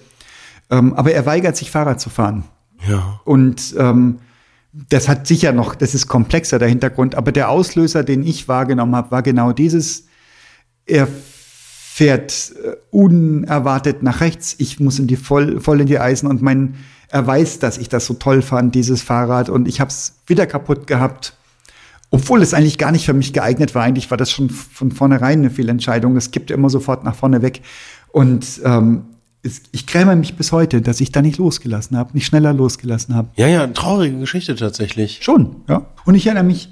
Ähm, 0.71 0.95
aber 0.95 1.13
er 1.13 1.27
weigert 1.27 1.59
sich 1.59 1.71
Fahrrad 1.71 2.01
zu 2.01 2.09
fahren. 2.09 2.45
Ja. 2.89 3.21
Und 3.25 3.75
ähm, 3.79 4.21
das 4.89 5.09
hat 5.09 5.27
sicher 5.27 5.53
noch, 5.53 5.75
das 5.75 5.95
ist 5.95 6.09
komplexer 6.09 6.59
der 6.59 6.69
Hintergrund. 6.69 7.15
Aber 7.15 7.33
der 7.33 7.49
Auslöser, 7.49 8.03
den 8.03 8.25
ich 8.25 8.49
wahrgenommen 8.49 8.97
habe, 8.97 9.11
war 9.11 9.23
genau 9.23 9.53
dieses. 9.53 10.07
Er 10.87 11.07
fährt 11.07 12.53
äh, 12.63 12.77
unerwartet 12.91 14.03
nach 14.03 14.21
rechts. 14.21 14.57
Ich 14.59 14.81
muss 14.81 14.99
in 14.99 15.07
die 15.07 15.17
voll, 15.17 15.61
voll 15.61 15.81
in 15.81 15.87
die 15.87 16.01
Eisen 16.01 16.27
und 16.27 16.43
mein 16.43 16.75
er 17.15 17.25
weiß, 17.25 17.61
dass 17.61 17.79
ich 17.79 17.89
das 17.89 18.07
so 18.07 18.15
toll 18.15 18.43
fand, 18.43 18.75
dieses 18.75 19.01
Fahrrad, 19.01 19.49
und 19.49 19.69
ich 19.69 19.81
habe 19.81 19.89
es 19.89 20.17
wieder 20.27 20.47
kaputt 20.47 20.89
gehabt. 20.89 21.37
Obwohl 22.11 22.43
es 22.43 22.55
eigentlich 22.55 22.77
gar 22.77 22.91
nicht 22.91 23.07
für 23.07 23.13
mich 23.13 23.33
geeignet 23.33 23.77
war. 23.77 23.85
Eigentlich 23.85 24.11
war 24.11 24.19
das 24.19 24.33
schon 24.33 24.51
von 24.51 24.91
vornherein 24.91 25.39
eine 25.39 25.51
Fehlentscheidung. 25.51 26.17
Es 26.17 26.33
gibt 26.33 26.51
immer 26.51 26.71
sofort 26.71 27.05
nach 27.05 27.15
vorne 27.15 27.41
weg. 27.43 27.63
Und 28.09 28.61
ähm, 28.65 29.05
ich 29.73 29.87
gräme 29.87 30.17
mich 30.17 30.37
bis 30.37 30.53
heute, 30.53 30.81
dass 30.81 31.01
ich 31.01 31.13
da 31.13 31.21
nicht 31.21 31.39
losgelassen 31.39 31.97
habe, 31.97 32.15
nicht 32.15 32.27
schneller 32.27 32.53
losgelassen 32.53 33.15
habe. 33.15 33.29
Ja, 33.37 33.47
ja, 33.47 33.67
traurige 33.67 34.19
Geschichte 34.19 34.55
tatsächlich. 34.55 35.21
Schon, 35.23 35.57
ja. 35.69 35.87
Und 36.05 36.15
ich 36.15 36.27
erinnere 36.27 36.45
mich 36.45 36.71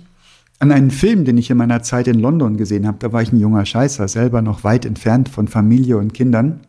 an 0.59 0.73
einen 0.73 0.91
Film, 0.91 1.25
den 1.25 1.37
ich 1.39 1.51
in 1.51 1.57
meiner 1.57 1.83
Zeit 1.83 2.07
in 2.07 2.19
London 2.19 2.57
gesehen 2.57 2.87
habe. 2.87 2.97
Da 3.01 3.13
war 3.13 3.21
ich 3.21 3.33
ein 3.33 3.41
junger 3.41 3.67
Scheißer, 3.67 4.09
selber 4.09 4.43
noch 4.43 4.65
weit 4.65 4.87
entfernt 4.87 5.29
von 5.29 5.49
Familie 5.49 5.99
und 5.99 6.15
Kindern. 6.15 6.61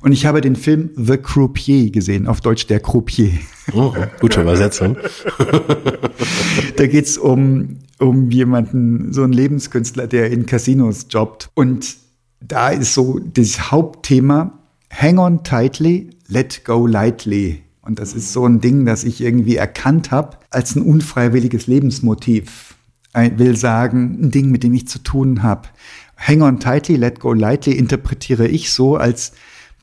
Und 0.00 0.12
ich 0.12 0.26
habe 0.26 0.40
den 0.40 0.54
Film 0.54 0.90
The 0.96 1.16
Croupier 1.16 1.90
gesehen, 1.90 2.26
auf 2.26 2.40
Deutsch 2.40 2.66
der 2.66 2.80
Croupier. 2.80 3.32
Oh, 3.72 3.94
gute 4.20 4.42
Übersetzung. 4.42 4.96
da 6.76 6.86
geht's 6.86 7.18
um, 7.18 7.78
um 7.98 8.30
jemanden, 8.30 9.12
so 9.12 9.24
einen 9.24 9.32
Lebenskünstler, 9.32 10.06
der 10.06 10.30
in 10.30 10.46
Casinos 10.46 11.06
jobbt. 11.10 11.50
Und 11.54 11.96
da 12.40 12.68
ist 12.68 12.94
so 12.94 13.18
das 13.18 13.72
Hauptthema, 13.72 14.57
hang 14.90 15.18
on 15.18 15.44
tightly, 15.44 16.10
let 16.28 16.64
go 16.64 16.86
lightly. 16.86 17.62
Und 17.82 17.98
das 17.98 18.12
ist 18.12 18.32
so 18.32 18.46
ein 18.46 18.60
Ding, 18.60 18.84
das 18.84 19.04
ich 19.04 19.20
irgendwie 19.20 19.56
erkannt 19.56 20.10
habe 20.10 20.36
als 20.50 20.76
ein 20.76 20.82
unfreiwilliges 20.82 21.66
Lebensmotiv. 21.66 22.76
Ich 23.16 23.38
will 23.38 23.56
sagen, 23.56 24.18
ein 24.20 24.30
Ding, 24.30 24.50
mit 24.50 24.62
dem 24.62 24.74
ich 24.74 24.86
zu 24.88 24.98
tun 24.98 25.42
habe. 25.42 25.68
Hang 26.16 26.42
on 26.42 26.60
tightly, 26.60 26.96
let 26.96 27.20
go 27.20 27.32
lightly 27.32 27.72
interpretiere 27.72 28.46
ich 28.46 28.72
so 28.72 28.96
als 28.96 29.32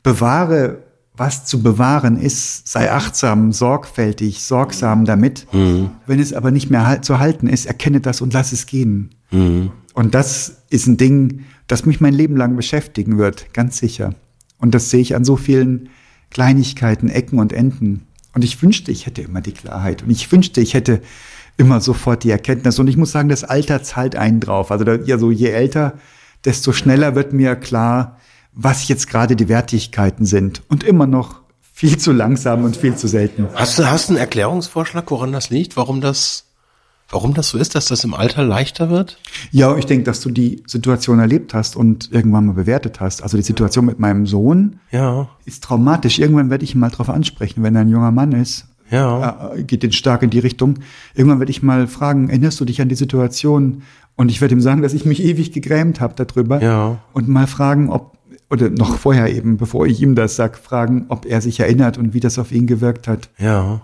bewahre, 0.02 0.84
was 1.16 1.46
zu 1.46 1.62
bewahren 1.62 2.18
ist, 2.18 2.68
sei 2.68 2.92
achtsam, 2.92 3.52
sorgfältig, 3.52 4.42
sorgsam 4.42 5.04
damit. 5.04 5.46
Mhm. 5.52 5.90
Wenn 6.06 6.20
es 6.20 6.32
aber 6.32 6.50
nicht 6.50 6.70
mehr 6.70 7.00
zu 7.02 7.18
halten 7.18 7.48
ist, 7.48 7.66
erkenne 7.66 8.00
das 8.00 8.20
und 8.20 8.32
lass 8.34 8.52
es 8.52 8.66
gehen. 8.66 9.10
Mhm. 9.30 9.72
Und 9.94 10.14
das 10.14 10.62
ist 10.68 10.86
ein 10.86 10.98
Ding, 10.98 11.44
das 11.66 11.86
mich 11.86 12.00
mein 12.00 12.14
Leben 12.14 12.36
lang 12.36 12.54
beschäftigen 12.54 13.18
wird, 13.18 13.52
ganz 13.54 13.78
sicher. 13.78 14.14
Und 14.58 14.74
das 14.74 14.90
sehe 14.90 15.00
ich 15.00 15.14
an 15.14 15.24
so 15.24 15.36
vielen 15.36 15.90
Kleinigkeiten, 16.30 17.08
Ecken 17.08 17.38
und 17.38 17.52
Enden. 17.52 18.06
Und 18.34 18.44
ich 18.44 18.60
wünschte, 18.62 18.90
ich 18.92 19.06
hätte 19.06 19.22
immer 19.22 19.40
die 19.40 19.52
Klarheit. 19.52 20.02
Und 20.02 20.10
ich 20.10 20.30
wünschte, 20.30 20.60
ich 20.60 20.74
hätte 20.74 21.00
immer 21.56 21.80
sofort 21.80 22.24
die 22.24 22.30
Erkenntnis. 22.30 22.78
Und 22.78 22.88
ich 22.88 22.96
muss 22.96 23.12
sagen, 23.12 23.28
das 23.28 23.44
Alter 23.44 23.82
zahlt 23.82 24.16
einen 24.16 24.40
drauf. 24.40 24.70
Also 24.70 24.84
ja, 24.84 25.18
so 25.18 25.30
je 25.30 25.48
älter, 25.48 25.94
desto 26.44 26.72
schneller 26.72 27.14
wird 27.14 27.32
mir 27.32 27.56
klar, 27.56 28.18
was 28.52 28.88
jetzt 28.88 29.08
gerade 29.08 29.36
die 29.36 29.48
Wertigkeiten 29.48 30.26
sind. 30.26 30.62
Und 30.68 30.84
immer 30.84 31.06
noch 31.06 31.40
viel 31.60 31.98
zu 31.98 32.12
langsam 32.12 32.64
und 32.64 32.76
viel 32.76 32.96
zu 32.96 33.06
selten. 33.06 33.48
Hast 33.54 33.78
du, 33.78 33.86
hast 33.90 34.08
du 34.08 34.14
einen 34.14 34.20
Erklärungsvorschlag, 34.20 35.10
woran 35.10 35.32
das 35.32 35.50
liegt? 35.50 35.76
Warum 35.76 36.00
das, 36.00 36.45
warum 37.10 37.34
das 37.34 37.50
so 37.50 37.58
ist, 37.58 37.74
dass 37.74 37.86
das 37.86 38.04
im 38.04 38.14
Alter 38.14 38.44
leichter 38.44 38.90
wird? 38.90 39.18
Ja, 39.50 39.76
ich 39.76 39.86
denke, 39.86 40.04
dass 40.04 40.20
du 40.20 40.30
die 40.30 40.62
Situation 40.66 41.18
erlebt 41.18 41.54
hast 41.54 41.76
und 41.76 42.10
irgendwann 42.12 42.46
mal 42.46 42.52
bewertet 42.54 43.00
hast. 43.00 43.22
Also 43.22 43.36
die 43.36 43.42
Situation 43.42 43.84
mit 43.86 43.98
meinem 43.98 44.26
Sohn 44.26 44.80
Ja, 44.90 45.28
ist 45.44 45.62
traumatisch. 45.64 46.18
Irgendwann 46.18 46.50
werde 46.50 46.64
ich 46.64 46.74
ihn 46.74 46.80
mal 46.80 46.90
drauf 46.90 47.08
ansprechen, 47.08 47.62
wenn 47.62 47.74
er 47.74 47.82
ein 47.82 47.88
junger 47.88 48.10
Mann 48.10 48.32
ist. 48.32 48.66
ja. 48.90 49.52
äh, 49.54 49.62
geht 49.64 49.82
jetzt 49.82 49.96
stark 49.96 50.22
in 50.22 50.30
die 50.30 50.38
Richtung. 50.38 50.78
Irgendwann 51.14 51.38
werde 51.40 51.50
ich 51.50 51.62
mal 51.62 51.86
fragen, 51.86 52.28
erinnerst 52.28 52.60
du 52.60 52.64
dich 52.64 52.80
an 52.80 52.88
die 52.88 52.94
Situation? 52.94 53.82
Und 54.16 54.30
ich 54.30 54.40
werde 54.40 54.54
ihm 54.54 54.60
sagen, 54.60 54.82
dass 54.82 54.94
ich 54.94 55.04
mich 55.04 55.22
ewig 55.22 55.52
gegrämt 55.52 56.00
habe 56.00 56.14
darüber. 56.24 56.62
Ja. 56.62 56.98
Und 57.12 57.28
mal 57.28 57.46
fragen, 57.46 57.90
ob, 57.90 58.16
oder 58.48 58.70
noch 58.70 58.96
vorher 58.96 59.34
eben, 59.34 59.56
bevor 59.58 59.86
ich 59.86 60.00
ihm 60.00 60.14
das 60.14 60.36
sag, 60.36 60.56
fragen, 60.56 61.06
ob 61.08 61.26
er 61.26 61.40
sich 61.40 61.60
erinnert 61.60 61.98
und 61.98 62.14
wie 62.14 62.20
das 62.20 62.38
auf 62.38 62.50
ihn 62.52 62.66
gewirkt 62.66 63.08
hat. 63.08 63.28
Ja. 63.38 63.82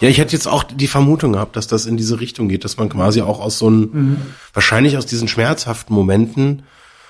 Ja, 0.00 0.08
ich 0.08 0.18
hätte 0.18 0.32
jetzt 0.32 0.48
auch 0.48 0.62
die 0.64 0.88
Vermutung 0.88 1.32
gehabt, 1.34 1.56
dass 1.56 1.66
das 1.66 1.86
in 1.86 1.96
diese 1.96 2.20
Richtung 2.20 2.48
geht, 2.48 2.64
dass 2.64 2.76
man 2.76 2.88
quasi 2.88 3.22
auch 3.22 3.40
aus 3.40 3.58
so 3.58 3.68
einem, 3.68 4.16
wahrscheinlich 4.52 4.96
aus 4.96 5.06
diesen 5.06 5.28
schmerzhaften 5.28 5.94
Momenten 5.94 6.64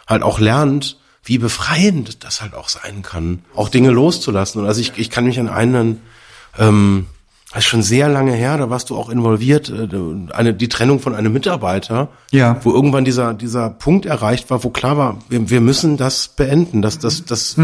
halt 0.07 0.23
auch 0.23 0.39
lernt, 0.39 0.99
wie 1.25 1.39
befreiend 1.39 2.23
das 2.25 2.43
halt 2.43 2.53
auch 2.55 2.69
sein 2.69 3.01
kann, 3.03 3.41
auch 3.55 3.71
Dinge 3.71 3.91
loszulassen. 3.91 4.61
Und 4.61 4.67
also 4.67 4.81
ich, 4.83 4.93
ich 4.97 5.09
kann 5.09 5.25
mich 5.25 5.41
an 5.41 5.49
einen, 5.49 6.03
ähm, 6.59 7.07
das 7.55 7.61
ist 7.61 7.71
schon 7.71 7.83
sehr 7.83 8.09
lange 8.11 8.33
her, 8.35 8.59
da 8.59 8.69
warst 8.69 8.91
du 8.91 8.97
auch 8.97 9.09
involviert, 9.09 9.71
äh, 9.71 9.89
eine, 10.35 10.53
die 10.53 10.69
Trennung 10.69 11.01
von 11.01 11.15
einem 11.15 11.33
Mitarbeiter, 11.33 12.09
Ja. 12.33 12.61
wo 12.63 12.73
irgendwann 12.73 13.07
dieser, 13.07 13.33
dieser 13.33 13.71
Punkt 13.71 14.05
erreicht 14.05 14.51
war, 14.51 14.63
wo 14.65 14.69
klar 14.69 14.99
war, 14.99 15.19
wir, 15.31 15.49
wir 15.49 15.63
müssen 15.63 15.97
das 15.97 16.29
beenden, 16.29 16.83
das, 16.83 16.99
das, 16.99 17.25
das 17.25 17.57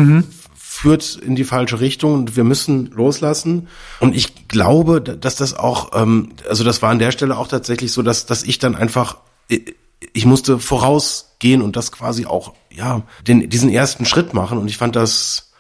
führt 0.81 1.17
in 1.17 1.37
die 1.37 1.45
falsche 1.45 1.79
Richtung 1.81 2.15
und 2.15 2.37
wir 2.37 2.45
müssen 2.45 2.87
loslassen. 2.93 3.69
Und 4.01 4.17
ich 4.17 4.49
glaube, 4.49 5.03
dass 5.03 5.37
das 5.37 5.53
auch, 5.53 5.91
ähm, 5.95 6.31
also 6.49 6.65
das 6.65 6.81
war 6.81 6.91
an 6.91 6.99
der 6.99 7.11
Stelle 7.11 7.37
auch 7.37 7.49
tatsächlich 7.49 7.93
so, 7.93 8.01
dass, 8.01 8.25
dass 8.25 8.43
ich 8.43 8.59
dann 8.59 8.75
einfach, 8.75 9.19
ich- 9.49 10.25
musste 10.25 10.59
vorausgehen 10.59 11.61
und 11.61 11.77
das 11.77 11.93
quasi 11.93 12.25
auch, 12.25 12.55
ja, 12.73 13.03
den, 13.27 13.51
diesen 13.51 13.69
ersten 13.69 14.07
Schritt 14.07 14.33
machen. 14.33 14.57
Und 14.57 14.69
ich 14.69 14.79
fand 14.79 14.97
das 14.97 15.51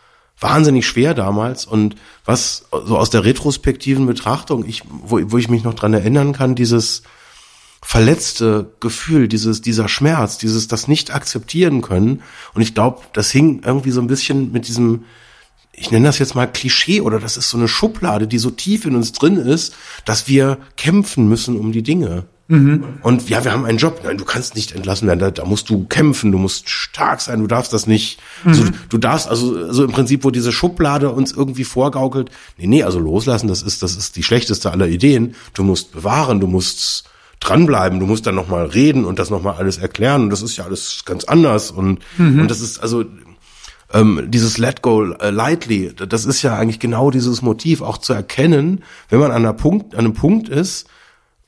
wahnsinnig 0.40 0.86
schwer 0.86 1.12
damals. 1.12 1.66
Und 1.66 1.96
was 2.24 2.64
so 2.86 2.96
aus 2.96 3.10
der 3.10 3.22
retrospektiven 3.24 4.06
Betrachtung, 4.06 4.64
ich, 4.66 4.84
wo, 4.88 5.20
wo 5.24 5.36
ich 5.36 5.50
mich 5.50 5.64
noch 5.64 5.74
dran 5.74 5.92
erinnern 5.92 6.32
kann, 6.32 6.54
dieses, 6.54 7.02
verletzte 7.82 8.72
Gefühl, 8.80 9.28
dieses, 9.28 9.62
dieser 9.62 9.88
Schmerz, 9.88 10.38
dieses 10.38 10.68
das 10.68 10.88
nicht 10.88 11.14
akzeptieren 11.14 11.80
können. 11.80 12.22
Und 12.54 12.62
ich 12.62 12.74
glaube, 12.74 13.02
das 13.12 13.30
hing 13.30 13.62
irgendwie 13.64 13.90
so 13.90 14.00
ein 14.00 14.06
bisschen 14.06 14.52
mit 14.52 14.68
diesem, 14.68 15.04
ich 15.72 15.90
nenne 15.90 16.06
das 16.06 16.18
jetzt 16.18 16.34
mal 16.34 16.46
Klischee 16.46 17.00
oder 17.00 17.18
das 17.18 17.36
ist 17.36 17.50
so 17.50 17.56
eine 17.56 17.68
Schublade, 17.68 18.26
die 18.26 18.38
so 18.38 18.50
tief 18.50 18.84
in 18.84 18.94
uns 18.94 19.12
drin 19.12 19.36
ist, 19.36 19.74
dass 20.04 20.28
wir 20.28 20.58
kämpfen 20.76 21.28
müssen 21.28 21.58
um 21.58 21.72
die 21.72 21.82
Dinge. 21.82 22.26
Und 23.02 23.28
ja, 23.28 23.44
wir 23.44 23.52
haben 23.52 23.64
einen 23.64 23.78
Job. 23.78 24.00
Nein, 24.02 24.18
du 24.18 24.24
kannst 24.24 24.56
nicht 24.56 24.72
entlassen 24.72 25.06
werden. 25.06 25.20
Da, 25.20 25.30
da 25.30 25.44
musst 25.44 25.70
du 25.70 25.84
kämpfen. 25.84 26.32
Du 26.32 26.38
musst 26.38 26.68
stark 26.68 27.20
sein. 27.20 27.38
Du 27.38 27.46
darfst 27.46 27.72
das 27.72 27.86
nicht. 27.86 28.18
So, 28.44 28.64
du 28.88 28.98
darfst 28.98 29.28
also, 29.28 29.56
also 29.56 29.84
im 29.84 29.92
Prinzip, 29.92 30.24
wo 30.24 30.32
diese 30.32 30.50
Schublade 30.50 31.10
uns 31.10 31.30
irgendwie 31.30 31.62
vorgaukelt. 31.62 32.30
Nee, 32.58 32.66
nee, 32.66 32.82
also 32.82 32.98
loslassen, 32.98 33.46
das 33.46 33.62
ist, 33.62 33.84
das 33.84 33.94
ist 33.94 34.16
die 34.16 34.24
schlechteste 34.24 34.72
aller 34.72 34.88
Ideen. 34.88 35.36
Du 35.54 35.62
musst 35.62 35.92
bewahren. 35.92 36.40
Du 36.40 36.48
musst 36.48 37.04
dranbleiben. 37.40 38.00
Du 38.00 38.06
musst 38.06 38.26
dann 38.26 38.34
nochmal 38.34 38.66
reden 38.66 39.04
und 39.04 39.18
das 39.18 39.30
nochmal 39.30 39.56
alles 39.56 39.78
erklären. 39.78 40.24
Und 40.24 40.30
das 40.30 40.42
ist 40.42 40.56
ja 40.56 40.64
alles 40.64 41.04
ganz 41.04 41.24
anders. 41.24 41.70
Und, 41.70 42.00
und 42.18 42.48
das 42.48 42.60
ist 42.60 42.78
also, 42.78 43.04
ähm, 43.92 44.26
dieses 44.28 44.58
Let 44.58 44.82
Go 44.82 45.12
äh, 45.12 45.30
Lightly, 45.30 45.92
das 45.94 46.24
ist 46.24 46.42
ja 46.42 46.56
eigentlich 46.56 46.78
genau 46.78 47.10
dieses 47.10 47.42
Motiv, 47.42 47.82
auch 47.82 47.98
zu 47.98 48.12
erkennen, 48.12 48.84
wenn 49.08 49.18
man 49.18 49.30
an, 49.30 49.38
einer 49.38 49.52
Punkt, 49.52 49.94
an 49.94 50.00
einem 50.00 50.14
Punkt 50.14 50.48
ist, 50.48 50.86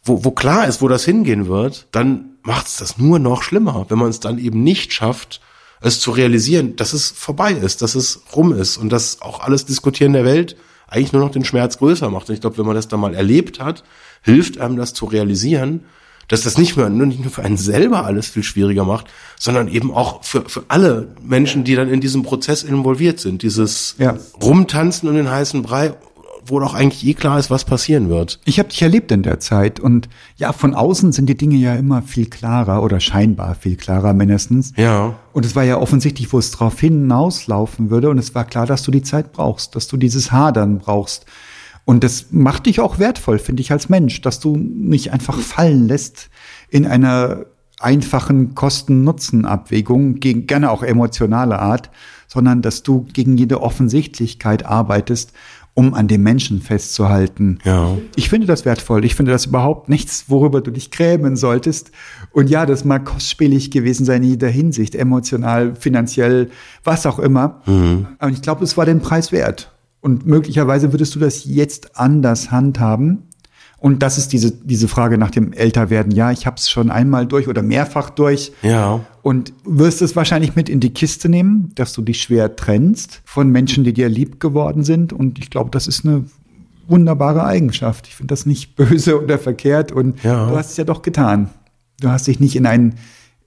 wo, 0.03 0.24
wo 0.24 0.32
klar 0.32 0.66
ist, 0.66 0.82
wo 0.82 0.88
das 0.88 1.05
hingehen 1.05 1.47
wird, 1.47 1.86
dann 1.93 2.36
macht 2.43 2.66
es 2.66 2.78
das 2.78 2.99
nur 2.99 3.18
noch 3.18 3.43
schlimmer, 3.43 3.86
wenn 3.88 3.99
man 3.99 4.09
es 4.09 4.18
dann 4.18 4.38
eben 4.38 4.62
nicht 4.64 4.93
schafft, 4.93 5.40
es 5.80 6.01
zu 6.01 6.11
realisieren, 6.11 6.76
dass 6.76 6.93
es 6.93 7.11
vorbei 7.11 7.53
ist, 7.53 7.82
dass 7.82 7.95
es 7.95 8.22
rum 8.34 8.53
ist 8.53 8.76
und 8.76 8.90
dass 8.90 9.20
auch 9.20 9.40
alles 9.40 9.64
Diskutieren 9.64 10.12
der 10.12 10.24
Welt 10.24 10.57
eigentlich 10.88 11.12
nur 11.12 11.22
noch 11.22 11.30
den 11.30 11.45
Schmerz 11.45 11.78
größer 11.78 12.11
macht. 12.11 12.28
Und 12.28 12.34
ich 12.34 12.40
glaube, 12.40 12.59
wenn 12.59 12.66
man 12.66 12.76
das 12.76 12.88
dann 12.88 13.01
mal 13.01 13.14
erlebt 13.14 13.61
hat, 13.61 13.82
hilft 14.23 14.59
einem 14.59 14.77
das 14.77 14.95
zu 14.95 15.05
realisieren, 15.07 15.81
dass 16.29 16.43
das 16.43 16.57
nicht 16.57 16.77
mehr 16.77 16.89
nur 16.89 17.07
nicht 17.07 17.20
nur 17.20 17.31
für 17.31 17.43
einen 17.43 17.57
selber 17.59 18.05
alles 18.07 18.29
viel 18.29 18.43
schwieriger 18.43 18.85
macht, 18.85 19.07
sondern 19.39 19.68
eben 19.68 19.93
auch 19.93 20.25
für, 20.25 20.49
für 20.49 20.64
alle 20.68 21.09
Menschen, 21.23 21.64
die 21.64 21.75
dann 21.75 21.89
in 21.89 22.01
diesem 22.01 22.23
Prozess 22.23 22.62
involviert 22.62 23.20
sind. 23.20 23.43
Dieses 23.43 23.97
Ja. 23.99 24.16
Rumtanzen 24.43 25.09
um 25.09 25.14
den 25.14 25.31
heißen 25.31 25.62
Brei, 25.62 25.95
wo 26.47 26.59
doch 26.59 26.75
eigentlich 26.75 27.07
eh 27.07 27.14
klar 27.14 27.39
ist, 27.39 27.51
was 27.51 27.64
passieren 27.64 28.09
wird. 28.09 28.41
Ich 28.45 28.59
habe 28.59 28.68
dich 28.68 28.83
erlebt 28.83 29.12
in 29.12 29.23
der 29.23 29.41
Zeit 29.41 29.79
und 29.79 30.09
ja, 30.37 30.53
von 30.53 30.75
außen 30.75 31.12
sind 31.12 31.27
die 31.27 31.37
Dinge 31.37 31.57
ja 31.57 31.75
immer 31.75 32.03
viel 32.03 32.27
klarer 32.27 32.83
oder 32.83 32.99
scheinbar 32.99 33.55
viel 33.55 33.77
klarer 33.77 34.12
mindestens. 34.12 34.73
Ja. 34.77 35.14
Und 35.33 35.45
es 35.47 35.55
war 35.55 35.62
ja 35.62 35.79
offensichtlich, 35.79 36.33
wo 36.33 36.39
es 36.39 36.51
drauf 36.51 36.81
hinauslaufen 36.81 37.91
würde. 37.91 38.11
Und 38.11 38.18
es 38.18 38.35
war 38.35 38.45
klar, 38.45 38.66
dass 38.66 38.83
du 38.83 38.91
die 38.91 39.03
Zeit 39.03 39.33
brauchst, 39.33 39.77
dass 39.77 39.87
du 39.87 39.97
dieses 39.97 40.33
Hadern 40.33 40.79
brauchst. 40.79 41.27
Und 41.85 42.05
das 42.05 42.26
macht 42.30 42.66
dich 42.66 42.80
auch 42.80 42.99
wertvoll, 42.99 43.39
finde 43.39 43.62
ich, 43.62 43.72
als 43.72 43.89
Mensch, 43.89 44.20
dass 44.20 44.41
du 44.41 44.57
nicht 44.57 45.12
einfach 45.12 45.39
fallen 45.39 45.89
lässt 45.89 46.30
in 46.68 46.87
einer 46.87 47.47
einfachen 47.80 48.55
Kosten-Nutzen-Abwägung, 48.55 50.20
gegen 50.20 50.47
gerne 50.47 50.70
auch 50.70 50.83
emotionale 50.85 51.59
Art, 51.59 51.91
sondern 52.28 52.62
dass 52.62 52.83
du 52.83 53.07
gegen 53.12 53.37
jede 53.37 53.61
Offensichtlichkeit 53.61 54.64
arbeitest, 54.64 55.33
um 55.74 55.95
an 55.95 56.07
dem 56.07 56.22
Menschen 56.22 56.61
festzuhalten. 56.61 57.59
Ja. 57.64 57.97
Ich 58.14 58.28
finde 58.28 58.47
das 58.47 58.64
wertvoll. 58.64 59.05
Ich 59.05 59.14
finde 59.14 59.33
das 59.33 59.47
überhaupt 59.47 59.89
nichts, 59.89 60.26
worüber 60.28 60.61
du 60.61 60.70
dich 60.70 60.91
grämen 60.91 61.35
solltest. 61.35 61.93
Und 62.30 62.51
ja, 62.51 62.66
das 62.66 62.85
mag 62.85 63.07
kostspielig 63.07 63.70
gewesen 63.70 64.05
sein 64.05 64.22
in 64.22 64.30
jeder 64.30 64.49
Hinsicht, 64.49 64.95
emotional, 64.95 65.74
finanziell, 65.74 66.51
was 66.85 67.07
auch 67.07 67.18
immer. 67.18 67.62
Aber 68.18 68.30
ich 68.30 68.43
glaube, 68.43 68.64
es 68.64 68.76
war 68.76 68.85
den 68.85 69.01
Preis 69.01 69.33
wert. 69.33 69.72
Und 70.03 70.26
möglicherweise 70.26 70.92
würdest 70.92 71.14
du 71.14 71.18
das 71.20 71.44
jetzt 71.46 71.96
anders 71.96 72.50
handhaben. 72.50 73.22
Und 73.78 74.03
das 74.03 74.18
ist 74.18 74.32
diese, 74.32 74.53
diese 74.53 74.86
Frage 74.86 75.16
nach 75.16 75.30
dem 75.30 75.53
Älterwerden. 75.53 76.12
Ja, 76.12 76.30
ich 76.30 76.46
habe 76.46 76.57
es 76.57 76.68
schon 76.70 76.90
einmal 76.90 77.26
durch 77.26 77.48
oder 77.48 77.62
mehrfach 77.62 78.11
durch. 78.11 78.53
Ja. 78.62 79.00
Und 79.22 79.53
wirst 79.64 80.03
es 80.03 80.14
wahrscheinlich 80.14 80.55
mit 80.55 80.68
in 80.68 80.78
die 80.80 80.90
Kiste 80.90 81.28
nehmen, 81.28 81.72
dass 81.76 81.92
du 81.92 82.03
dich 82.03 82.20
schwer 82.22 82.55
trennst 82.55 83.22
von 83.24 83.48
Menschen, 83.50 83.82
die 83.84 83.92
dir 83.92 84.09
lieb 84.09 84.38
geworden 84.38 84.84
sind. 84.84 85.12
Und 85.12 85.38
ich 85.38 85.50
glaube, 85.50 85.70
das 85.70 85.86
ist 85.88 86.05
eine 86.05 86.24
wunderbare 86.86 87.44
Eigenschaft. 87.44 88.07
Ich 88.09 88.14
finde 88.14 88.32
das 88.32 88.44
nicht 88.46 88.76
böse 88.76 89.20
oder 89.22 89.38
verkehrt. 89.38 89.90
Und 89.92 90.22
Ja. 90.22 90.48
du 90.48 90.57
hast 90.57 90.72
es 90.72 90.76
ja 90.76 90.84
doch 90.84 91.03
getan. 91.03 91.48
Du 92.00 92.09
hast 92.09 92.26
dich 92.26 92.38
nicht 92.40 92.55
in 92.57 92.66
ein 92.66 92.94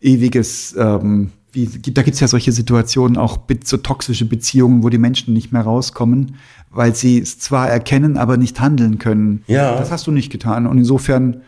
ewiges, 0.01 0.75
ähm, 0.77 1.31
wie, 1.55 1.65
da 1.67 2.01
gibt 2.01 2.15
es 2.15 2.19
ja 2.19 2.27
solche 2.27 2.51
Situationen, 2.51 3.17
auch 3.17 3.39
so 3.63 3.77
toxische 3.77 4.25
Beziehungen, 4.25 4.83
wo 4.83 4.89
die 4.89 4.97
Menschen 4.97 5.33
nicht 5.33 5.51
mehr 5.51 5.63
rauskommen, 5.63 6.35
weil 6.69 6.93
sie 6.95 7.19
es 7.19 7.39
zwar 7.39 7.69
erkennen, 7.69 8.17
aber 8.17 8.37
nicht 8.37 8.59
handeln 8.59 8.97
können. 8.97 9.43
Ja. 9.47 9.75
Das 9.77 9.91
hast 9.91 10.05
du 10.07 10.11
nicht 10.11 10.31
getan. 10.31 10.67
Und 10.67 10.77
insofern, 10.77 11.41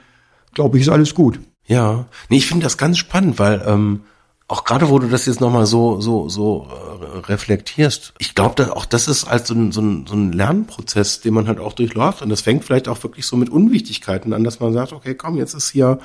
glaube 0.54 0.78
ich, 0.78 0.84
ist 0.84 0.90
alles 0.90 1.14
gut. 1.14 1.40
Ja, 1.66 2.06
nee, 2.30 2.38
ich 2.38 2.48
finde 2.48 2.64
das 2.64 2.78
ganz 2.78 2.98
spannend, 2.98 3.40
weil 3.40 3.62
ähm, 3.68 4.02
auch 4.50 4.64
gerade, 4.64 4.90
wo 4.90 4.98
du 5.00 5.08
das 5.08 5.26
jetzt 5.26 5.42
nochmal 5.42 5.66
so 5.66 6.00
so 6.00 6.30
so 6.30 6.68
äh, 6.70 7.18
reflektierst, 7.28 8.14
ich 8.18 8.34
glaube, 8.34 8.76
auch 8.76 8.86
das 8.86 9.08
ist 9.08 9.26
als 9.26 9.48
so 9.48 9.54
ein, 9.54 9.72
so, 9.72 9.82
ein, 9.82 10.06
so 10.08 10.16
ein 10.16 10.32
Lernprozess, 10.32 11.20
den 11.20 11.34
man 11.34 11.48
halt 11.48 11.60
auch 11.60 11.74
durchläuft. 11.74 12.22
Und 12.22 12.30
das 12.30 12.42
fängt 12.42 12.64
vielleicht 12.64 12.88
auch 12.88 13.04
wirklich 13.04 13.26
so 13.26 13.36
mit 13.36 13.50
Unwichtigkeiten 13.50 14.34
an, 14.34 14.44
dass 14.44 14.60
man 14.60 14.74
sagt, 14.74 14.94
okay, 14.94 15.16
komm, 15.16 15.38
jetzt 15.38 15.54
ist 15.54 15.70
hier 15.72 16.00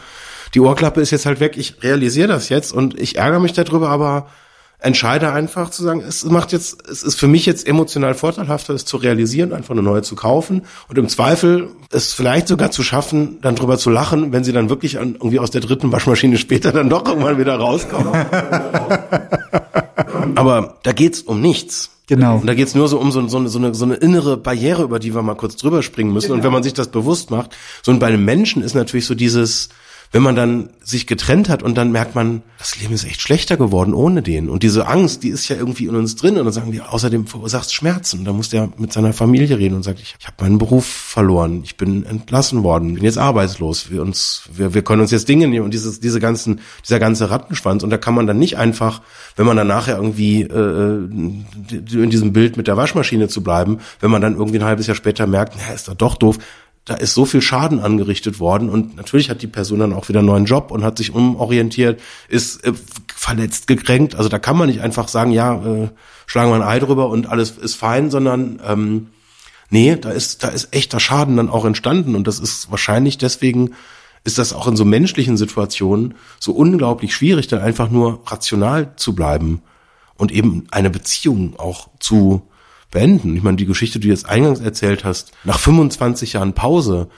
die 0.55 0.61
Ohrklappe 0.61 1.01
ist 1.01 1.11
jetzt 1.11 1.27
halt 1.27 1.41
weg, 1.41 1.57
ich 1.57 1.83
realisiere 1.83 2.29
das 2.29 2.49
jetzt 2.49 2.73
und 2.73 2.99
ich 2.99 3.17
ärgere 3.17 3.41
mich 3.41 3.53
darüber, 3.53 3.89
aber 3.89 4.29
entscheide 4.83 5.33
einfach 5.33 5.71
zu 5.71 5.83
sagen, 5.83 6.01
es 6.07 6.25
macht 6.25 6.53
jetzt, 6.53 6.89
es 6.89 7.03
ist 7.03 7.19
für 7.19 7.29
mich 7.29 7.47
jetzt 7.47 7.67
emotional 7.67 8.15
vorteilhafter, 8.15 8.75
es 8.75 8.85
zu 8.85 8.97
realisieren, 8.97 9.53
einfach 9.53 9.71
eine 9.71 9.83
neue 9.83 10.03
zu 10.03 10.17
kaufen 10.17 10.63
und 10.89 10.99
im 10.99 11.09
Zweifel 11.09 11.69
es 11.91 12.13
vielleicht 12.13 12.49
sogar 12.49 12.71
zu 12.73 12.83
schaffen, 12.83 13.39
dann 13.43 13.55
drüber 13.55 13.79
zu 13.79 13.91
lachen, 13.91 14.33
wenn 14.33 14.45
sie 14.45 14.53
dann 14.53 14.69
wirklich 14.69 14.99
an, 14.99 15.15
irgendwie 15.15 15.39
aus 15.39 15.51
der 15.51 15.61
dritten 15.61 15.93
Waschmaschine 15.93 16.37
später 16.37 16.73
dann 16.73 16.91
doch 16.91 17.07
irgendwann 17.07 17.39
wieder 17.39 17.55
rauskommen. 17.57 18.13
Aber 20.35 20.79
da 20.83 20.93
geht's 20.93 21.23
um 21.23 21.41
nichts. 21.41 21.91
Genau. 22.09 22.37
Und 22.37 22.47
da 22.47 22.55
geht's 22.55 22.75
nur 22.75 22.89
so 22.89 22.99
um 22.99 23.13
so, 23.13 23.27
so, 23.29 23.39
eine, 23.39 23.49
so, 23.49 23.59
eine, 23.59 23.75
so 23.75 23.85
eine 23.85 23.95
innere 23.95 24.37
Barriere, 24.37 24.83
über 24.83 24.99
die 24.99 25.15
wir 25.15 25.23
mal 25.23 25.37
kurz 25.37 25.57
drüber 25.57 25.83
springen 25.83 26.13
müssen. 26.13 26.33
Und 26.33 26.43
wenn 26.43 26.53
man 26.53 26.63
sich 26.63 26.75
das 26.75 26.89
bewusst 26.89 27.31
macht, 27.31 27.57
so 27.83 27.93
und 27.93 28.01
bei 28.01 28.09
einem 28.09 28.25
Menschen 28.25 28.63
ist 28.63 28.75
natürlich 28.75 29.07
so 29.07 29.15
dieses, 29.15 29.69
wenn 30.13 30.23
man 30.23 30.37
dann 30.37 30.69
sich 30.85 31.07
getrennt 31.07 31.49
hat 31.49 31.63
und 31.63 31.75
dann 31.77 31.91
merkt 31.91 32.15
man, 32.15 32.43
das 32.59 32.79
Leben 32.79 32.93
ist 32.93 33.05
echt 33.05 33.23
schlechter 33.23 33.57
geworden 33.57 33.95
ohne 33.95 34.21
den. 34.21 34.51
Und 34.51 34.63
diese 34.63 34.87
Angst, 34.87 35.23
die 35.23 35.31
ist 35.31 35.49
ja 35.49 35.57
irgendwie 35.57 35.87
in 35.87 35.97
uns 35.97 36.17
drin. 36.17 36.37
Und 36.37 36.45
dann 36.45 36.53
sagen 36.53 36.73
wir, 36.73 36.93
außerdem 36.93 37.27
verursacht 37.27 37.73
Schmerzen. 37.73 38.21
Und 38.21 38.25
dann 38.27 38.37
muss 38.37 38.51
der 38.51 38.69
mit 38.77 38.93
seiner 38.93 39.15
Familie 39.15 39.59
reden 39.59 39.75
und 39.75 39.85
sagt, 39.85 40.01
ich, 40.01 40.15
ich 40.19 40.27
habe 40.27 40.37
meinen 40.41 40.59
Beruf 40.59 40.85
verloren, 40.87 41.63
ich 41.65 41.77
bin 41.77 42.05
entlassen 42.05 42.63
worden, 42.63 42.95
bin 42.95 43.05
jetzt 43.05 43.17
arbeitslos. 43.17 43.91
Wir 43.91 44.03
uns, 44.03 44.43
wir, 44.53 44.75
wir 44.75 44.83
können 44.83 45.01
uns 45.01 45.11
jetzt 45.11 45.29
Dinge 45.29 45.49
nehmen 45.49 45.65
und 45.65 45.73
dieses, 45.73 45.99
diese 45.99 46.21
ganzen, 46.21 46.61
dieser 46.85 46.99
ganze 46.99 47.31
Rattenschwanz. 47.31 47.83
Und 47.83 47.91
da 47.91 47.97
kann 47.97 48.15
man 48.15 48.27
dann 48.27 48.39
nicht 48.39 48.59
einfach, 48.59 49.01
wenn 49.37 49.47
man 49.47 49.57
dann 49.57 49.69
nachher 49.69 49.97
irgendwie 49.97 50.43
äh, 50.43 51.09
in 51.09 52.11
diesem 52.11 52.33
Bild 52.35 52.59
mit 52.59 52.67
der 52.67 52.77
Waschmaschine 52.77 53.29
zu 53.29 53.43
bleiben, 53.43 53.79
wenn 54.01 54.11
man 54.11 54.21
dann 54.21 54.37
irgendwie 54.37 54.59
ein 54.59 54.65
halbes 54.65 54.87
Jahr 54.87 54.97
später 54.97 55.27
merkt, 55.27 55.55
na, 55.57 55.73
ist 55.73 55.89
doch 55.89 55.95
doch 55.95 56.17
doof, 56.17 56.39
da 56.85 56.95
ist 56.95 57.15
so 57.15 57.25
viel 57.25 57.43
Schaden 57.43 57.79
angerichtet 57.79 58.41
worden 58.41 58.69
und 58.69 58.97
natürlich 58.97 59.31
hat 59.31 59.41
die 59.43 59.47
Person 59.47 59.79
dann 59.79 59.93
auch 59.93 60.09
wieder 60.09 60.19
einen 60.19 60.27
neuen 60.27 60.47
Job 60.47 60.71
und 60.73 60.83
hat 60.83 60.99
sich 60.99 61.15
umorientiert, 61.15 62.01
ist 62.29 62.65
äh, 62.65 62.73
verletzt, 63.15 63.69
gekränkt. 63.69 64.17
Also 64.17 64.29
da 64.29 64.39
kann 64.41 64.57
man 64.57 64.69
nicht 64.69 64.81
einfach 64.81 65.07
sagen, 65.07 65.31
ja, 65.31 65.55
äh, 65.65 65.91
schlagen 66.27 66.51
wir 66.51 66.57
ein 66.57 66.63
Ei 66.63 66.81
drüber 66.81 67.09
und 67.09 67.29
alles 67.29 67.53
ist 67.53 67.77
fein, 67.77 68.11
sondern 68.11 68.61
ähm, 68.67 69.09
nee, 69.71 69.95
da 69.95 70.11
ist, 70.11 70.43
da 70.43 70.49
ist 70.49 70.75
echter 70.75 70.99
Schaden 70.99 71.37
dann 71.37 71.51
auch 71.51 71.65
entstanden 71.65 72.17
und 72.17 72.27
das 72.27 72.41
ist 72.41 72.71
wahrscheinlich 72.71 73.17
deswegen 73.17 73.75
ist 74.25 74.39
das 74.39 74.53
auch 74.53 74.67
in 74.67 74.77
so 74.77 74.85
menschlichen 74.85 75.37
Situationen 75.37 76.15
so 76.39 76.53
unglaublich 76.53 77.15
schwierig, 77.15 77.49
dann 77.49 77.61
einfach 77.61 77.91
nur 77.91 78.23
rational 78.27 78.95
zu 78.97 79.15
bleiben 79.15 79.63
und 80.17 80.33
eben 80.33 80.67
eine 80.71 80.91
Beziehung 80.91 81.59
auch 81.59 81.89
zu 81.99 82.43
beenden. 82.93 83.35
Ich 83.37 83.43
meine, 83.43 83.57
die 83.57 83.67
Geschichte, 83.67 83.99
die 83.99 84.07
du 84.07 84.13
jetzt 84.13 84.29
eingangs 84.29 84.61
erzählt 84.61 85.05
hast, 85.05 85.33
nach 85.43 85.59
25 85.59 86.35
Jahren 86.35 86.53
Pause, 86.53 87.09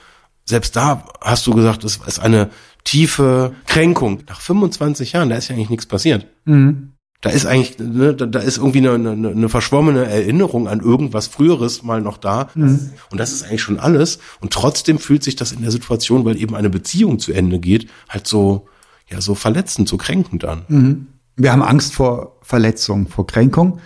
selbst 0.43 0.75
da 0.75 1.05
hast 1.21 1.45
du 1.45 1.53
gesagt, 1.53 1.83
es 1.83 1.97
ist 1.97 2.19
eine 2.19 2.49
tiefe 2.83 3.53
Kränkung. 3.67 4.23
Nach 4.27 4.41
25 4.41 5.11
Jahren, 5.11 5.29
da 5.29 5.35
ist 5.35 5.49
ja 5.49 5.55
eigentlich 5.55 5.69
nichts 5.69 5.85
passiert. 5.85 6.25
Mhm. 6.45 6.93
Da 7.21 7.31
ist 7.31 7.45
eigentlich, 7.45 7.79
ne, 7.79 8.13
da, 8.13 8.27
da 8.27 8.39
ist 8.39 8.57
irgendwie 8.57 8.87
eine, 8.87 8.93
eine, 8.93 9.29
eine 9.29 9.49
verschwommene 9.49 10.05
Erinnerung 10.05 10.67
an 10.67 10.79
irgendwas 10.79 11.27
Früheres 11.27 11.81
mal 11.81 12.01
noch 12.01 12.17
da. 12.17 12.49
Mhm. 12.53 12.91
Und 13.09 13.19
das 13.19 13.31
ist 13.31 13.43
eigentlich 13.43 13.63
schon 13.63 13.79
alles. 13.79 14.19
Und 14.41 14.53
trotzdem 14.53 14.99
fühlt 14.99 15.23
sich 15.23 15.35
das 15.35 15.51
in 15.51 15.61
der 15.61 15.71
Situation, 15.71 16.25
weil 16.25 16.39
eben 16.39 16.55
eine 16.55 16.69
Beziehung 16.69 17.19
zu 17.19 17.33
Ende 17.33 17.59
geht, 17.59 17.89
halt 18.07 18.27
so, 18.27 18.67
ja, 19.09 19.21
so 19.21 19.33
verletzend, 19.33 19.89
so 19.89 19.97
kränkend 19.97 20.45
an. 20.45 20.65
Mhm. 20.67 21.07
Wir 21.35 21.51
haben 21.51 21.63
Angst 21.63 21.93
vor 21.93 22.37
Verletzung, 22.43 23.07
vor 23.07 23.27
Kränkung 23.27 23.79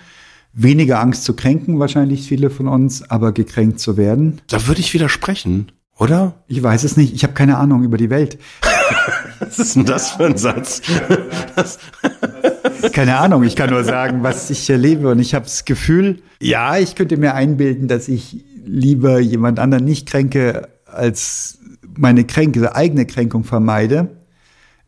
weniger 0.53 0.99
Angst 0.99 1.23
zu 1.23 1.35
kränken, 1.35 1.79
wahrscheinlich 1.79 2.27
viele 2.27 2.49
von 2.49 2.67
uns, 2.67 3.09
aber 3.09 3.31
gekränkt 3.31 3.79
zu 3.79 3.97
werden. 3.97 4.41
Da 4.47 4.67
würde 4.67 4.81
ich 4.81 4.93
widersprechen, 4.93 5.71
oder? 5.97 6.43
Ich 6.47 6.61
weiß 6.61 6.83
es 6.83 6.97
nicht. 6.97 7.13
Ich 7.13 7.23
habe 7.23 7.33
keine 7.33 7.57
Ahnung 7.57 7.83
über 7.83 7.97
die 7.97 8.09
Welt. 8.09 8.39
was 9.39 9.59
ist 9.59 9.75
denn 9.75 9.85
das 9.85 10.11
für 10.11 10.25
ein 10.25 10.37
Satz? 10.37 10.81
keine 12.93 13.17
Ahnung. 13.17 13.43
Ich 13.43 13.55
kann 13.55 13.69
nur 13.69 13.83
sagen, 13.83 14.23
was 14.23 14.49
ich 14.49 14.69
erlebe. 14.69 15.09
Und 15.09 15.19
ich 15.19 15.35
habe 15.35 15.45
das 15.45 15.65
Gefühl, 15.65 16.21
ja, 16.41 16.77
ich 16.77 16.95
könnte 16.95 17.17
mir 17.17 17.35
einbilden, 17.35 17.87
dass 17.87 18.07
ich 18.07 18.43
lieber 18.65 19.19
jemand 19.19 19.59
anderen 19.59 19.85
nicht 19.85 20.07
kränke, 20.07 20.69
als 20.85 21.59
meine 21.97 22.23
Kränke, 22.23 22.75
eigene 22.75 23.05
Kränkung 23.05 23.43
vermeide. 23.43 24.09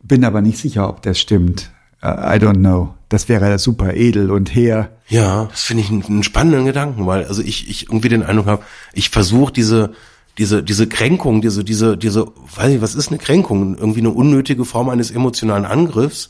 Bin 0.03 0.24
aber 0.24 0.41
nicht 0.41 0.57
sicher, 0.57 0.89
ob 0.89 1.01
das 1.01 1.20
stimmt. 1.20 1.72
I 2.03 2.39
don't 2.39 2.59
know. 2.59 2.95
Das 3.09 3.30
wäre 3.30 3.59
super 3.59 3.93
edel 3.93 4.32
und 4.32 4.55
hehr. 4.55 4.89
Ja, 5.12 5.45
das 5.45 5.64
finde 5.64 5.84
ich 5.84 5.89
einen, 5.89 6.03
einen, 6.03 6.24
spannenden 6.24 6.66
Gedanken, 6.66 7.05
weil 7.05 7.26
also 7.26 7.41
ich, 7.41 7.70
ich 7.70 7.88
irgendwie 7.89 8.09
den 8.09 8.24
Eindruck 8.24 8.47
habe, 8.47 8.64
ich 8.93 9.09
versuche 9.09 9.53
diese 9.53 9.91
diese 10.38 10.64
diese 10.64 10.88
Kränkung, 10.88 11.41
diese 11.41 11.64
diese 11.64 11.97
diese, 11.97 12.28
weiß 12.55 12.74
ich, 12.74 12.82
was 12.82 12.95
ist 12.95 13.09
eine 13.09 13.18
Kränkung? 13.18 13.78
Irgendwie 13.78 13.99
eine 13.99 14.12
unnötige 14.12 14.66
Form 14.66 14.89
eines 14.89 15.12
emotionalen 15.12 15.66
Angriffs 15.66 16.30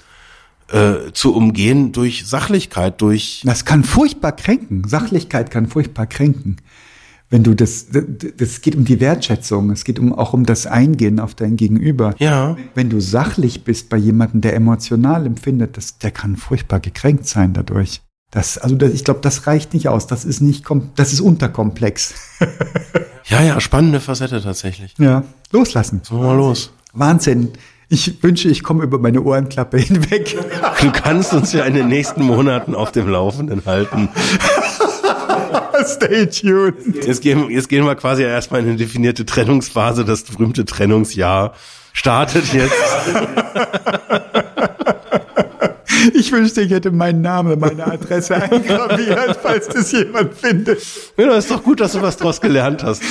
äh, 0.71 1.11
zu 1.13 1.35
umgehen 1.35 1.91
durch 1.91 2.25
Sachlichkeit, 2.25 2.99
durch. 3.01 3.43
Das 3.45 3.65
kann 3.65 3.83
furchtbar 3.83 4.31
kränken. 4.31 4.87
Sachlichkeit 4.87 5.51
kann 5.51 5.67
furchtbar 5.67 6.07
kränken 6.07 6.57
wenn 7.31 7.43
du 7.43 7.55
das, 7.55 7.87
das 8.37 8.59
geht 8.61 8.75
um 8.75 8.83
die 8.83 8.99
Wertschätzung, 8.99 9.71
es 9.71 9.85
geht 9.85 9.99
um, 9.99 10.13
auch 10.13 10.33
um 10.33 10.45
das 10.45 10.67
Eingehen 10.67 11.19
auf 11.21 11.33
dein 11.33 11.55
Gegenüber. 11.55 12.13
Ja. 12.19 12.57
Wenn 12.75 12.89
du 12.89 12.99
sachlich 12.99 13.63
bist 13.63 13.87
bei 13.87 13.95
jemandem, 13.95 14.41
der 14.41 14.53
emotional 14.53 15.25
empfindet, 15.25 15.77
das, 15.77 15.97
der 15.97 16.11
kann 16.11 16.35
furchtbar 16.35 16.81
gekränkt 16.81 17.25
sein 17.25 17.53
dadurch. 17.53 18.01
Das, 18.31 18.57
also 18.57 18.75
das, 18.75 18.91
ich 18.93 19.03
glaube, 19.03 19.19
das 19.21 19.45
reicht 19.45 19.73
nicht 19.73 19.89
aus. 19.89 20.07
Das 20.07 20.23
ist 20.23 20.41
nicht, 20.41 20.65
das 20.95 21.11
ist 21.11 21.19
unterkomplex. 21.19 22.13
ja, 23.25 23.43
ja, 23.43 23.59
spannende 23.59 23.99
Facette 23.99 24.41
tatsächlich. 24.41 24.93
Ja, 24.97 25.23
loslassen. 25.51 26.01
So 26.03 26.15
mal 26.15 26.35
los. 26.35 26.71
Wahnsinn. 26.93 27.51
Ich 27.89 28.23
wünsche, 28.23 28.47
ich 28.47 28.63
komme 28.63 28.83
über 28.83 28.99
meine 28.99 29.21
Ohrenklappe 29.21 29.77
hinweg. 29.79 30.37
Du 30.79 30.91
kannst 30.93 31.33
uns 31.33 31.51
ja 31.51 31.65
in 31.65 31.73
den 31.73 31.89
nächsten 31.89 32.23
Monaten 32.23 32.73
auf 32.73 32.93
dem 32.93 33.09
Laufenden 33.09 33.63
halten. 33.65 34.07
Stay 35.85 36.27
tuned. 36.27 37.05
Jetzt 37.05 37.21
gehen, 37.21 37.49
jetzt 37.49 37.67
gehen 37.67 37.85
wir 37.85 37.95
quasi 37.95 38.23
erstmal 38.23 38.61
in 38.61 38.67
eine 38.67 38.77
definierte 38.77 39.25
Trennungsphase. 39.25 40.05
Das 40.05 40.23
berühmte 40.23 40.63
Trennungsjahr 40.63 41.53
startet 41.91 42.53
jetzt. 42.53 42.71
Ich 46.13 46.31
wünschte, 46.31 46.61
ich 46.61 46.71
hätte 46.71 46.91
meinen 46.91 47.21
Namen, 47.21 47.59
meine 47.59 47.85
Adresse 47.85 48.35
eingraviert, 48.41 49.37
falls 49.41 49.67
das 49.67 49.91
jemand 49.91 50.33
findet. 50.33 50.81
Ja, 51.17 51.27
das 51.27 51.45
ist 51.45 51.51
doch 51.51 51.63
gut, 51.63 51.79
dass 51.79 51.93
du 51.93 52.01
was 52.01 52.17
draus 52.17 52.41
gelernt 52.41 52.83
hast. 52.83 53.03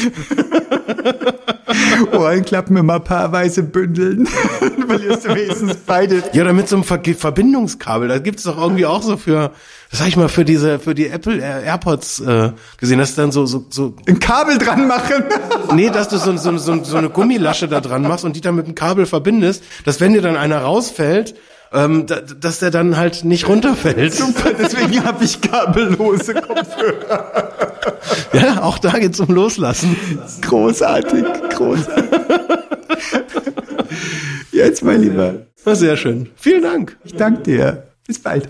Ohrenklappen 2.13 2.77
immer 2.77 3.01
paarweise 3.01 3.63
bündeln. 3.63 4.29
Dann 4.61 4.87
verlierst 4.89 5.25
du 5.25 5.35
wenigstens 5.35 5.77
beide. 5.87 6.23
Ja, 6.33 6.43
oder 6.43 6.53
mit 6.53 6.69
so 6.69 6.77
einem 6.77 6.85
Ver 6.85 7.01
Verbindungskabel. 7.17 8.09
Da 8.09 8.19
gibt 8.19 8.39
es 8.39 8.45
doch 8.45 8.59
irgendwie 8.59 8.87
auch 8.87 9.03
so 9.03 9.17
für, 9.17 9.53
sag 9.91 10.09
ich 10.09 10.17
mal, 10.17 10.29
für 10.29 10.45
diese, 10.45 10.79
für 10.79 10.95
die 10.95 11.09
Apple 11.09 11.39
AirPods 11.39 12.21
äh, 12.21 12.53
gesehen, 12.79 12.99
dass 12.99 13.15
du 13.15 13.23
dann 13.23 13.33
so, 13.33 13.47
so, 13.47 13.67
so. 13.69 13.95
Ein 14.07 14.19
Kabel 14.19 14.59
dran 14.59 14.87
machen. 14.87 15.25
nee, 15.75 15.91
dass 15.91 16.09
du 16.09 16.19
so, 16.19 16.37
so, 16.37 16.57
so, 16.59 16.83
so 16.83 16.97
eine 16.97 17.11
Gummilasche 17.11 17.69
da 17.69 17.81
dran 17.81 18.03
machst 18.03 18.25
und 18.25 18.37
die 18.37 18.41
dann 18.41 18.57
mit 18.57 18.67
dem 18.67 18.75
Kabel 18.75 19.07
verbindest, 19.07 19.63
dass 19.85 20.01
wenn 20.01 20.13
dir 20.13 20.23
dann 20.23 20.37
einer 20.37 20.59
rausfällt, 20.59 21.35
ähm, 21.73 22.07
da, 22.07 22.21
dass 22.21 22.59
der 22.59 22.71
dann 22.71 22.97
halt 22.97 23.25
nicht 23.25 23.49
runterfällt. 23.49 24.15
Super, 24.15 24.53
deswegen 24.59 25.05
habe 25.05 25.25
ich 25.25 25.41
kabellose 25.41 26.35
Kopfhörer. 26.35 27.53
ja, 28.33 28.63
auch 28.63 28.79
da 28.79 28.99
geht's 28.99 29.21
um 29.21 29.35
Loslassen. 29.35 29.97
Großartig, 30.43 31.25
großartig. 31.51 32.21
Jetzt, 34.53 34.83
mein 34.83 35.03
Lieber. 35.03 35.35
Sehr 35.65 35.97
schön. 35.97 36.29
Vielen 36.37 36.63
Dank. 36.63 36.97
Ich 37.05 37.15
danke 37.15 37.43
dir. 37.43 37.85
Bis 38.07 38.19
bald. 38.19 38.49